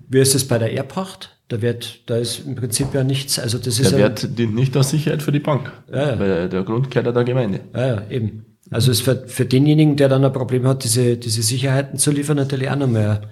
Wie 0.08 0.18
ist 0.18 0.34
es 0.34 0.46
bei 0.46 0.58
der 0.58 0.72
Erbpacht? 0.72 1.36
Da 1.48 1.60
wird, 1.62 2.08
da 2.08 2.16
ist 2.16 2.46
im 2.46 2.54
Prinzip 2.54 2.94
ja 2.94 3.02
nichts, 3.02 3.38
also 3.38 3.58
das 3.58 3.80
ist 3.80 3.90
der 3.90 3.98
ja. 3.98 4.04
Wert 4.06 4.38
dient 4.38 4.54
nicht 4.54 4.76
als 4.76 4.90
Sicherheit 4.90 5.22
für 5.22 5.32
die 5.32 5.40
Bank. 5.40 5.72
Ja, 5.92 6.10
ja. 6.10 6.18
Weil 6.18 6.48
der 6.48 6.62
Grund 6.62 6.90
gehört 6.90 7.06
ja 7.06 7.12
der 7.12 7.24
Gemeinde. 7.24 7.60
Ja, 7.74 7.86
ja, 7.86 8.02
eben. 8.08 8.44
Also 8.70 8.92
ist 8.92 9.02
für, 9.02 9.26
für 9.26 9.44
denjenigen, 9.46 9.96
der 9.96 10.08
dann 10.08 10.24
ein 10.24 10.32
Problem 10.32 10.66
hat, 10.66 10.84
diese, 10.84 11.16
diese 11.16 11.42
Sicherheiten 11.42 11.98
zu 11.98 12.12
liefern, 12.12 12.36
natürlich 12.36 12.70
auch 12.70 12.76
nochmal 12.76 13.22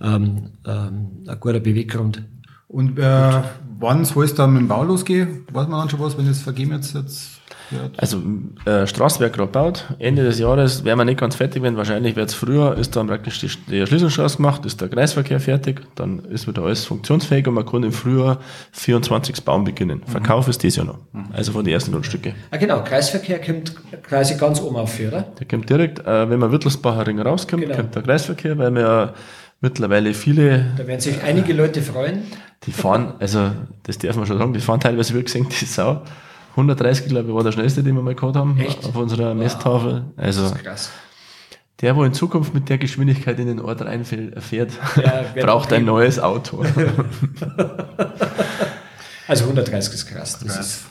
ähm, 0.00 0.50
ähm, 0.64 1.24
ein 1.26 1.40
guter 1.40 1.58
Beweggrund. 1.58 2.22
Und 2.68 2.98
äh, 2.98 3.42
wann 3.80 4.04
soll 4.04 4.26
es 4.26 4.34
dann 4.34 4.52
mit 4.52 4.62
dem 4.62 4.68
Bau 4.68 4.84
losgehen? 4.84 5.46
Weiß 5.52 5.66
man 5.66 5.80
dann 5.80 5.90
schon 5.90 6.00
was, 6.00 6.16
wenn 6.16 6.28
es 6.28 6.42
vergeben 6.42 6.72
jetzt, 6.72 6.94
jetzt 6.94 7.37
Also 7.96 8.22
äh, 8.64 8.86
Straßenwerk 8.86 9.34
gerade 9.34 9.50
baut. 9.50 9.84
Ende 9.98 10.24
des 10.24 10.38
Jahres 10.38 10.84
werden 10.84 10.98
wir 10.98 11.04
nicht 11.04 11.20
ganz 11.20 11.36
fertig 11.36 11.62
werden. 11.62 11.76
Wahrscheinlich 11.76 12.16
wird 12.16 12.30
es 12.30 12.34
früher, 12.34 12.76
ist 12.76 12.96
dann 12.96 13.08
praktisch 13.08 13.40
die, 13.40 13.48
die 13.70 13.78
Erschließungsstraße 13.78 14.36
gemacht, 14.36 14.64
ist 14.64 14.80
der 14.80 14.88
Kreisverkehr 14.88 15.40
fertig, 15.40 15.82
dann 15.94 16.20
ist 16.20 16.46
wieder 16.46 16.62
alles 16.62 16.84
funktionsfähig 16.84 17.46
und 17.46 17.54
man 17.54 17.66
kann 17.66 17.82
im 17.82 17.92
Frühjahr 17.92 18.38
24 18.72 19.44
Baum 19.44 19.64
beginnen. 19.64 20.02
Mhm. 20.06 20.10
Verkauf 20.10 20.48
ist 20.48 20.62
dieses 20.62 20.76
Jahr 20.76 20.86
noch. 20.86 20.98
Mhm. 21.12 21.26
Also 21.32 21.52
von 21.52 21.64
den 21.64 21.74
ersten 21.74 21.92
Grundstücke. 21.92 22.34
Ah 22.50 22.56
genau, 22.56 22.82
Kreisverkehr 22.82 23.40
kommt 23.40 23.74
quasi 24.02 24.36
ganz 24.36 24.60
oben 24.60 24.76
auf, 24.76 24.98
oder? 25.00 25.22
Der 25.38 25.46
kommt 25.46 25.68
direkt, 25.68 26.00
äh, 26.00 26.30
wenn 26.30 26.38
man 26.38 26.52
Wittelsbacher 26.52 27.06
Ring 27.06 27.20
rauskommt, 27.20 27.62
genau. 27.62 27.76
kommt 27.76 27.94
der 27.94 28.02
Kreisverkehr, 28.02 28.56
weil 28.58 28.74
wir 28.74 29.14
mittlerweile 29.60 30.14
viele. 30.14 30.66
Da 30.76 30.86
werden 30.86 31.00
sich 31.00 31.22
einige 31.22 31.52
Leute 31.52 31.82
freuen. 31.82 32.22
Die 32.64 32.72
fahren, 32.72 33.14
also 33.18 33.50
das 33.84 33.98
darf 33.98 34.16
man 34.16 34.26
schon 34.26 34.38
sagen, 34.38 34.52
die 34.52 34.60
fahren 34.60 34.80
teilweise 34.80 35.14
wirklich 35.14 35.46
die 35.60 35.64
Sau. 35.64 36.02
130, 36.58 37.08
glaube 37.08 37.28
ich, 37.28 37.34
war 37.34 37.44
der 37.44 37.52
schnellste, 37.52 37.82
den 37.82 37.94
wir 37.94 38.02
mal 38.02 38.14
gehabt 38.14 38.36
haben 38.36 38.58
Echt? 38.58 38.84
auf 38.84 38.96
unserer 38.96 39.30
wow. 39.30 39.36
Messtafel. 39.36 40.04
Also 40.16 40.42
das 40.42 40.52
ist 40.52 40.64
krass. 40.64 40.90
Der, 41.80 41.94
wo 41.94 42.02
in 42.02 42.12
Zukunft 42.12 42.52
mit 42.54 42.68
der 42.68 42.78
Geschwindigkeit 42.78 43.38
in 43.38 43.46
den 43.46 43.60
Ort 43.60 43.82
reinfährt, 43.82 44.72
ja, 44.96 45.24
braucht 45.44 45.72
ein 45.72 45.84
neues 45.84 46.18
Auto. 46.18 46.64
also 49.28 49.44
130 49.44 49.94
ist 49.94 50.06
krass. 50.06 50.40
Das 50.40 50.58
ist 50.58 50.86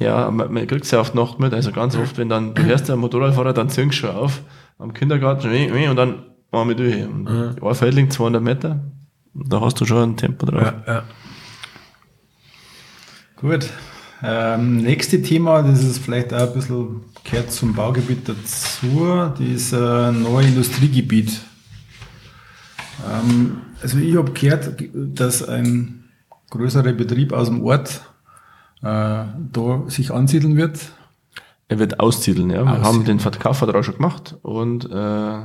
ja, 0.00 0.30
man, 0.32 0.52
man 0.52 0.66
kriegt 0.66 0.84
es 0.84 0.90
ja 0.90 0.98
oft 0.98 1.14
noch 1.14 1.38
mit. 1.38 1.54
Also 1.54 1.70
ganz 1.70 1.96
oft, 1.96 2.18
wenn 2.18 2.28
dann, 2.28 2.54
du 2.54 2.64
hörst 2.64 2.88
ja 2.88 2.96
Motorradfahrer, 2.96 3.52
dann 3.52 3.68
züngst 3.70 3.98
du 3.98 4.06
schon 4.06 4.16
auf 4.16 4.42
am 4.78 4.92
Kindergarten 4.92 5.48
und 5.88 5.96
dann 5.96 6.24
machen 6.50 6.68
wir 6.68 6.74
durch. 6.74 6.96
Und 6.96 7.22
mhm. 7.22 7.56
Ein 7.64 7.74
Feldling 7.76 8.10
200 8.10 8.42
Meter, 8.42 8.80
da 9.32 9.60
hast 9.60 9.80
du 9.80 9.84
schon 9.84 10.10
ein 10.10 10.16
Tempo 10.16 10.46
drauf. 10.46 10.72
Ja, 10.86 10.92
ja. 10.92 11.02
Gut. 13.36 13.70
Ähm, 14.24 14.76
nächste 14.76 15.20
Thema, 15.20 15.62
das 15.62 15.82
ist 15.82 15.98
vielleicht 15.98 16.32
auch 16.32 16.48
ein 16.48 16.54
bisschen 16.54 17.00
gehört 17.24 17.50
zum 17.50 17.74
Baugebiet 17.74 18.28
dazu, 18.28 19.32
das 19.38 19.72
äh, 19.72 20.12
neue 20.12 20.46
Industriegebiet. 20.46 21.40
Ähm, 23.10 23.62
also 23.82 23.98
ich 23.98 24.16
habe 24.16 24.30
gehört, 24.30 24.74
dass 24.94 25.42
ein 25.42 26.04
größerer 26.50 26.92
Betrieb 26.92 27.32
aus 27.32 27.48
dem 27.48 27.64
Ort 27.64 28.02
äh, 28.82 28.84
da 28.84 29.82
sich 29.88 30.12
ansiedeln 30.12 30.56
wird. 30.56 30.78
Er 31.66 31.78
wird 31.80 31.98
aussiedeln, 31.98 32.50
ja. 32.50 32.58
Wir 32.58 32.62
aussiedeln. 32.62 32.84
haben 32.84 33.04
den 33.04 33.20
Verkaufsvertrag 33.20 33.84
schon 33.84 33.96
gemacht 33.96 34.36
und 34.42 34.84
äh, 34.84 35.40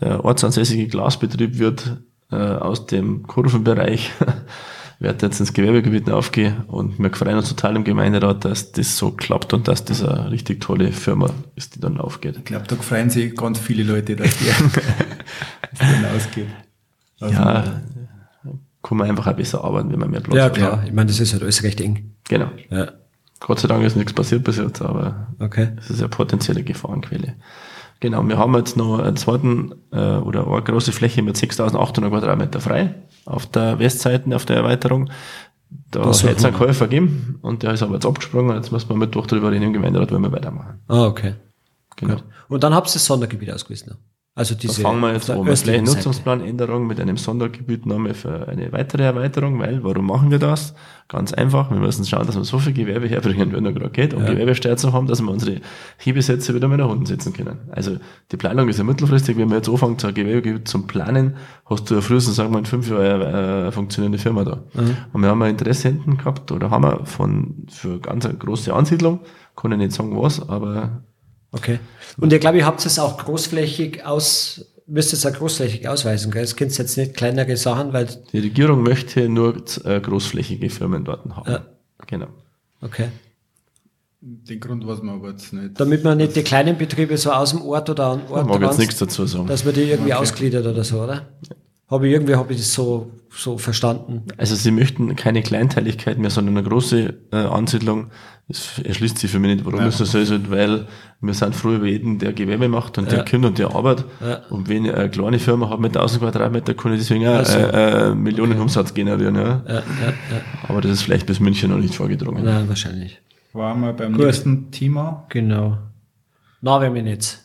der 0.00 0.24
ortsansässige 0.24 0.86
Glasbetrieb 0.88 1.58
wird 1.58 1.98
äh, 2.30 2.36
aus 2.36 2.86
dem 2.86 3.26
Kurvenbereich 3.26 4.10
wird 5.00 5.22
jetzt 5.22 5.40
ins 5.40 5.54
Gewerbegebiet 5.54 6.10
aufgehen 6.10 6.64
und 6.66 6.98
wir 6.98 7.10
freuen 7.12 7.38
uns 7.38 7.48
total 7.48 7.74
im 7.74 7.84
Gemeinderat, 7.84 8.44
dass 8.44 8.70
das 8.72 8.98
so 8.98 9.10
klappt 9.10 9.54
und 9.54 9.66
dass 9.66 9.84
das 9.84 10.04
eine 10.04 10.30
richtig 10.30 10.60
tolle 10.60 10.92
Firma 10.92 11.30
ist, 11.56 11.74
die 11.74 11.80
dann 11.80 11.98
aufgeht. 11.98 12.36
Ich 12.36 12.44
glaube, 12.44 12.66
da 12.68 12.76
freuen 12.76 13.08
sich 13.08 13.34
ganz 13.34 13.58
viele 13.58 13.82
Leute, 13.82 14.14
dass 14.14 14.36
die, 14.36 14.44
dass 14.44 15.88
die 15.88 16.02
dann 16.02 16.04
ausgeht. 16.14 16.48
Also 17.18 17.34
ja, 17.34 17.80
kann 18.82 18.98
man 18.98 19.08
einfach 19.08 19.26
auch 19.26 19.36
besser 19.36 19.64
arbeiten, 19.64 19.90
wenn 19.90 20.00
man 20.00 20.10
mehr 20.10 20.20
Platz 20.20 20.36
ja, 20.36 20.44
hat. 20.44 20.58
Ja, 20.58 20.68
klar. 20.68 20.84
Ich 20.86 20.92
meine, 20.92 21.06
das 21.06 21.18
ist 21.18 21.32
halt 21.32 21.42
alles 21.42 21.62
recht 21.62 21.80
eng. 21.80 22.14
Genau. 22.28 22.50
Ja. 22.70 22.92
Gott 23.40 23.58
sei 23.58 23.68
Dank 23.68 23.82
ist 23.84 23.96
nichts 23.96 24.12
passiert 24.12 24.44
bis 24.44 24.58
jetzt, 24.58 24.82
aber 24.82 25.28
okay. 25.38 25.70
es 25.78 25.88
ist 25.88 26.00
eine 26.00 26.10
potenzielle 26.10 26.62
Gefahrenquelle. 26.62 27.34
Genau, 28.00 28.26
wir 28.26 28.38
haben 28.38 28.54
jetzt 28.54 28.76
noch 28.78 28.98
einen 28.98 29.16
zweiten 29.16 29.74
äh, 29.92 30.16
oder 30.16 30.46
eine 30.46 30.62
große 30.62 30.92
Fläche 30.92 31.22
mit 31.22 31.36
6800 31.36 32.10
Quadratmeter 32.10 32.60
frei 32.60 32.94
auf 33.26 33.46
der 33.46 33.78
Westseite, 33.78 34.34
auf 34.34 34.46
der 34.46 34.56
Erweiterung. 34.56 35.10
Da 35.90 36.10
hätte 36.10 36.28
es 36.30 36.44
einen 36.44 36.56
Käufer 36.56 36.86
gegeben 36.86 37.38
und 37.42 37.62
der 37.62 37.74
ist 37.74 37.82
aber 37.82 37.94
jetzt 37.94 38.06
abgesprungen. 38.06 38.56
Jetzt 38.56 38.72
müssen 38.72 38.88
wir 38.88 38.96
Mittwoch 38.96 39.26
drüber 39.26 39.52
reden 39.52 39.64
im 39.64 39.72
Gemeinderat, 39.72 40.10
wenn 40.12 40.22
wir 40.22 40.32
weitermachen. 40.32 40.80
Ah, 40.88 41.04
okay. 41.04 41.34
Genau. 41.96 42.14
Gut. 42.14 42.24
Und 42.48 42.64
dann 42.64 42.74
habt 42.74 42.88
ihr 42.88 42.94
das 42.94 43.04
Sondergebiet 43.04 43.52
ausgewiesen. 43.52 43.96
Also 44.36 44.54
diese 44.54 44.80
da 44.82 44.88
fangen 44.88 45.00
wir 45.00 45.12
jetzt 45.12 45.28
an 45.28 45.42
mit 45.42 45.66
der 45.66 45.82
Nutzungsplanänderung 45.82 46.86
mit 46.86 47.00
einem 47.00 47.16
Sondergebiet 47.16 47.84
nochmal 47.84 48.14
für 48.14 48.46
eine 48.46 48.72
weitere 48.72 49.02
Erweiterung, 49.02 49.58
weil 49.58 49.82
warum 49.82 50.06
machen 50.06 50.30
wir 50.30 50.38
das? 50.38 50.72
Ganz 51.08 51.32
einfach, 51.32 51.68
wir 51.70 51.80
müssen 51.80 52.06
schauen, 52.06 52.26
dass 52.26 52.36
wir 52.36 52.44
so 52.44 52.60
viel 52.60 52.72
Gewerbe 52.72 53.08
herbringen, 53.08 53.52
wie 53.52 53.60
nur 53.60 53.72
gerade 53.72 53.90
geht, 53.90 54.14
um 54.14 54.22
ja. 54.22 54.30
Gewerbesteuer 54.30 54.76
zu 54.76 54.92
haben, 54.92 55.08
dass 55.08 55.20
wir 55.20 55.28
unsere 55.28 55.60
Hebesätze 55.98 56.54
wieder 56.54 56.68
mal 56.68 56.76
nach 56.76 56.88
unten 56.88 57.06
setzen 57.06 57.32
können. 57.32 57.58
Also 57.72 57.96
die 58.30 58.36
Planung 58.36 58.68
ist 58.68 58.78
ja 58.78 58.84
mittelfristig, 58.84 59.36
wenn 59.36 59.48
wir 59.50 59.56
jetzt 59.56 59.68
anfangen, 59.68 59.98
zu 59.98 60.12
Gewerbegebiet 60.12 60.68
zum 60.68 60.86
Planen, 60.86 61.34
hast 61.66 61.90
du 61.90 61.96
ja 61.96 62.00
frühestens, 62.00 62.36
sagen 62.36 62.52
wir, 62.52 62.60
in 62.60 62.66
fünf 62.66 62.88
Jahren 62.88 63.22
eine 63.22 63.72
funktionierende 63.72 64.18
Firma 64.18 64.44
da. 64.44 64.62
Mhm. 64.74 64.96
Und 65.12 65.22
wir 65.22 65.28
haben 65.28 65.42
ein 65.42 65.50
Interessenten 65.50 66.18
gehabt, 66.18 66.52
oder 66.52 66.70
haben 66.70 66.84
wir 66.84 67.04
von, 67.04 67.66
für 67.68 67.98
ganz 67.98 68.24
eine 68.26 68.38
große 68.38 68.72
Ansiedlung, 68.72 69.20
kann 69.56 69.72
ich 69.72 69.78
nicht 69.78 69.92
sagen 69.92 70.16
was, 70.16 70.48
aber 70.48 71.02
Okay. 71.52 71.80
Und 72.18 72.32
ihr 72.32 72.38
glaube, 72.38 72.58
ihr 72.58 72.66
habt 72.66 72.84
es 72.84 72.98
auch 72.98 73.18
großflächig 73.18 74.04
aus, 74.04 74.64
müsst 74.86 75.12
es 75.12 75.26
auch 75.26 75.32
großflächig 75.32 75.88
ausweisen, 75.88 76.30
gell? 76.30 76.44
Es 76.44 76.56
kennst 76.56 76.78
jetzt 76.78 76.96
nicht 76.96 77.14
kleinere 77.14 77.56
Sachen, 77.56 77.92
weil. 77.92 78.06
Die 78.32 78.38
Regierung 78.38 78.82
möchte 78.82 79.28
nur 79.28 79.56
äh, 79.84 80.00
großflächige 80.00 80.70
Firmen 80.70 81.04
dort 81.04 81.28
haben. 81.28 81.50
Ja. 81.50 81.66
Genau. 82.06 82.28
Okay. 82.80 83.08
Den 84.22 84.60
Grund 84.60 84.86
was 84.86 85.02
man 85.02 85.16
aber 85.16 85.30
jetzt 85.30 85.52
nicht. 85.52 85.80
Damit 85.80 86.04
man 86.04 86.18
nicht 86.18 86.36
die 86.36 86.42
kleinen 86.42 86.76
Betriebe 86.76 87.16
so 87.16 87.32
aus 87.32 87.50
dem 87.50 87.62
Ort 87.62 87.88
oder 87.88 88.06
an 88.06 88.22
Ort. 88.28 88.42
Ich 88.42 88.48
mag 88.48 88.62
jetzt 88.62 88.78
nichts 88.78 88.98
dazu 88.98 89.24
sagen. 89.24 89.46
Dass 89.46 89.64
man 89.64 89.72
die 89.72 89.82
irgendwie 89.82 90.12
okay. 90.12 90.20
ausgliedert 90.20 90.66
oder 90.66 90.84
so, 90.84 91.02
oder? 91.02 91.28
Ja. 91.48 91.56
Habe 91.90 92.06
ich 92.06 92.12
irgendwie 92.12 92.36
habe 92.36 92.52
ich 92.52 92.60
das 92.60 92.72
so, 92.72 93.10
so 93.30 93.58
verstanden. 93.58 94.22
Also 94.36 94.54
sie 94.54 94.70
möchten 94.70 95.16
keine 95.16 95.42
Kleinteiligkeit 95.42 96.18
mehr, 96.18 96.30
sondern 96.30 96.56
eine 96.56 96.68
große 96.68 97.14
äh, 97.32 97.36
Ansiedlung. 97.36 98.10
Das 98.46 98.78
erschließt 98.78 99.18
sich 99.18 99.30
für 99.30 99.40
mich 99.40 99.56
nicht, 99.56 99.64
warum 99.64 99.80
ja. 99.80 99.86
das 99.86 99.98
so 99.98 100.18
ist, 100.18 100.50
weil 100.50 100.86
wir 101.20 101.34
sind 101.34 101.54
froh 101.54 101.74
über 101.74 101.86
jeden, 101.86 102.20
der 102.20 102.32
Gewerbe 102.32 102.68
macht 102.68 102.96
und 102.98 103.10
ja. 103.10 103.16
der 103.16 103.24
kommt 103.24 103.44
und 103.44 103.58
der 103.58 103.74
arbeitet. 103.74 104.06
Ja. 104.20 104.40
Und 104.50 104.68
wenn 104.68 104.84
ich 104.84 104.94
eine 104.94 105.10
kleine 105.10 105.40
Firma 105.40 105.68
habe 105.68 105.82
mit 105.82 105.96
1000 105.96 106.22
Quadratmeter, 106.22 106.74
kann 106.74 106.92
ich 106.92 107.00
deswegen 107.00 107.26
auch 107.26 107.34
also, 107.34 107.58
äh, 107.58 108.10
äh, 108.10 108.14
Millionen 108.14 108.52
okay. 108.52 108.62
Umsatz 108.62 108.94
generieren. 108.94 109.34
Ja. 109.34 109.42
Ja, 109.42 109.74
ja, 109.74 109.80
ja. 109.80 110.40
Aber 110.68 110.80
das 110.80 110.92
ist 110.92 111.02
vielleicht 111.02 111.26
bis 111.26 111.40
München 111.40 111.70
noch 111.70 111.78
nicht 111.78 111.94
vorgedrungen. 111.96 112.44
Nein, 112.44 112.68
wahrscheinlich. 112.68 113.20
Waren 113.52 113.80
wir 113.80 113.92
beim 113.92 114.12
Gut. 114.12 114.26
nächsten 114.26 114.70
Thema? 114.70 115.26
Genau. 115.28 115.78
Na, 116.60 116.80
wenn 116.80 116.94
wir 116.94 117.02
nicht. 117.02 117.38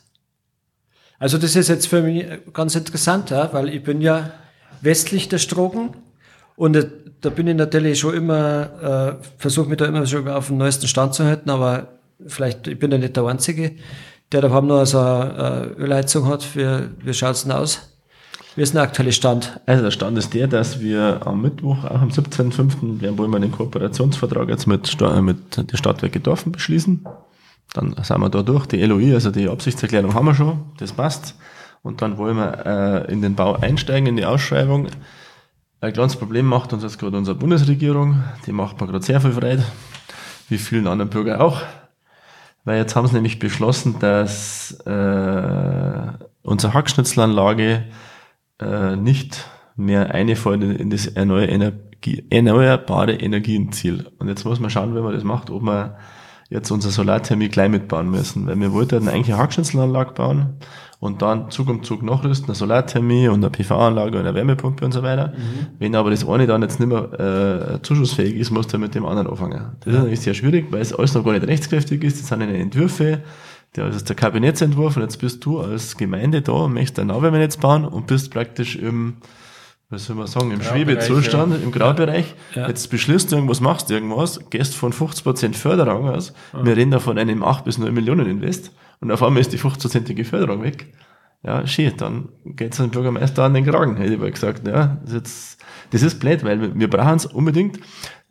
Also 1.18 1.38
das 1.38 1.56
ist 1.56 1.68
jetzt 1.68 1.86
für 1.86 2.02
mich 2.02 2.26
ganz 2.52 2.74
interessant, 2.74 3.30
ja, 3.30 3.52
weil 3.52 3.68
ich 3.70 3.82
bin 3.82 4.00
ja 4.00 4.30
westlich 4.80 5.28
der 5.28 5.38
Strogen 5.38 5.90
und 6.56 6.86
da 7.20 7.30
bin 7.30 7.46
ich 7.46 7.56
natürlich 7.56 7.98
schon 8.00 8.14
immer, 8.14 9.18
äh, 9.18 9.24
versuche 9.38 9.68
mich 9.68 9.78
da 9.78 9.86
immer 9.86 10.06
schon 10.06 10.28
auf 10.28 10.48
den 10.48 10.58
neuesten 10.58 10.88
Stand 10.88 11.14
zu 11.14 11.24
halten, 11.24 11.50
aber 11.50 11.88
vielleicht, 12.26 12.66
ich 12.66 12.78
bin 12.78 12.90
ja 12.90 12.98
nicht 12.98 13.16
der 13.16 13.24
Einzige, 13.24 13.72
der 14.32 14.42
da 14.42 14.50
haben 14.50 14.66
noch 14.66 14.84
so 14.84 14.98
eine 14.98 15.74
äh, 15.76 15.82
Ölheizung 15.82 16.26
hat. 16.26 16.44
Wie, 16.54 16.66
wie 17.02 17.14
schaut's 17.14 17.44
denn 17.44 17.52
aus? 17.52 17.92
Wie 18.54 18.62
ist 18.62 18.74
der 18.74 18.82
aktuelle 18.82 19.12
Stand? 19.12 19.60
Also 19.66 19.82
der 19.84 19.90
Stand 19.90 20.16
ist 20.16 20.32
der, 20.32 20.46
dass 20.46 20.80
wir 20.80 21.20
am 21.26 21.42
Mittwoch, 21.42 21.84
auch 21.84 22.00
am 22.00 22.08
17.05., 22.08 23.02
werden 23.02 23.18
wollen 23.18 23.30
wir 23.30 23.38
den 23.38 23.52
Kooperationsvertrag 23.52 24.48
jetzt 24.48 24.66
mit, 24.66 24.98
mit 25.20 25.56
den 25.56 25.76
Stadtwerke 25.76 26.20
Dorfen 26.20 26.52
beschließen. 26.52 27.06
Dann 27.72 27.94
sind 28.02 28.20
wir 28.20 28.28
da 28.28 28.42
durch. 28.42 28.66
Die 28.66 28.84
LOI, 28.84 29.14
also 29.14 29.30
die 29.30 29.48
Absichtserklärung 29.48 30.14
haben 30.14 30.26
wir 30.26 30.34
schon, 30.34 30.66
das 30.78 30.92
passt. 30.92 31.36
Und 31.82 32.02
dann 32.02 32.18
wollen 32.18 32.36
wir 32.36 32.66
äh, 32.66 33.12
in 33.12 33.22
den 33.22 33.34
Bau 33.34 33.54
einsteigen, 33.54 34.08
in 34.08 34.16
die 34.16 34.24
Ausschreibung. 34.24 34.88
Ein 35.80 35.92
kleines 35.92 36.16
Problem 36.16 36.46
macht 36.46 36.72
uns 36.72 36.82
jetzt 36.82 36.98
gerade 36.98 37.16
unsere 37.16 37.36
Bundesregierung. 37.36 38.24
Die 38.46 38.52
macht 38.52 38.80
mir 38.80 38.86
gerade 38.86 39.04
sehr 39.04 39.20
viel 39.20 39.32
Freude, 39.32 39.64
wie 40.48 40.58
vielen 40.58 40.86
anderen 40.86 41.10
Bürger 41.10 41.40
auch. 41.40 41.62
Weil 42.64 42.78
jetzt 42.78 42.96
haben 42.96 43.06
sie 43.06 43.14
nämlich 43.14 43.38
beschlossen, 43.38 43.96
dass 44.00 44.72
äh, 44.86 46.06
unsere 46.42 46.74
Hackschnitzelanlage 46.74 47.84
äh, 48.60 48.96
nicht 48.96 49.48
mehr 49.76 50.12
einfällt 50.12 50.62
in 50.62 50.90
das 50.90 51.06
erneuerbare 51.06 53.12
Energienziel. 53.12 54.10
Und 54.18 54.28
jetzt 54.28 54.44
muss 54.44 54.58
man 54.58 54.70
schauen, 54.70 54.94
wenn 54.94 55.04
man 55.04 55.14
das 55.14 55.22
macht, 55.22 55.50
ob 55.50 55.62
wir 55.62 55.98
jetzt 56.48 56.70
unser 56.70 56.90
Solarthermie 56.90 57.48
gleich 57.48 57.70
mitbauen 57.70 58.10
müssen, 58.10 58.46
weil 58.46 58.58
wir 58.60 58.72
wollten 58.72 59.08
eigentlich 59.08 59.32
eine 59.32 59.42
Hackschnitzelanlage 59.42 60.12
bauen 60.12 60.54
und 60.98 61.20
dann 61.22 61.50
Zug 61.50 61.68
um 61.68 61.82
Zug 61.82 62.02
nachrüsten, 62.02 62.46
eine 62.46 62.54
Solarthermie 62.54 63.28
und 63.28 63.44
eine 63.44 63.50
PV-Anlage 63.50 64.18
und 64.18 64.26
eine 64.26 64.34
Wärmepumpe 64.34 64.84
und 64.84 64.92
so 64.92 65.02
weiter. 65.02 65.28
Mhm. 65.28 65.66
Wenn 65.78 65.94
aber 65.94 66.10
das 66.10 66.26
eine 66.26 66.46
dann 66.46 66.62
jetzt 66.62 66.80
nicht 66.80 66.88
mehr 66.88 67.76
äh, 67.76 67.82
zuschussfähig 67.82 68.36
ist, 68.36 68.50
musst 68.50 68.72
du 68.72 68.78
mit 68.78 68.94
dem 68.94 69.04
anderen 69.04 69.28
anfangen. 69.28 69.72
Das 69.80 69.92
ist 69.92 69.98
natürlich 69.98 70.20
sehr 70.20 70.34
schwierig, 70.34 70.66
weil 70.70 70.80
es 70.80 70.92
alles 70.92 71.14
noch 71.14 71.24
gar 71.24 71.32
nicht 71.32 71.46
rechtskräftig 71.46 72.02
ist. 72.02 72.20
Das 72.20 72.28
sind 72.28 72.42
eine 72.42 72.56
Entwürfe, 72.56 73.22
das 73.72 73.96
ist 73.96 74.08
der 74.08 74.16
Kabinettsentwurf 74.16 74.96
und 74.96 75.02
jetzt 75.02 75.18
bist 75.18 75.44
du 75.44 75.60
als 75.60 75.96
Gemeinde 75.96 76.40
da 76.42 76.52
und 76.52 76.74
möchtest 76.74 77.00
ein 77.00 77.08
Nahwärmenetz 77.08 77.58
bauen 77.58 77.84
und 77.84 78.06
bist 78.06 78.30
praktisch 78.30 78.76
im 78.76 79.18
was 79.88 80.06
soll 80.06 80.16
man 80.16 80.26
sagen, 80.26 80.50
im 80.50 80.62
Schwebezustand, 80.62 81.52
ja. 81.52 81.62
im 81.62 81.70
Graubereich. 81.70 82.34
Ja. 82.54 82.66
Jetzt 82.68 82.88
beschließt 82.88 83.30
du 83.30 83.36
irgendwas, 83.36 83.60
machst 83.60 83.90
irgendwas, 83.90 84.40
gehst 84.50 84.74
von 84.74 84.92
50% 84.92 85.54
Förderung 85.54 86.08
aus. 86.08 86.32
Ja. 86.52 86.64
Wir 86.64 86.76
reden 86.76 86.90
da 86.90 86.98
von 86.98 87.18
einem 87.18 87.44
8 87.44 87.64
bis 87.64 87.78
9 87.78 87.94
Millionen 87.94 88.26
Invest 88.26 88.72
und 89.00 89.12
auf 89.12 89.22
einmal 89.22 89.40
ist 89.40 89.52
die 89.52 89.58
50%ige 89.58 90.24
Förderung 90.24 90.62
weg. 90.62 90.92
Ja, 91.44 91.64
schön, 91.66 91.92
dann 91.96 92.30
geht's 92.44 92.78
dem 92.78 92.90
Bürgermeister 92.90 93.44
an 93.44 93.54
den 93.54 93.64
Kragen, 93.64 93.96
hätte 93.96 94.14
ich 94.14 94.18
mal 94.18 94.32
gesagt. 94.32 94.66
Ja, 94.66 94.98
das 95.04 95.12
ist 95.12 95.14
jetzt 95.14 95.56
das 95.90 96.02
ist 96.02 96.18
blöd, 96.18 96.44
weil 96.44 96.60
wir, 96.60 96.78
wir 96.78 96.90
brauchen 96.90 97.16
es 97.16 97.26
unbedingt, 97.26 97.78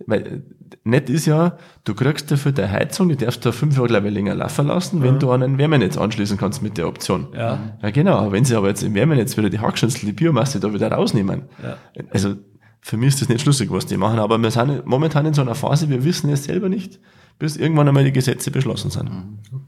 weil 0.07 0.43
nett 0.83 1.09
ist 1.09 1.25
ja, 1.25 1.57
du 1.85 1.93
kriegst 1.93 2.29
dafür 2.29 2.51
der 2.51 2.69
Heizung, 2.71 3.09
die 3.09 3.15
darfst 3.15 3.45
du 3.45 3.51
fünf 3.53 3.75
Jahre 3.75 3.87
gleich 3.87 4.03
länger 4.13 4.35
laufen 4.35 4.67
lassen, 4.67 5.01
wenn 5.01 5.19
du 5.19 5.31
an 5.31 5.41
ein 5.41 5.57
Wärmenetz 5.57 5.97
anschließen 5.97 6.37
kannst 6.37 6.61
mit 6.61 6.77
der 6.77 6.87
Option. 6.87 7.27
Ja. 7.33 7.59
Ja, 7.81 7.89
genau. 7.91 8.31
Wenn 8.31 8.43
sie 8.45 8.55
aber 8.55 8.67
jetzt 8.67 8.83
im 8.83 8.93
Wärmenetz 8.93 9.37
wieder 9.37 9.49
die 9.49 9.59
Hackschnitzel, 9.59 10.05
die 10.07 10.11
Biomasse 10.13 10.59
da 10.59 10.73
wieder 10.73 10.91
rausnehmen, 10.91 11.43
Ja. 11.63 11.77
also 12.11 12.35
für 12.81 12.97
mich 12.97 13.09
ist 13.09 13.21
das 13.21 13.29
nicht 13.29 13.41
schlüssig, 13.41 13.71
was 13.71 13.85
die 13.85 13.97
machen, 13.97 14.19
aber 14.19 14.37
wir 14.37 14.51
sind 14.51 14.85
momentan 14.85 15.25
in 15.25 15.33
so 15.33 15.41
einer 15.41 15.55
Phase, 15.55 15.89
wir 15.89 16.03
wissen 16.03 16.29
es 16.29 16.43
selber 16.43 16.69
nicht, 16.69 16.99
bis 17.39 17.57
irgendwann 17.57 17.87
einmal 17.87 18.03
die 18.03 18.11
Gesetze 18.11 18.51
beschlossen 18.51 18.91
sind. 18.91 19.09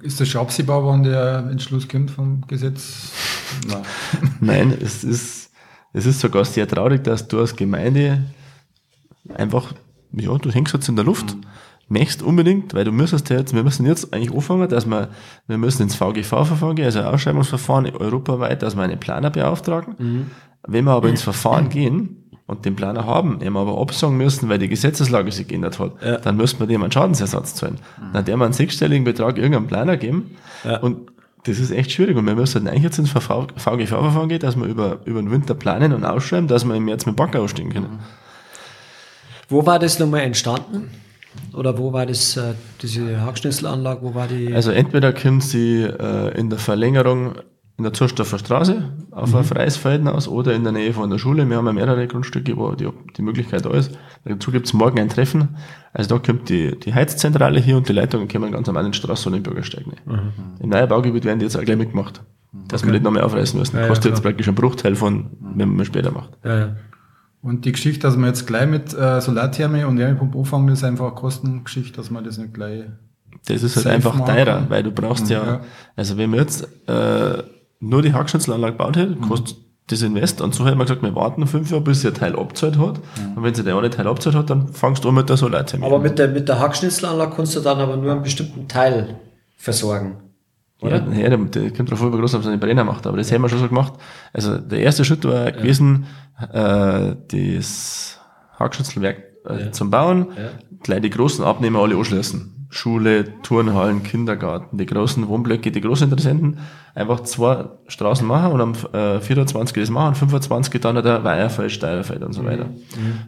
Ist 0.01 0.19
das 0.21 0.27
schon 0.27 0.41
absehbar, 0.41 0.85
wann 0.85 1.03
der 1.03 1.47
Entschluss 1.49 1.87
kommt 1.87 2.11
vom 2.11 2.41
Gesetz? 2.47 3.11
Nein. 3.67 3.81
Nein, 4.39 4.73
es 4.81 5.03
ist, 5.03 5.51
es 5.93 6.05
ist 6.05 6.19
sogar 6.19 6.45
sehr 6.45 6.67
traurig, 6.67 7.03
dass 7.03 7.27
du 7.27 7.39
als 7.39 7.55
Gemeinde 7.55 8.23
einfach, 9.33 9.73
ja, 10.13 10.35
du 10.37 10.51
hängst 10.51 10.73
jetzt 10.73 10.89
in 10.89 10.95
der 10.95 11.05
Luft, 11.05 11.35
möchtest 11.89 12.21
unbedingt, 12.23 12.73
weil 12.73 12.83
du 12.83 12.91
müsstest 12.91 13.29
jetzt, 13.29 13.53
wir 13.55 13.63
müssen 13.63 13.85
jetzt 13.85 14.13
eigentlich 14.13 14.33
anfangen, 14.33 14.67
dass 14.69 14.85
wir, 14.85 15.09
wir 15.47 15.57
müssen 15.57 15.83
ins 15.83 15.95
VGV-Verfahren 15.95 16.75
gehen, 16.75 16.85
also 16.85 16.99
ein 16.99 17.05
Ausschreibungsverfahren 17.05 17.95
europaweit, 17.95 18.61
dass 18.61 18.75
wir 18.75 18.83
einen 18.83 18.99
Planer 18.99 19.29
beauftragen. 19.29 20.27
Wenn 20.67 20.85
wir 20.85 20.91
aber 20.91 21.07
ins 21.09 21.21
Verfahren 21.21 21.69
gehen 21.69 22.23
und 22.45 22.65
den 22.65 22.75
Planer 22.75 23.05
haben, 23.05 23.39
den 23.39 23.53
wir 23.53 23.59
aber 23.61 23.79
absagen 23.79 24.17
müssen, 24.17 24.49
weil 24.49 24.59
die 24.59 24.67
Gesetzeslage 24.67 25.31
sich 25.31 25.47
geändert 25.47 25.79
hat, 25.79 25.93
Ja. 26.03 26.17
dann 26.17 26.35
müssen 26.35 26.59
wir 26.59 26.67
dem 26.67 26.81
einen 26.83 26.91
Schadensersatz 26.91 27.55
zahlen. 27.55 27.77
Dann 28.13 28.25
der 28.25 28.35
wir 28.37 28.43
einen 28.45 28.53
sechsstelligen 28.53 29.05
Betrag 29.05 29.37
irgendeinem 29.37 29.67
Planer 29.67 29.95
geben 29.97 30.31
Ja. 30.65 30.77
und 30.79 31.11
das 31.45 31.59
ist 31.59 31.71
echt 31.71 31.91
schwierig 31.93 32.17
und 32.17 32.25
wir 32.25 32.35
müssen 32.35 32.67
eigentlich 32.67 32.83
jetzt 32.83 32.99
ins 32.99 33.11
VGV-Verfahren 33.11 34.27
gehen, 34.27 34.39
dass 34.39 34.57
wir 34.57 34.65
über, 34.65 34.97
über 35.05 35.21
den 35.21 35.31
Winter 35.31 35.53
planen 35.53 35.93
und 35.93 36.03
ausschreiben, 36.03 36.47
dass 36.49 36.65
wir 36.65 36.75
im 36.75 36.83
März 36.85 37.05
mit 37.05 37.15
Backer 37.15 37.39
ausstehen 37.41 37.71
können. 37.71 37.99
Wo 39.47 39.65
war 39.65 39.79
das 39.79 39.99
nochmal 39.99 40.21
entstanden? 40.21 40.89
Oder 41.53 41.77
wo 41.77 41.93
war 41.93 42.05
das, 42.05 42.35
äh, 42.37 42.53
diese 42.81 43.21
Hackschnitzelanlage, 43.21 44.01
wo 44.01 44.15
war 44.15 44.27
die? 44.27 44.53
Also 44.53 44.71
entweder 44.71 45.13
kommt 45.13 45.43
sie 45.43 45.83
äh, 45.83 46.37
in 46.37 46.49
der 46.49 46.59
Verlängerung 46.59 47.35
in 47.77 47.83
der 47.83 47.93
Zurstoffer 47.93 48.39
Straße 48.39 48.91
auf 49.11 49.35
ein 49.35 49.43
freies 49.43 49.77
Feld 49.77 50.05
aus 50.07 50.27
oder 50.27 50.55
in 50.55 50.63
der 50.63 50.71
Nähe 50.71 50.93
von 50.93 51.11
der 51.11 51.19
Schule. 51.19 51.47
Wir 51.47 51.57
haben 51.57 51.67
ja 51.67 51.73
mehrere 51.73 52.07
Grundstücke, 52.07 52.57
wo 52.57 52.71
die, 52.71 52.89
die 53.15 53.21
Möglichkeit 53.21 53.65
da 53.65 53.69
ist. 53.69 53.91
Dazu 54.25 54.51
gibt's 54.51 54.73
morgen 54.73 54.99
ein 54.99 55.09
Treffen. 55.09 55.57
Also 55.93 56.15
da 56.15 56.19
kommt 56.19 56.49
die, 56.49 56.77
die 56.79 56.93
Heizzentrale 56.95 57.59
hier 57.59 57.77
und 57.77 57.87
die 57.87 57.93
Leitungen 57.93 58.27
kommen 58.27 58.51
ganz 58.51 58.65
normal 58.65 58.85
in 58.85 58.93
die 58.93 58.97
Straße 58.97 59.29
und 59.29 59.35
im 59.35 59.43
Bürgersteig 59.43 59.85
rein. 59.85 60.33
Im 60.59 60.69
neuen 60.69 60.89
Baugebiet 60.89 61.23
werden 61.23 61.37
die 61.37 61.45
jetzt 61.45 61.55
auch 61.55 61.63
gleich 61.63 61.77
mitgemacht. 61.77 62.23
Dass 62.67 62.83
wir 62.83 62.91
nicht 62.91 63.03
nochmal 63.03 63.21
aufreißen 63.21 63.59
müssen. 63.59 63.75
Ja, 63.75 63.83
ja, 63.83 63.87
Kostet 63.89 64.05
jetzt 64.05 64.21
klar. 64.21 64.31
praktisch 64.31 64.47
einen 64.47 64.55
Bruchteil 64.55 64.95
von, 64.95 65.29
wenn 65.55 65.75
man 65.75 65.85
später 65.85 66.11
macht. 66.11 66.31
ja, 66.43 66.57
ja. 66.57 66.75
Und 67.41 67.65
die 67.65 67.71
Geschichte, 67.71 68.01
dass 68.01 68.15
man 68.17 68.29
jetzt 68.29 68.47
gleich 68.47 68.67
mit 68.67 68.93
äh, 68.93 69.21
Solartherme 69.21 69.87
und 69.87 69.97
Wärmepumpe 69.97 70.37
anfangen, 70.37 70.69
ist 70.69 70.83
einfach 70.83 71.05
eine 71.07 71.15
Kostengeschichte, 71.15 71.95
dass 71.97 72.09
man 72.09 72.23
das 72.23 72.37
nicht 72.37 72.53
gleich. 72.53 72.83
Das 73.47 73.63
ist 73.63 73.75
halt 73.77 73.87
einfach 73.87 74.19
teurer, 74.25 74.45
kann. 74.45 74.69
weil 74.69 74.83
du 74.83 74.91
brauchst 74.91 75.29
ja, 75.29 75.45
Ja. 75.45 75.61
also 75.95 76.17
wenn 76.17 76.31
wir 76.31 76.39
jetzt 76.41 76.67
äh, 76.87 77.43
nur 77.79 78.01
die 78.01 78.13
Hackschnitzelanlage 78.13 78.73
gebaut 78.73 78.97
hätten, 78.97 79.19
Mhm. 79.19 79.21
kostet 79.29 79.57
das 79.89 80.01
Invest 80.01 80.41
und 80.41 80.53
so 80.53 80.65
hätten 80.65 80.77
wir 80.79 80.83
gesagt, 80.83 81.01
wir 81.03 81.15
warten 81.15 81.47
fünf 81.47 81.69
Jahre, 81.71 81.83
bis 81.83 82.01
sie 82.01 82.09
ein 82.09 82.13
Teil 82.13 82.35
abzahlt 82.37 82.77
hat. 82.77 82.99
Und 83.35 83.43
wenn 83.43 83.53
sie 83.53 83.63
der 83.63 83.77
eine 83.77 83.89
Teil 83.89 84.07
abzahlt 84.07 84.35
hat, 84.35 84.49
dann 84.49 84.67
fangst 84.67 85.05
du 85.05 85.09
an 85.09 85.15
mit 85.15 85.29
der 85.29 85.37
Solarthermie. 85.37 85.85
Aber 85.85 85.99
mit 85.99 86.19
der, 86.19 86.27
mit 86.27 86.49
der 86.49 86.59
Hackschnitzelanlage 86.59 87.33
kannst 87.35 87.55
du 87.55 87.61
dann 87.61 87.79
aber 87.79 87.95
nur 87.95 88.11
einen 88.11 88.23
bestimmten 88.23 88.67
Teil 88.67 89.15
versorgen. 89.55 90.17
Oder? 90.81 91.05
Ja, 91.11 91.29
ja, 91.29 91.37
der, 91.37 91.71
kommt 91.71 91.89
drauf 91.91 92.01
an, 92.03 92.13
wie 92.13 92.17
groß 92.17 92.33
er 92.35 92.41
seine 92.43 92.57
Brenner 92.57 92.83
macht, 92.83 93.07
aber 93.07 93.17
das 93.17 93.31
haben 93.31 93.41
wir 93.41 93.49
schon 93.49 93.59
so 93.59 93.67
gemacht. 93.67 93.93
Also 94.33 94.57
der 94.57 94.79
erste 94.79 95.03
Schritt 95.05 95.23
war 95.25 95.51
gewesen, 95.51 96.05
äh, 96.53 97.15
das 97.29 98.19
Hackschnitzelwerk 98.59 99.23
äh, 99.49 99.65
Ja. 99.65 99.71
zum 99.71 99.89
Bauen, 99.91 100.27
Ja. 100.37 100.49
gleich 100.83 101.01
die 101.01 101.09
großen 101.09 101.43
Abnehmer 101.43 101.79
alle 101.79 101.95
anschließen. 101.95 102.53
Schule, 102.69 103.41
Turnhallen, 103.43 104.03
Kindergarten, 104.03 104.77
die 104.77 104.85
großen 104.85 105.25
Wohnblöcke, 105.29 105.71
die 105.71 105.79
großen 105.79 106.09
Interessenten, 106.09 106.59
einfach 106.93 107.21
zwei 107.21 107.69
Straßen 107.87 108.27
machen 108.27 108.51
und 108.51 108.59
am 108.61 108.73
äh, 108.93 109.21
24 109.21 109.73
das 109.81 109.89
machen, 109.89 110.15
25 110.15 110.81
dann 110.81 110.95
der 111.01 111.23
Weiherfeld, 111.23 111.71
Steierfeld 111.71 112.23
und 112.23 112.33
so 112.33 112.43
weiter. 112.43 112.65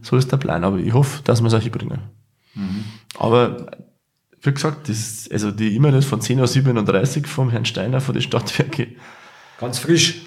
So 0.01 0.17
ist 0.17 0.29
der 0.31 0.37
Plan, 0.37 0.65
aber 0.65 0.77
ich 0.77 0.93
hoffe, 0.93 1.21
dass 1.23 1.39
wir 1.41 1.47
es 1.47 1.53
auch 1.53 1.61
hinbringen. 1.61 1.99
Aber 3.17 3.67
wie 4.41 4.51
gesagt, 4.51 4.89
das, 4.89 5.27
also 5.31 5.51
die 5.51 5.75
E-Mail 5.75 5.95
ist 5.95 6.05
von 6.05 6.21
10.37 6.21 7.21
Uhr 7.21 7.27
vom 7.27 7.49
Herrn 7.49 7.65
Steiner 7.65 8.01
von 8.01 8.13
den 8.13 8.21
Stadtwerke. 8.21 8.87
Ganz 9.59 9.79
frisch. 9.79 10.21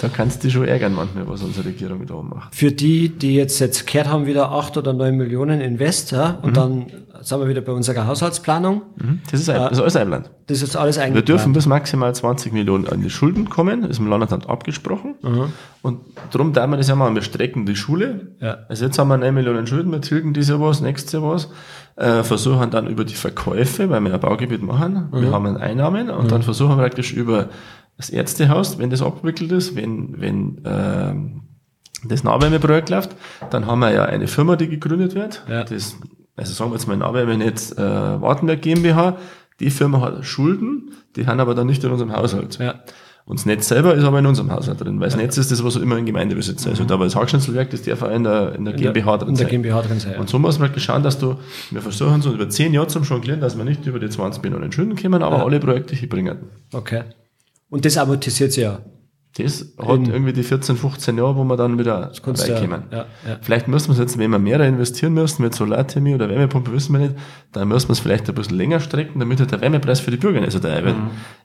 Da 0.00 0.08
kannst 0.08 0.42
du 0.42 0.46
dich 0.48 0.54
schon 0.54 0.66
ärgern 0.66 0.94
manchmal, 0.94 1.28
was 1.28 1.42
unsere 1.42 1.66
Regierung 1.68 2.04
da 2.06 2.20
macht. 2.20 2.54
Für 2.56 2.72
die, 2.72 3.08
die 3.08 3.36
jetzt, 3.36 3.60
jetzt 3.60 3.86
gehört 3.86 4.08
haben, 4.08 4.26
wieder 4.26 4.50
acht 4.50 4.76
oder 4.76 4.92
neun 4.92 5.16
Millionen 5.16 5.60
Invest, 5.60 6.10
ja, 6.10 6.40
und 6.42 6.56
dann 6.56 6.86
sind 7.20 7.38
wir 7.38 7.46
wieder 7.46 7.60
bei 7.60 7.70
unserer 7.70 8.08
Haushaltsplanung. 8.08 8.82
Das 9.30 9.38
ist, 9.38 9.48
das 9.48 9.72
ist 9.72 9.78
alles 9.80 9.94
Eibland. 9.94 10.30
Das 10.48 10.60
ist 10.60 10.74
alles 10.74 10.96
Wir 10.96 11.04
eingeplant. 11.04 11.28
dürfen 11.28 11.52
bis 11.52 11.66
maximal 11.66 12.12
20 12.12 12.52
Millionen 12.52 12.88
an 12.88 13.00
die 13.00 13.10
Schulden 13.10 13.48
kommen, 13.48 13.84
ist 13.84 14.00
im 14.00 14.08
Landesamt 14.08 14.48
abgesprochen. 14.48 15.14
Und 15.82 16.00
darum 16.32 16.52
da 16.52 16.66
wir 16.66 16.76
das 16.78 16.88
ja 16.88 16.96
machen, 16.96 17.14
wir 17.14 17.22
strecken 17.22 17.64
die 17.64 17.76
Schule. 17.76 18.32
Ja. 18.40 18.58
Also 18.68 18.86
jetzt 18.86 18.98
haben 18.98 19.06
wir 19.06 19.18
9 19.18 19.32
Millionen 19.32 19.68
Schulden, 19.68 19.92
wir 19.92 20.00
tilgen 20.00 20.34
dieses 20.34 20.50
Jahr 20.50 20.60
was, 20.60 20.80
nächstes 20.80 21.12
Jahr 21.12 21.22
was. 21.22 21.48
Äh, 21.96 22.22
versuchen 22.22 22.70
dann 22.70 22.86
über 22.86 23.04
die 23.04 23.14
Verkäufe, 23.14 23.90
weil 23.90 24.00
wir 24.00 24.14
ein 24.14 24.20
Baugebiet 24.20 24.62
machen, 24.62 25.08
wir 25.12 25.30
haben 25.30 25.58
Einnahmen 25.58 26.08
und 26.08 26.32
dann 26.32 26.42
versuchen 26.42 26.70
wir 26.70 26.76
praktisch 26.76 27.12
über 27.12 27.50
das 27.98 28.08
Ärztehaus, 28.08 28.78
wenn 28.78 28.88
das 28.88 29.02
abgewickelt 29.02 29.52
ist, 29.52 29.76
wenn, 29.76 30.20
wenn 30.20 30.62
ähm, 30.64 31.42
das 32.04 32.24
Nahwärmeprojekt 32.24 32.90
läuft, 32.90 33.14
dann 33.50 33.66
haben 33.66 33.80
wir 33.80 33.92
ja 33.92 34.04
eine 34.04 34.26
Firma, 34.26 34.56
die 34.56 34.68
gegründet 34.68 35.14
wird. 35.14 35.44
Ja. 35.48 35.64
Das, 35.64 35.96
also 36.36 36.52
sagen 36.52 36.70
wir 36.70 36.76
jetzt 36.76 36.88
mal 36.88 36.96
Nahwärmenetz 36.96 37.72
äh, 37.72 37.76
Wartenberg 37.78 38.62
GmbH. 38.62 39.18
Die 39.60 39.70
Firma 39.70 40.00
hat 40.00 40.24
Schulden, 40.24 40.92
die 41.14 41.26
haben 41.26 41.38
aber 41.38 41.54
dann 41.54 41.66
nicht 41.66 41.84
in 41.84 41.90
unserem 41.90 42.12
Haushalt. 42.12 42.58
Ja. 42.58 42.80
Und 43.24 43.38
das 43.38 43.46
Netz 43.46 43.68
selber 43.68 43.94
ist 43.94 44.02
aber 44.04 44.18
in 44.18 44.26
unserem 44.26 44.50
Haushalt 44.50 44.80
drin, 44.80 44.98
weil 44.98 45.08
das 45.08 45.16
Netz 45.16 45.36
ist 45.38 45.50
das, 45.52 45.62
was 45.62 45.76
immer 45.76 45.96
in 45.96 46.06
Gemeindebesitz 46.06 46.62
ist. 46.62 46.66
Also 46.68 46.84
da 46.84 46.98
war 46.98 47.06
das 47.06 47.14
Hackschnitzelwerk, 47.14 47.70
das 47.70 47.82
darf 47.82 48.02
auch 48.02 48.10
in 48.10 48.24
der, 48.24 48.54
in 48.56 48.64
der 48.64 48.74
GmbH 48.74 49.18
drin 49.18 49.28
In 49.30 49.34
der 49.36 49.44
sein. 49.46 49.62
GmbH 49.62 49.82
drin 49.82 50.00
sein. 50.00 50.18
Und 50.18 50.28
so 50.28 50.38
muss 50.40 50.58
man 50.58 50.70
halt 50.70 50.80
schauen, 50.80 51.02
dass 51.04 51.18
du, 51.18 51.36
wir 51.70 51.80
versuchen 51.80 52.20
so 52.20 52.32
über 52.32 52.48
zehn 52.48 52.74
Jahre 52.74 52.88
zum 52.88 53.04
Jonglieren, 53.04 53.40
dass 53.40 53.56
wir 53.56 53.64
nicht 53.64 53.86
über 53.86 54.00
die 54.00 54.08
20 54.08 54.42
Millionen 54.42 54.72
Schulden 54.72 54.96
kommen, 54.96 55.22
aber 55.22 55.44
alle 55.44 55.60
Projekte 55.60 55.94
hinbringen. 55.94 56.38
Okay. 56.72 57.02
Und 57.70 57.84
das 57.84 57.96
amortisiert 57.96 58.52
sich 58.52 58.64
ja. 58.64 58.80
Das 59.38 59.60
hat 59.78 59.88
irgendwie 60.08 60.34
die 60.34 60.42
14, 60.42 60.76
15 60.76 61.16
Jahre, 61.16 61.36
wo 61.36 61.44
wir 61.44 61.56
dann 61.56 61.78
wieder 61.78 62.12
du 62.12 62.32
ja- 62.42 62.58
ja, 62.90 63.06
ja. 63.26 63.38
Vielleicht 63.40 63.66
müssen 63.66 63.88
wir 63.88 63.92
es 63.94 63.98
jetzt, 63.98 64.18
wenn 64.18 64.30
wir 64.30 64.38
mehr 64.38 64.60
investieren 64.60 65.14
müssen 65.14 65.40
mit 65.42 65.54
Solarthermie 65.54 66.14
oder 66.14 66.28
Wärmepumpe, 66.28 66.70
wissen 66.70 66.92
wir 66.92 66.98
nicht, 66.98 67.14
dann 67.52 67.68
müssen 67.68 67.88
wir 67.88 67.92
es 67.92 68.00
vielleicht 68.00 68.28
ein 68.28 68.34
bisschen 68.34 68.58
länger 68.58 68.80
strecken, 68.80 69.18
damit 69.20 69.40
halt 69.40 69.50
der 69.52 69.62
Wärmepreis 69.62 70.00
für 70.00 70.10
die 70.10 70.18
Bürger 70.18 70.40
nicht 70.40 70.52
so 70.52 70.58
teuer 70.58 70.84
wird. 70.84 70.96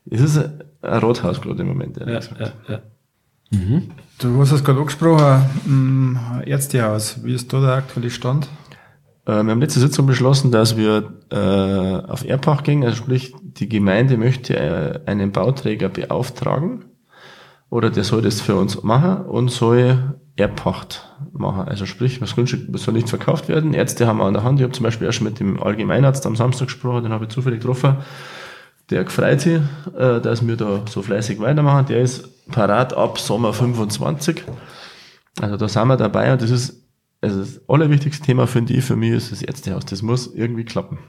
Es 0.10 0.20
ist 0.20 0.50
ein 0.82 1.00
Rathaus 1.00 1.42
gerade 1.42 1.62
im 1.62 1.68
Moment. 1.68 1.98
Ja, 1.98 2.08
ja, 2.10 2.52
ja. 2.68 2.82
Du 4.20 4.40
hast 4.40 4.52
es 4.52 4.64
gerade 4.64 4.80
angesprochen, 4.80 5.44
mh, 5.66 6.44
Ärztehaus. 6.44 7.24
Wie 7.24 7.34
ist 7.34 7.52
da 7.54 7.62
der 7.62 7.74
aktuelle 7.76 8.10
Stand? 8.10 8.48
Äh, 9.26 9.44
Wir 9.44 9.52
haben 9.52 9.62
letzte 9.62 9.80
Sitzung 9.80 10.06
beschlossen, 10.06 10.52
dass 10.52 10.76
wir 10.76 11.14
äh, 11.32 12.12
auf 12.12 12.26
Erbpacht 12.26 12.66
gehen, 12.66 12.84
also 12.84 12.98
sprich, 12.98 13.34
die 13.42 13.70
Gemeinde 13.70 14.18
möchte 14.18 14.58
äh, 14.58 15.00
einen 15.06 15.32
Bauträger 15.32 15.90
beauftragen 15.90 16.86
oder 17.70 17.90
der 17.90 18.04
soll 18.04 18.22
das 18.22 18.42
für 18.42 18.56
uns 18.56 18.84
machen 18.84 19.26
und 19.26 19.50
soll 19.50 20.16
Erbpacht 20.36 21.16
machen. 21.34 21.68
Also 21.68 21.86
sprich, 21.86 22.20
das 22.20 22.36
Grundstück 22.36 22.78
soll 22.78 22.94
nicht 22.94 23.10
verkauft 23.10 23.50
werden. 23.50 23.74
Ärzte 23.74 24.08
haben 24.08 24.20
wir 24.20 24.26
an 24.26 24.34
der 24.34 24.44
Hand. 24.44 24.60
Ich 24.60 24.64
habe 24.64 24.74
zum 24.74 24.84
Beispiel 24.84 25.08
erst 25.08 25.22
mit 25.22 25.40
dem 25.40 25.62
Allgemeinarzt 25.62 26.26
am 26.26 26.36
Samstag 26.36 26.68
gesprochen, 26.68 27.04
den 27.04 27.12
habe 27.12 27.26
ich 27.26 27.32
zufällig 27.32 27.60
getroffen. 27.60 27.98
Der 28.90 29.04
gefreut 29.04 29.42
sich, 29.42 29.62
äh, 29.98 30.22
dass 30.22 30.46
wir 30.46 30.56
da 30.56 30.84
so 30.90 31.02
fleißig 31.02 31.40
weitermachen. 31.40 31.88
Der 31.88 32.02
ist 32.02 32.48
parat 32.48 32.94
ab 32.94 33.20
Sommer 33.20 33.54
25. 33.54 34.44
Also 35.40 35.58
da 35.58 35.68
sind 35.68 35.88
wir 35.88 35.98
dabei 35.98 36.32
und 36.32 36.42
das 36.42 36.50
ist 36.50 36.88
also 37.22 37.40
das 37.40 37.62
allerwichtigste 37.68 38.26
Thema 38.26 38.48
finde 38.48 38.74
ich 38.74 38.84
für 38.84 38.96
mich 38.96 39.12
ist 39.12 39.32
das 39.32 39.42
Ärztehaus. 39.42 39.86
Das 39.86 40.02
muss 40.02 40.28
irgendwie 40.28 40.66
klappen. 40.66 41.00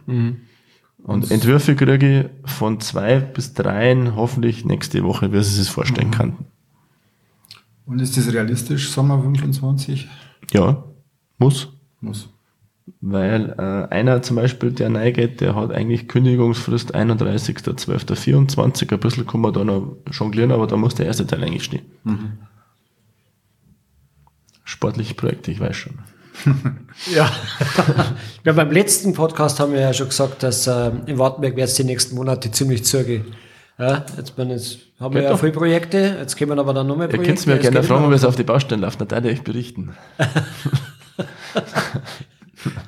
Und 1.05 1.31
Entwürfe 1.31 1.77
kriege 1.77 2.31
ich 2.45 2.51
von 2.51 2.81
zwei 2.81 3.21
bis 3.21 3.55
dreien 3.55 4.17
hoffentlich 4.17 4.65
nächste 4.65 5.05
Woche, 5.05 5.33
wie 5.33 5.43
sie 5.43 5.61
es 5.61 5.69
vorstellen 5.69 6.11
kann. 6.11 6.47
Und 7.87 8.01
ist 8.01 8.17
das 8.17 8.33
realistisch, 8.33 8.91
Sommer 8.91 9.21
25? 9.23 10.09
Ja, 10.53 10.85
muss. 11.39 11.69
Muss. 12.01 12.29
Weil 13.01 13.55
äh, 13.59 13.95
einer 13.95 14.23
zum 14.23 14.37
Beispiel, 14.37 14.73
der 14.73 14.95
reingeht, 14.95 15.41
der 15.41 15.55
hat 15.55 15.73
eigentlich 15.73 16.09
Kündigungsfrist 16.09 16.95
31.12.24. 16.95 18.93
Ein 18.93 19.01
bisschen 19.01 19.27
kann 19.27 19.41
man 19.41 19.53
da 19.53 19.65
noch 19.65 19.97
jonglieren, 20.11 20.53
aber 20.53 20.67
da 20.67 20.77
muss 20.77 20.95
der 20.95 21.07
erste 21.07 21.27
Teil 21.27 21.43
eigentlich 21.45 21.65
stehen. 21.65 21.87
Sportliche 24.65 25.15
Projekte, 25.15 25.51
ich 25.51 25.61
weiß 25.61 25.77
schon. 25.77 25.95
Ja. 27.13 27.31
ja. 28.45 28.53
Beim 28.53 28.71
letzten 28.71 29.13
Podcast 29.13 29.59
haben 29.61 29.73
wir 29.73 29.81
ja 29.81 29.93
schon 29.93 30.09
gesagt, 30.09 30.43
dass 30.43 30.67
äh, 30.67 30.91
in 31.07 31.19
Wartenberg 31.19 31.57
wird 31.57 31.69
es 31.69 31.75
die 31.75 31.85
nächsten 31.85 32.15
Monate 32.15 32.51
ziemlich 32.51 32.85
zurge. 32.85 33.25
Ja, 33.79 34.05
jetzt, 34.17 34.37
bin 34.37 34.51
jetzt 34.51 34.79
haben 34.99 35.15
wir 35.15 35.21
Geht 35.21 35.29
ja 35.29 35.35
doch. 35.35 35.41
viele 35.41 35.53
Projekte, 35.53 36.17
jetzt 36.21 36.37
kommen 36.37 36.59
aber 36.59 36.75
dann 36.75 36.87
noch 36.87 36.97
mehr 36.97 37.09
Ihr 37.09 37.17
Projekte. 37.17 37.45
könnt 37.45 37.47
mir 37.47 37.59
gerne 37.59 37.83
fragen, 37.83 38.05
ob 38.05 38.13
es 38.13 38.25
auf 38.25 38.37
die 38.37 38.45
Baustellen 38.45 38.81
läuft, 38.81 39.01
dann 39.01 39.09
darf 39.09 39.25
ich 39.25 39.43
berichten. 39.43 39.95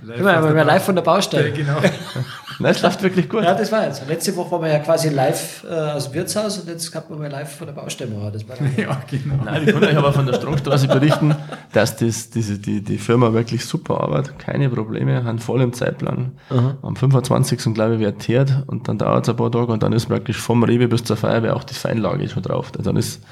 live 0.03 0.21
Immer, 0.21 0.55
wir 0.55 0.65
live 0.65 0.85
von 0.85 0.95
der 0.95 1.03
Baustelle. 1.03 1.49
Ja, 1.49 1.55
genau. 1.55 1.79
Nein, 2.59 2.73
es 2.73 2.83
läuft 2.83 3.03
wirklich 3.03 3.29
gut. 3.29 3.43
Ja, 3.43 3.55
das 3.55 3.73
war 3.73 3.87
jetzt. 3.87 4.07
Letzte 4.07 4.37
Woche 4.37 4.51
waren 4.51 4.63
wir 4.63 4.71
ja 4.71 4.81
quasi 4.81 5.09
live 5.09 5.65
äh, 5.65 5.73
aus 5.73 6.07
dem 6.07 6.15
Wirtshaus 6.15 6.59
und 6.59 6.69
jetzt 6.69 6.93
gehabt 6.93 7.09
wir 7.09 7.17
mal 7.17 7.31
live 7.31 7.57
von 7.57 7.67
der 7.67 7.75
Baustelle. 7.75 8.11
Das 8.33 8.47
war 8.47 8.57
ja, 8.77 9.01
genau. 9.11 9.43
Nein, 9.45 9.63
ich 9.67 9.73
kann 9.73 9.83
euch 9.83 9.97
aber 9.97 10.13
von 10.13 10.27
der 10.27 10.35
Stromstraße 10.35 10.89
berichten, 10.89 11.35
dass 11.73 11.97
das, 11.97 12.29
diese, 12.31 12.59
die, 12.59 12.83
die 12.83 12.99
Firma 12.99 13.33
wirklich 13.33 13.65
super 13.65 14.01
arbeitet, 14.01 14.39
keine 14.39 14.69
Probleme, 14.69 15.25
haben 15.25 15.39
voll 15.39 15.63
im 15.63 15.73
Zeitplan. 15.73 16.33
Aha. 16.51 16.77
Am 16.83 16.97
25. 16.97 17.73
glaube 17.73 17.95
ich 17.95 18.01
wird 18.01 18.21
teert 18.21 18.65
und 18.67 18.89
dann 18.89 18.99
dauert 18.99 19.25
es 19.25 19.31
ein 19.31 19.37
paar 19.37 19.51
Tage 19.51 19.73
und 19.73 19.83
dann 19.83 19.93
ist 19.93 20.07
praktisch 20.07 20.39
vom 20.39 20.63
Rewe 20.63 20.89
bis 20.89 21.05
zur 21.05 21.17
Feuerwehr 21.17 21.57
auch 21.57 21.65
die 21.65 21.75
Feinlage 21.75 22.29
schon 22.29 22.43
drauf. 22.43 22.73
Dann 22.73 22.97
ist, 22.97 23.23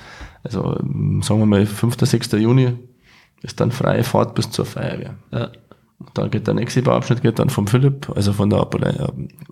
also 0.42 0.78
sagen 1.20 1.40
wir 1.40 1.46
mal 1.46 1.66
5. 1.66 1.96
6. 2.00 2.32
Juni 2.32 2.72
ist 3.42 3.60
dann 3.60 3.72
freie 3.72 4.04
Fahrt 4.04 4.34
bis 4.34 4.50
zur 4.50 4.64
Feuerwehr. 4.64 5.14
Ja. 5.32 5.50
Da 6.14 6.28
geht 6.28 6.46
der 6.46 6.54
nächste 6.54 6.82
Bauabschnitt 6.82 7.22
geht 7.22 7.38
dann 7.38 7.50
vom 7.50 7.66
Philipp, 7.66 8.08
also 8.14 8.32
von 8.32 8.50
der 8.50 8.60
äh, 8.60 9.08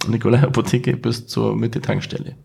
Nikolai 0.09 0.43
Apotheke 0.43 0.97
bis 0.97 1.27
zur 1.27 1.57
Mitte 1.57 1.81
Tankstelle. 1.81 2.37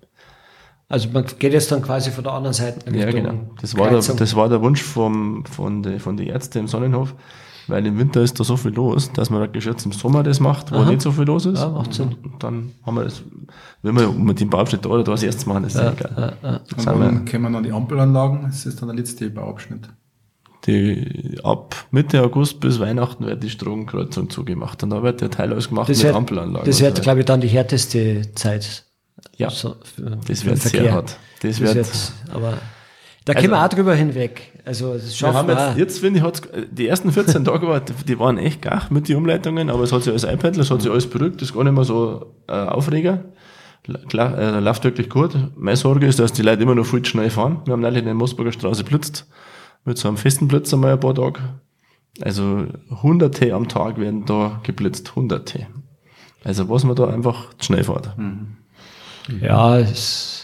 Also 0.89 1.10
man 1.14 1.26
geht 1.39 1.54
jetzt 1.54 1.72
dann 1.72 1.82
quasi 1.82 2.12
von 2.12 2.24
der 2.24 2.34
anderen 2.34 2.54
Seite. 2.54 2.86
Richtung 2.88 2.99
ja, 2.99 3.12
genau. 3.12 3.34
Das 3.62 3.78
war, 3.78 3.89
der, 3.89 3.99
das 4.02 4.36
war 4.36 4.49
der 4.49 4.62
Wunsch 4.62 4.82
vom, 4.82 5.45
von 5.45 5.84
den 5.84 5.99
von 5.99 6.18
die 6.18 6.28
Ärzten 6.28 6.60
im 6.60 6.68
Sonnenhof, 6.68 7.14
weil 7.68 7.86
im 7.86 7.97
Winter 7.99 8.22
ist 8.22 8.39
da 8.39 8.43
so 8.43 8.58
viel 8.58 8.74
los, 8.74 9.14
dass 9.14 9.30
man 9.30 9.39
praktisch 9.39 9.68
jetzt 9.68 9.86
im 9.86 9.91
Sommer 9.91 10.24
das 10.24 10.39
macht, 10.39 10.72
wo 10.72 10.78
Aha. 10.78 10.89
nicht 10.89 11.02
so 11.02 11.12
viel 11.12 11.26
los 11.26 11.45
ist. 11.45 11.60
Ja, 11.60 11.70
macht 11.70 11.93
Sinn. 11.93 12.16
Und 12.24 12.43
dann 12.43 12.72
haben 12.84 12.95
wir 12.95 13.04
das, 13.04 13.22
wenn 13.84 13.95
wir 13.95 14.12
mit 14.12 14.39
dem 14.41 14.49
Bauabschnitt 14.49 14.84
da 14.84 14.89
oder 14.89 15.04
da 15.04 15.12
das 15.12 15.24
erste 15.24 15.47
machen, 15.47 15.64
ist 15.64 15.78
ja, 15.78 15.93
egal. 15.93 16.38
Ja, 16.43 16.49
ja. 16.49 16.62
Und 16.76 16.86
dann 16.86 17.26
kommen 17.26 17.43
wir 17.43 17.49
noch 17.52 17.62
die 17.62 17.72
Ampelanlagen, 17.72 18.41
das 18.47 18.66
ist 18.66 18.82
dann 18.82 18.89
der 18.89 18.97
letzte 18.97 19.30
Bauabschnitt 19.30 19.88
die, 20.66 21.39
ab 21.43 21.76
Mitte 21.91 22.22
August 22.22 22.59
bis 22.59 22.80
Weihnachten 22.80 23.26
wird 23.26 23.43
die 23.43 23.49
Stromkreuzung 23.49 24.30
zugemacht. 24.30 24.84
Und 24.84 24.91
da 24.91 25.01
wird 25.01 25.22
der 25.22 25.32
Teil 25.32 25.53
ausgemacht 25.53 25.89
das 25.89 25.97
mit 25.97 26.07
wird, 26.07 26.16
Ampelanlagen. 26.16 26.68
Das 26.68 26.82
wird, 26.82 27.01
glaube 27.01 27.22
ich, 27.22 27.26
dann 27.26 27.41
die 27.41 27.47
härteste 27.47 28.34
Zeit. 28.36 28.86
Ja, 29.38 29.49
so 29.49 29.76
für, 29.84 30.18
das 30.28 30.45
wird 30.45 30.57
sehr 30.59 30.91
hart. 30.91 31.18
Das, 31.41 31.59
das 31.59 31.62
wird, 31.62 31.76
wird, 31.76 32.14
aber 32.32 32.57
da 33.26 33.34
also, 33.34 33.41
können 33.41 33.53
wir 33.53 33.66
auch 33.66 33.70
drüber 33.70 33.95
hinweg. 33.95 34.51
Also, 34.66 34.93
das 34.93 35.20
wir 35.20 35.34
haben 35.34 35.49
jetzt, 35.49 35.78
jetzt 35.78 35.99
finde 35.99 36.20
ich, 36.20 36.68
die 36.72 36.88
ersten 36.88 37.12
14 37.12 37.45
Tage 37.45 37.68
war, 37.68 37.80
die 37.80 38.20
waren 38.20 38.38
echt 38.38 38.62
gar 38.62 38.88
mit 38.91 39.09
den 39.09 39.18
Umleitungen, 39.18 39.70
aber 39.70 39.84
es 39.84 39.91
hat 39.91 40.03
sich 40.03 40.12
alles 40.12 40.24
iPad, 40.24 40.57
es 40.57 40.70
hat 40.70 40.82
sich 40.82 40.91
alles 40.91 41.07
beruhigt, 41.07 41.36
das 41.36 41.49
ist 41.49 41.55
gar 41.55 41.64
nicht 41.64 41.74
mehr 41.74 41.84
so 41.84 42.34
äh, 42.47 42.53
Aufreger. 42.53 43.24
Klar, 44.09 44.38
äh, 44.38 44.59
läuft 44.59 44.84
wirklich 44.84 45.09
gut. 45.09 45.36
Meine 45.55 45.76
Sorge 45.76 46.05
ist, 46.05 46.20
dass 46.20 46.34
die 46.34 46.43
Leute 46.43 46.62
immer 46.62 46.76
noch 46.76 46.86
viel 46.86 47.03
schnell 47.03 47.32
fahren. 47.32 47.62
Wir 47.66 47.74
haben 47.74 47.82
neulich 47.82 47.99
in 47.99 48.05
der 48.05 48.14
Moosburger 48.14 48.51
Straße 48.51 48.84
blitzt 48.84 49.28
mit 49.86 49.97
so 49.97 50.07
einem 50.07 50.17
festen 50.17 50.47
Blitz 50.47 50.73
einmal 50.73 50.93
ein 50.93 50.99
paar 50.99 51.15
Tage. 51.15 51.39
Also 52.21 52.65
hunderte 53.01 53.53
am 53.53 53.67
Tag 53.67 53.97
werden 53.97 54.25
da 54.25 54.59
geblitzt, 54.63 55.15
hunderte. 55.15 55.67
Also 56.43 56.69
was 56.69 56.84
man 56.84 56.95
da 56.95 57.07
einfach 57.07 57.53
schnell 57.59 57.84
fährt. 57.84 58.17
Mhm. 58.17 58.57
Ja, 59.39 59.77
es 59.79 60.41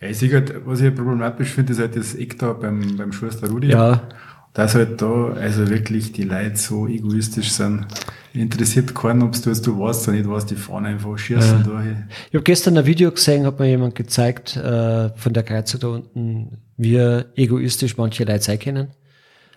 ja, 0.00 0.08
ich 0.08 0.18
sehe 0.18 0.32
halt, 0.32 0.54
was 0.64 0.80
ich 0.80 0.94
problematisch 0.94 1.50
finde, 1.50 1.72
ist 1.72 1.80
halt 1.80 1.96
das 1.96 2.14
Eck 2.14 2.38
da 2.38 2.52
beim, 2.52 2.96
beim 2.96 3.12
Schuster 3.12 3.48
Rudi. 3.48 3.68
Ja. 3.68 4.08
Dass 4.54 4.74
halt 4.74 5.02
da, 5.02 5.32
also 5.32 5.68
wirklich 5.68 6.12
die 6.12 6.22
Leute 6.22 6.56
so 6.56 6.86
egoistisch 6.86 7.50
sind. 7.50 7.86
Interessiert 8.34 8.94
keinen, 8.94 9.22
ob 9.22 9.40
du 9.40 9.50
es 9.50 9.62
du 9.62 9.78
weißt 9.78 10.08
oder 10.08 10.16
nicht 10.16 10.28
was 10.28 10.46
die 10.46 10.54
fahren 10.54 10.86
einfach 10.86 11.16
schießen 11.18 11.64
ja. 11.64 11.64
da. 11.64 11.82
Ich 12.28 12.34
habe 12.34 12.44
gestern 12.44 12.76
ein 12.76 12.86
Video 12.86 13.10
gesehen, 13.10 13.46
hat 13.46 13.58
mir 13.58 13.68
jemand 13.68 13.94
gezeigt, 13.94 14.56
äh, 14.56 15.10
von 15.16 15.32
der 15.32 15.42
Kreuzung 15.42 15.80
da 15.80 15.88
unten, 15.88 16.58
wie 16.76 16.96
egoistisch 16.96 17.96
manche 17.96 18.24
Leute 18.24 18.42
sein 18.42 18.58
können. 18.58 18.88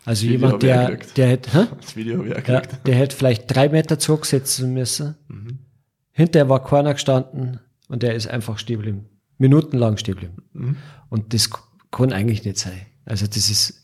Also 0.05 0.26
das 0.26 0.32
jemand, 0.32 0.63
der, 0.63 0.97
der 1.15 1.28
hätte, 1.28 1.53
hä? 1.53 1.67
Das 1.80 1.95
Video 1.95 2.19
habe 2.19 2.30
ich 2.30 2.47
ja, 2.47 2.61
der 2.61 2.95
hätte 2.95 3.15
vielleicht 3.15 3.53
drei 3.53 3.69
Meter 3.69 3.99
zurücksetzen 3.99 4.74
müssen. 4.74 5.15
Mhm. 5.28 5.59
Hinterher 6.11 6.49
war 6.49 6.63
keiner 6.63 6.93
gestanden 6.93 7.59
und 7.88 8.03
der 8.03 8.15
ist 8.15 8.28
einfach 8.28 8.57
stehen 8.57 8.78
geblieben. 8.78 9.05
Minutenlang 9.38 9.97
stehen 9.97 10.15
geblieben. 10.15 10.43
Mhm. 10.53 10.78
Und 11.09 11.34
das 11.34 11.49
kann 11.91 12.13
eigentlich 12.13 12.43
nicht 12.45 12.57
sein. 12.57 12.82
Also 13.05 13.28
das 13.28 13.49
ist, 13.49 13.81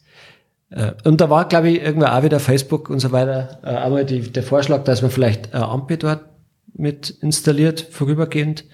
und 1.05 1.21
da 1.21 1.29
war, 1.29 1.47
glaube 1.47 1.69
ich, 1.69 1.81
irgendwann 1.81 2.11
auch 2.11 2.23
wieder 2.23 2.39
Facebook 2.39 2.89
und 2.89 2.99
so 2.99 3.11
weiter, 3.11 3.59
äh, 3.63 3.67
einmal 3.67 4.05
die, 4.05 4.31
der 4.31 4.43
Vorschlag, 4.43 4.83
dass 4.83 5.01
man 5.01 5.11
vielleicht 5.11 5.53
eine 5.53 5.67
Ampel 5.67 5.97
dort 5.97 6.25
mit 6.73 7.09
installiert, 7.09 7.87
vorübergehend. 7.91 8.65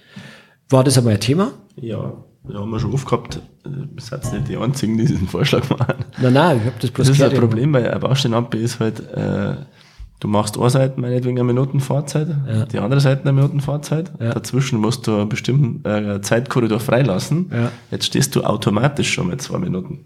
War 0.69 0.83
das 0.83 0.97
einmal 0.97 1.13
ein 1.13 1.19
Thema? 1.19 1.51
Ja, 1.75 2.13
ja, 2.49 2.59
haben 2.59 2.71
wir 2.71 2.79
schon 2.79 2.93
oft 2.93 3.05
gehabt, 3.05 3.39
äh, 3.65 3.69
seid 4.01 4.31
nicht 4.33 4.49
die 4.49 4.57
Einzigen, 4.57 4.97
die 4.97 5.05
diesen 5.05 5.27
Vorschlag 5.27 5.69
machen. 5.69 6.05
Nein, 6.21 6.33
nein, 6.33 6.57
ich 6.57 6.65
habe 6.65 6.75
das 6.79 6.91
bloß 6.91 7.07
Das 7.07 7.17
ist 7.17 7.23
ein 7.23 7.39
Problem 7.39 7.71
bei 7.71 7.89
einer 7.89 7.99
Baustellenampel 7.99 8.59
ist 8.59 8.79
halt, 8.79 8.99
äh, 8.99 9.55
du 10.19 10.27
machst 10.27 10.57
eine 10.57 10.69
Seite 10.69 10.99
meinetwegen 10.99 11.37
eine 11.37 11.45
Minuten 11.45 11.79
Fahrzeit, 11.79 12.27
ja. 12.47 12.65
die 12.65 12.79
andere 12.79 12.99
Seite 12.99 13.21
eine 13.21 13.33
Minuten 13.33 13.61
Fahrzeit, 13.61 14.11
ja. 14.19 14.33
dazwischen 14.33 14.79
musst 14.79 15.07
du 15.07 15.15
einen 15.15 15.29
bestimmten 15.29 15.87
äh, 15.87 16.21
Zeitkorridor 16.21 16.79
freilassen. 16.79 17.49
Ja. 17.53 17.71
Jetzt 17.91 18.05
stehst 18.05 18.35
du 18.35 18.43
automatisch 18.43 19.13
schon 19.13 19.27
mit 19.27 19.41
zwei 19.41 19.59
Minuten, 19.59 20.03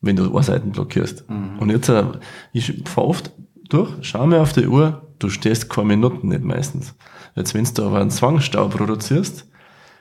wenn 0.00 0.16
du 0.16 0.40
Seite 0.42 0.66
blockierst. 0.66 1.28
Mhm. 1.28 1.58
Und 1.58 1.70
jetzt, 1.70 1.88
äh, 1.88 2.04
ich 2.52 2.82
fahre 2.86 3.06
oft 3.06 3.32
durch, 3.68 3.90
schau 4.02 4.26
mir 4.26 4.40
auf 4.40 4.52
die 4.52 4.66
Uhr, 4.66 5.06
du 5.18 5.28
stehst 5.28 5.70
keine 5.70 5.88
Minuten 5.88 6.28
nicht 6.28 6.42
meistens. 6.42 6.94
Jetzt, 7.36 7.54
wenn 7.54 7.64
du 7.64 7.84
aber 7.84 8.00
einen 8.00 8.10
Zwangsstau 8.10 8.68
produzierst, 8.68 9.46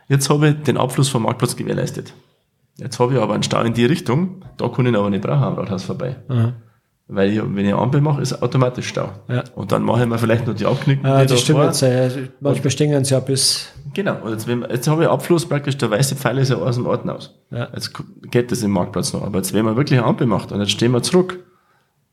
Jetzt 0.10 0.30
habe 0.32 0.50
ich 0.50 0.64
den 0.64 0.78
Abfluss 0.78 1.08
vom 1.08 1.24
Marktplatz 1.24 1.56
gewährleistet. 1.56 2.14
Jetzt 2.78 3.00
habe 3.00 3.14
ich 3.14 3.22
aber 3.22 3.36
einen 3.36 3.44
Stau 3.44 3.62
in 3.62 3.76
die 3.76 3.86
Richtung, 3.86 4.44
da 4.58 4.68
kann 4.68 4.86
ich 4.86 4.92
ihn 4.92 4.96
aber 4.96 5.10
nicht 5.12 5.22
brauchen 5.22 5.44
am 5.44 5.54
Rathaus 5.54 5.84
vorbei. 5.84 6.16
Mhm. 6.28 6.54
Weil 7.12 7.32
ich, 7.32 7.42
wenn 7.42 7.66
ich 7.66 7.74
eine 7.74 7.82
Ampel 7.82 8.02
mache, 8.02 8.22
ist 8.22 8.40
automatisch 8.44 8.88
Stau. 8.88 9.10
Ja. 9.28 9.44
Und 9.56 9.72
dann 9.72 9.82
mache 9.82 10.04
ich 10.04 10.08
mir 10.08 10.20
vielleicht 10.20 10.46
noch 10.46 10.54
die 10.54 10.68
Abknicken. 10.68 11.04
Ja, 11.04 11.26
das 11.26 11.42
stimmt 11.42 11.64
jetzt. 11.64 11.82
Äh, 11.82 12.30
manchmal 12.40 12.70
stehen 12.70 13.04
sie 13.04 13.16
ja 13.16 13.20
bis. 13.20 13.70
Genau. 13.96 14.18
Und 14.22 14.32
jetzt, 14.32 14.48
wenn, 14.48 14.62
jetzt 14.70 14.88
habe 14.88 15.04
ich 15.04 15.10
Abfluss 15.10 15.48
praktisch, 15.48 15.76
der 15.78 15.90
weiße 15.90 16.16
Pfeil 16.16 16.38
ist 16.38 16.50
ja 16.50 16.58
aus 16.58 16.76
dem 16.76 16.86
Orten 16.86 17.10
aus. 17.10 17.34
Ja. 17.50 17.68
Jetzt 17.74 17.94
geht 18.30 18.52
das 18.52 18.62
im 18.62 18.70
Marktplatz 18.70 19.12
noch. 19.14 19.24
Aber 19.24 19.38
jetzt, 19.40 19.54
wenn 19.54 19.66
man 19.66 19.76
wirklich 19.76 19.98
eine 19.98 20.08
Ampel 20.08 20.28
macht 20.28 20.52
und 20.52 20.60
jetzt 20.60 20.70
stehen 20.70 20.92
wir 20.92 21.02
zurück, 21.02 21.40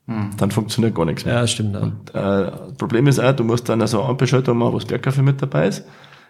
hm. 0.07 0.31
dann 0.35 0.49
funktioniert 0.49 0.95
gar 0.95 1.05
nichts 1.05 1.25
mehr. 1.25 1.35
Ja, 1.35 1.45
stimmt. 1.45 1.75
Ja. 1.75 1.81
Und, 1.81 2.15
äh, 2.15 2.51
Problem 2.79 3.05
ist 3.05 3.19
auch, 3.19 3.33
du 3.33 3.43
musst 3.43 3.69
dann 3.69 3.85
so 3.85 3.99
eine 3.99 4.09
Ampelschaltung 4.09 4.57
machen, 4.57 4.73
wo 4.73 4.79
das 4.79 4.87
Bergkaffee 4.87 5.21
mit 5.21 5.39
dabei 5.39 5.67
ist. 5.67 5.85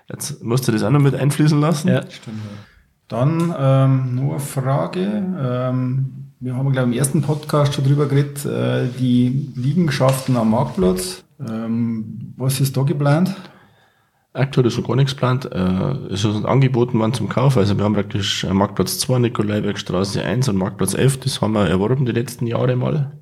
Jetzt 0.10 0.44
musst 0.44 0.68
du 0.68 0.74
das 0.74 0.84
auch 0.84 0.90
noch 0.90 1.00
mit 1.00 1.16
einfließen 1.16 1.62
lassen. 1.62 1.88
Ja, 1.88 2.02
stimmt. 2.02 2.42
Dann 3.08 3.56
ähm, 3.58 4.16
noch 4.16 4.32
eine 4.32 4.40
Frage. 4.40 5.24
Ähm, 5.40 6.27
wir 6.40 6.56
haben, 6.56 6.72
glaube 6.72 6.90
ich, 6.90 6.96
im 6.96 7.00
ersten 7.00 7.22
Podcast 7.22 7.74
schon 7.74 7.86
drüber 7.86 8.08
geredet, 8.08 8.46
äh, 8.46 8.88
die 9.00 9.52
Liegenschaften 9.56 10.38
am 10.38 10.52
Marktplatz. 10.52 11.24
Ähm, 11.40 12.34
was 12.38 12.60
ist 12.60 12.78
da 12.78 12.84
geplant? 12.84 13.36
Aktuell 14.34 14.68
ist 14.68 14.78
noch 14.78 14.88
gar 14.88 14.96
nichts 14.96 15.16
geplant. 15.16 15.52
Äh, 15.52 16.14
es 16.14 16.24
ist 16.24 16.26
uns 16.26 16.46
angeboten 16.46 17.00
worden 17.00 17.14
zum 17.14 17.28
Kauf. 17.28 17.58
Also 17.58 17.76
wir 17.76 17.84
haben 17.84 17.96
praktisch 17.96 18.46
Marktplatz 18.46 19.00
2, 19.00 19.20
Nikolaibergstraße 19.20 20.24
1 20.24 20.50
und 20.50 20.58
Marktplatz 20.58 20.94
11. 20.94 21.22
Das 21.22 21.42
haben 21.42 21.54
wir 21.54 21.68
erworben 21.68 22.06
die 22.06 22.12
letzten 22.12 22.46
Jahre 22.46 22.76
mal. 22.76 23.18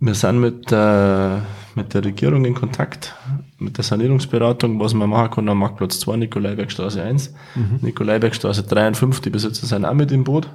Wir 0.00 0.14
sind 0.14 0.40
mit, 0.40 0.72
äh, 0.72 1.38
mit 1.74 1.92
der 1.92 2.04
Regierung 2.04 2.44
in 2.44 2.54
Kontakt, 2.54 3.16
mit 3.58 3.76
der 3.76 3.84
Sanierungsberatung, 3.84 4.80
was 4.80 4.94
man 4.94 5.10
machen 5.10 5.30
kann 5.30 5.48
am 5.48 5.58
Marktplatz 5.58 6.00
2, 6.00 6.16
Nikolaibergstraße 6.16 7.02
1. 7.02 7.34
Mhm. 7.54 7.80
Nikolaibergstraße 7.82 8.62
3 8.62 8.88
und 8.88 8.96
5, 8.96 9.20
die 9.20 9.30
Besitzer 9.30 9.66
sind 9.66 9.84
auch 9.84 9.94
mit 9.94 10.10
im 10.12 10.24
Boot. 10.24 10.48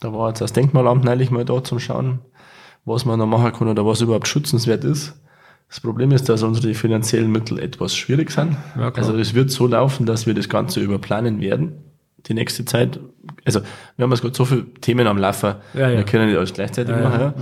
Da 0.00 0.12
war 0.12 0.28
jetzt 0.28 0.40
das 0.40 0.52
Denkmalamt 0.52 1.04
neulich 1.04 1.30
mal 1.30 1.44
da 1.44 1.62
zum 1.62 1.78
Schauen, 1.78 2.20
was 2.84 3.04
man 3.04 3.18
da 3.18 3.26
machen 3.26 3.52
kann 3.52 3.68
oder 3.68 3.86
was 3.86 4.00
überhaupt 4.00 4.28
schützenswert 4.28 4.84
ist. 4.84 5.14
Das 5.68 5.80
Problem 5.80 6.10
ist, 6.10 6.28
dass 6.28 6.42
unsere 6.42 6.74
finanziellen 6.74 7.30
Mittel 7.30 7.58
etwas 7.60 7.94
schwierig 7.94 8.30
sind. 8.32 8.56
Ja, 8.76 8.90
also 8.92 9.16
es 9.16 9.34
wird 9.34 9.50
so 9.50 9.68
laufen, 9.68 10.04
dass 10.04 10.26
wir 10.26 10.34
das 10.34 10.48
Ganze 10.48 10.80
überplanen 10.80 11.40
werden 11.40 11.84
die 12.26 12.34
nächste 12.34 12.64
Zeit, 12.64 13.00
also 13.44 13.60
wir 13.96 14.02
haben 14.02 14.10
jetzt 14.10 14.22
gerade 14.22 14.34
so 14.34 14.44
viele 14.44 14.66
Themen 14.74 15.06
am 15.06 15.18
Laufen, 15.18 15.54
ja, 15.74 15.88
ja. 15.90 15.96
wir 15.96 16.04
können 16.04 16.26
nicht 16.26 16.36
alles 16.36 16.52
gleichzeitig 16.52 16.94
machen, 16.94 17.34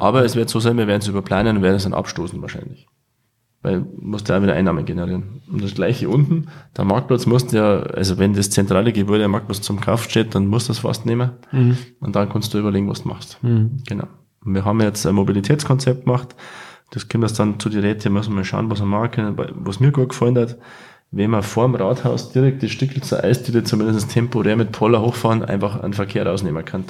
aber 0.00 0.24
es 0.24 0.36
wird 0.36 0.48
so 0.48 0.60
sein, 0.60 0.76
wir 0.76 0.86
werden 0.86 1.02
es 1.02 1.08
überplanen 1.08 1.58
und 1.58 1.62
werden 1.62 1.76
es 1.76 1.84
dann 1.84 1.94
abstoßen 1.94 2.40
wahrscheinlich. 2.42 2.86
Weil 3.64 3.84
musst 3.98 4.28
du 4.28 4.36
auch 4.36 4.42
wieder 4.42 4.52
Einnahmen 4.52 4.84
generieren. 4.84 5.42
Und 5.50 5.62
das 5.62 5.74
gleiche 5.74 6.08
unten, 6.08 6.46
der 6.76 6.84
Marktplatz 6.84 7.26
musst 7.26 7.52
ja, 7.52 7.80
also 7.80 8.18
wenn 8.18 8.34
das 8.34 8.50
zentrale 8.50 8.92
Gebäude 8.92 9.24
am 9.24 9.32
Marktplatz 9.32 9.62
zum 9.62 9.80
Kauf 9.80 10.04
steht, 10.04 10.34
dann 10.34 10.46
musst 10.46 10.68
du 10.68 10.72
das 10.72 10.80
fast 10.80 11.06
nehmen 11.06 11.30
mhm. 11.50 11.76
und 12.00 12.14
dann 12.14 12.28
kannst 12.28 12.54
du 12.54 12.58
überlegen, 12.58 12.88
was 12.88 13.02
du 13.02 13.08
machst. 13.08 13.42
Mhm. 13.42 13.78
Genau. 13.86 14.06
Und 14.44 14.54
wir 14.54 14.64
haben 14.64 14.80
jetzt 14.80 15.06
ein 15.06 15.14
Mobilitätskonzept 15.14 16.04
gemacht, 16.04 16.36
das 16.90 17.08
können 17.08 17.24
wir 17.24 17.28
dann 17.34 17.58
zu 17.58 17.70
die 17.70 17.78
Räte, 17.78 18.10
müssen 18.10 18.32
wir 18.32 18.36
mal 18.36 18.44
schauen, 18.44 18.70
was 18.70 18.80
wir 18.80 18.86
machen 18.86 19.10
können, 19.10 19.36
was 19.54 19.80
mir 19.80 19.90
gut 19.90 20.10
gefallen 20.10 20.38
hat 20.38 20.58
wenn 21.16 21.30
man 21.30 21.42
vor 21.42 21.66
dem 21.66 21.76
Rathaus 21.76 22.32
direkt 22.32 22.62
das 22.62 22.70
Stück 22.70 23.04
zur 23.04 23.22
Eisdiele 23.22 23.62
zumindest 23.62 24.10
temporär 24.10 24.56
mit 24.56 24.72
Poller 24.72 25.00
hochfahren, 25.00 25.44
einfach 25.44 25.80
einen 25.80 25.92
Verkehr 25.92 26.26
rausnehmen 26.26 26.64
kann. 26.64 26.84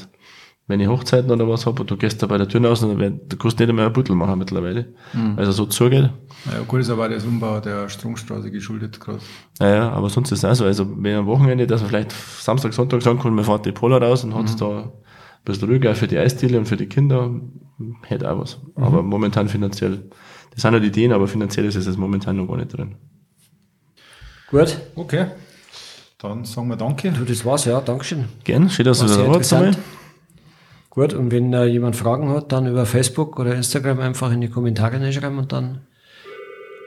Wenn 0.66 0.80
ich 0.80 0.88
Hochzeiten 0.88 1.30
oder 1.30 1.46
was 1.46 1.66
habe 1.66 1.82
und 1.82 1.90
du 1.90 1.96
gehst 1.98 2.22
da 2.22 2.26
bei 2.26 2.38
der 2.38 2.48
Tür 2.48 2.64
raus, 2.64 2.80
dann 2.80 2.96
du 2.96 3.36
kannst 3.36 3.58
nicht 3.58 3.68
einmal 3.68 3.86
ein 3.86 3.92
Büttel 3.92 4.16
machen 4.16 4.38
mittlerweile. 4.38 4.94
Mhm. 5.12 5.34
Also 5.36 5.52
so 5.52 5.66
zugeht. 5.66 6.10
Ja, 6.46 6.60
gut, 6.66 6.80
ist 6.80 6.88
aber 6.88 7.08
das 7.10 7.24
Umbau 7.24 7.60
der 7.60 7.88
Stromstraße 7.90 8.50
geschuldet 8.50 8.98
gerade. 8.98 9.18
Ja, 9.60 9.74
ja, 9.74 9.90
aber 9.90 10.08
sonst 10.08 10.32
ist 10.32 10.38
es 10.38 10.44
auch 10.44 10.54
so. 10.54 10.64
Also 10.64 10.86
wenn 10.96 11.16
am 11.16 11.26
Wochenende, 11.26 11.66
dass 11.66 11.82
man 11.82 11.90
vielleicht 11.90 12.12
Samstag, 12.12 12.72
Sonntag 12.72 13.02
sagen 13.02 13.18
kann, 13.18 13.34
man 13.34 13.44
fährt 13.44 13.66
die 13.66 13.72
Poller 13.72 14.00
raus 14.00 14.24
und 14.24 14.34
hat 14.34 14.50
mhm. 14.50 14.56
da 14.56 14.92
bisschen 15.44 15.68
ruhiger 15.68 15.94
für 15.94 16.08
die 16.08 16.18
Eisdiele 16.18 16.58
und 16.58 16.66
für 16.66 16.76
die 16.76 16.86
Kinder, 16.86 17.30
hätte 18.06 18.30
auch 18.30 18.40
was. 18.40 18.58
Mhm. 18.76 18.82
Aber 18.82 19.02
momentan 19.02 19.48
finanziell, 19.48 20.10
das 20.52 20.62
sind 20.62 20.72
halt 20.72 20.84
Ideen, 20.84 21.12
aber 21.12 21.28
finanziell 21.28 21.66
ist 21.66 21.76
es 21.76 21.96
momentan 21.96 22.36
noch 22.36 22.46
gar 22.46 22.56
nicht 22.56 22.72
drin. 22.72 22.96
Gut. 24.50 24.78
Okay. 24.94 25.26
Dann 26.18 26.44
sagen 26.44 26.68
wir 26.68 26.76
Danke. 26.76 27.10
Du, 27.10 27.24
das 27.24 27.44
war's, 27.44 27.64
ja. 27.66 27.80
Dankeschön. 27.80 28.24
Gern. 28.44 28.70
Schön, 28.70 28.86
dass 28.86 29.00
du 29.00 29.06
da 29.06 29.26
warst. 29.28 29.78
Gut, 30.94 31.12
und 31.12 31.32
wenn 31.32 31.52
äh, 31.52 31.64
jemand 31.64 31.96
Fragen 31.96 32.30
hat, 32.30 32.52
dann 32.52 32.66
über 32.68 32.86
Facebook 32.86 33.38
oder 33.38 33.54
Instagram 33.54 33.98
einfach 33.98 34.30
in 34.30 34.40
die 34.40 34.48
Kommentare 34.48 35.12
schreiben 35.12 35.38
und 35.38 35.50
dann 35.52 35.80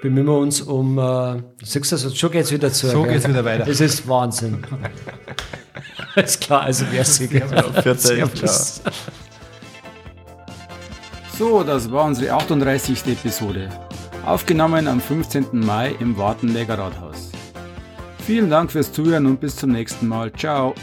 bemühen 0.02 0.26
wir 0.28 0.38
uns 0.38 0.62
um, 0.62 0.98
äh, 0.98 1.42
siehst 1.62 1.92
du, 1.92 1.98
so 1.98 2.30
geht's 2.30 2.52
wieder 2.52 2.72
zu. 2.72 2.88
So 2.88 3.04
geht's 3.04 3.28
wieder 3.28 3.44
weiter. 3.44 3.66
Das 3.66 3.82
ist 3.82 4.08
Wahnsinn. 4.08 4.60
Alles 6.16 6.40
klar, 6.40 6.62
also 6.62 6.86
wer 6.92 7.04
sich 7.04 7.30
Servus. 7.30 8.82
So, 11.38 11.64
das 11.64 11.92
war 11.92 12.06
unsere 12.06 12.34
38. 12.34 13.08
Episode. 13.08 13.70
Aufgenommen 14.26 14.88
am 14.88 15.00
15. 15.00 15.48
Mai 15.52 15.96
im 16.00 16.18
Wartenberger 16.18 16.80
Rathaus. 16.80 17.32
Vielen 18.26 18.50
Dank 18.50 18.72
fürs 18.72 18.92
Zuhören 18.92 19.26
und 19.26 19.40
bis 19.40 19.56
zum 19.56 19.72
nächsten 19.72 20.08
Mal. 20.08 20.32
Ciao. 20.34 20.74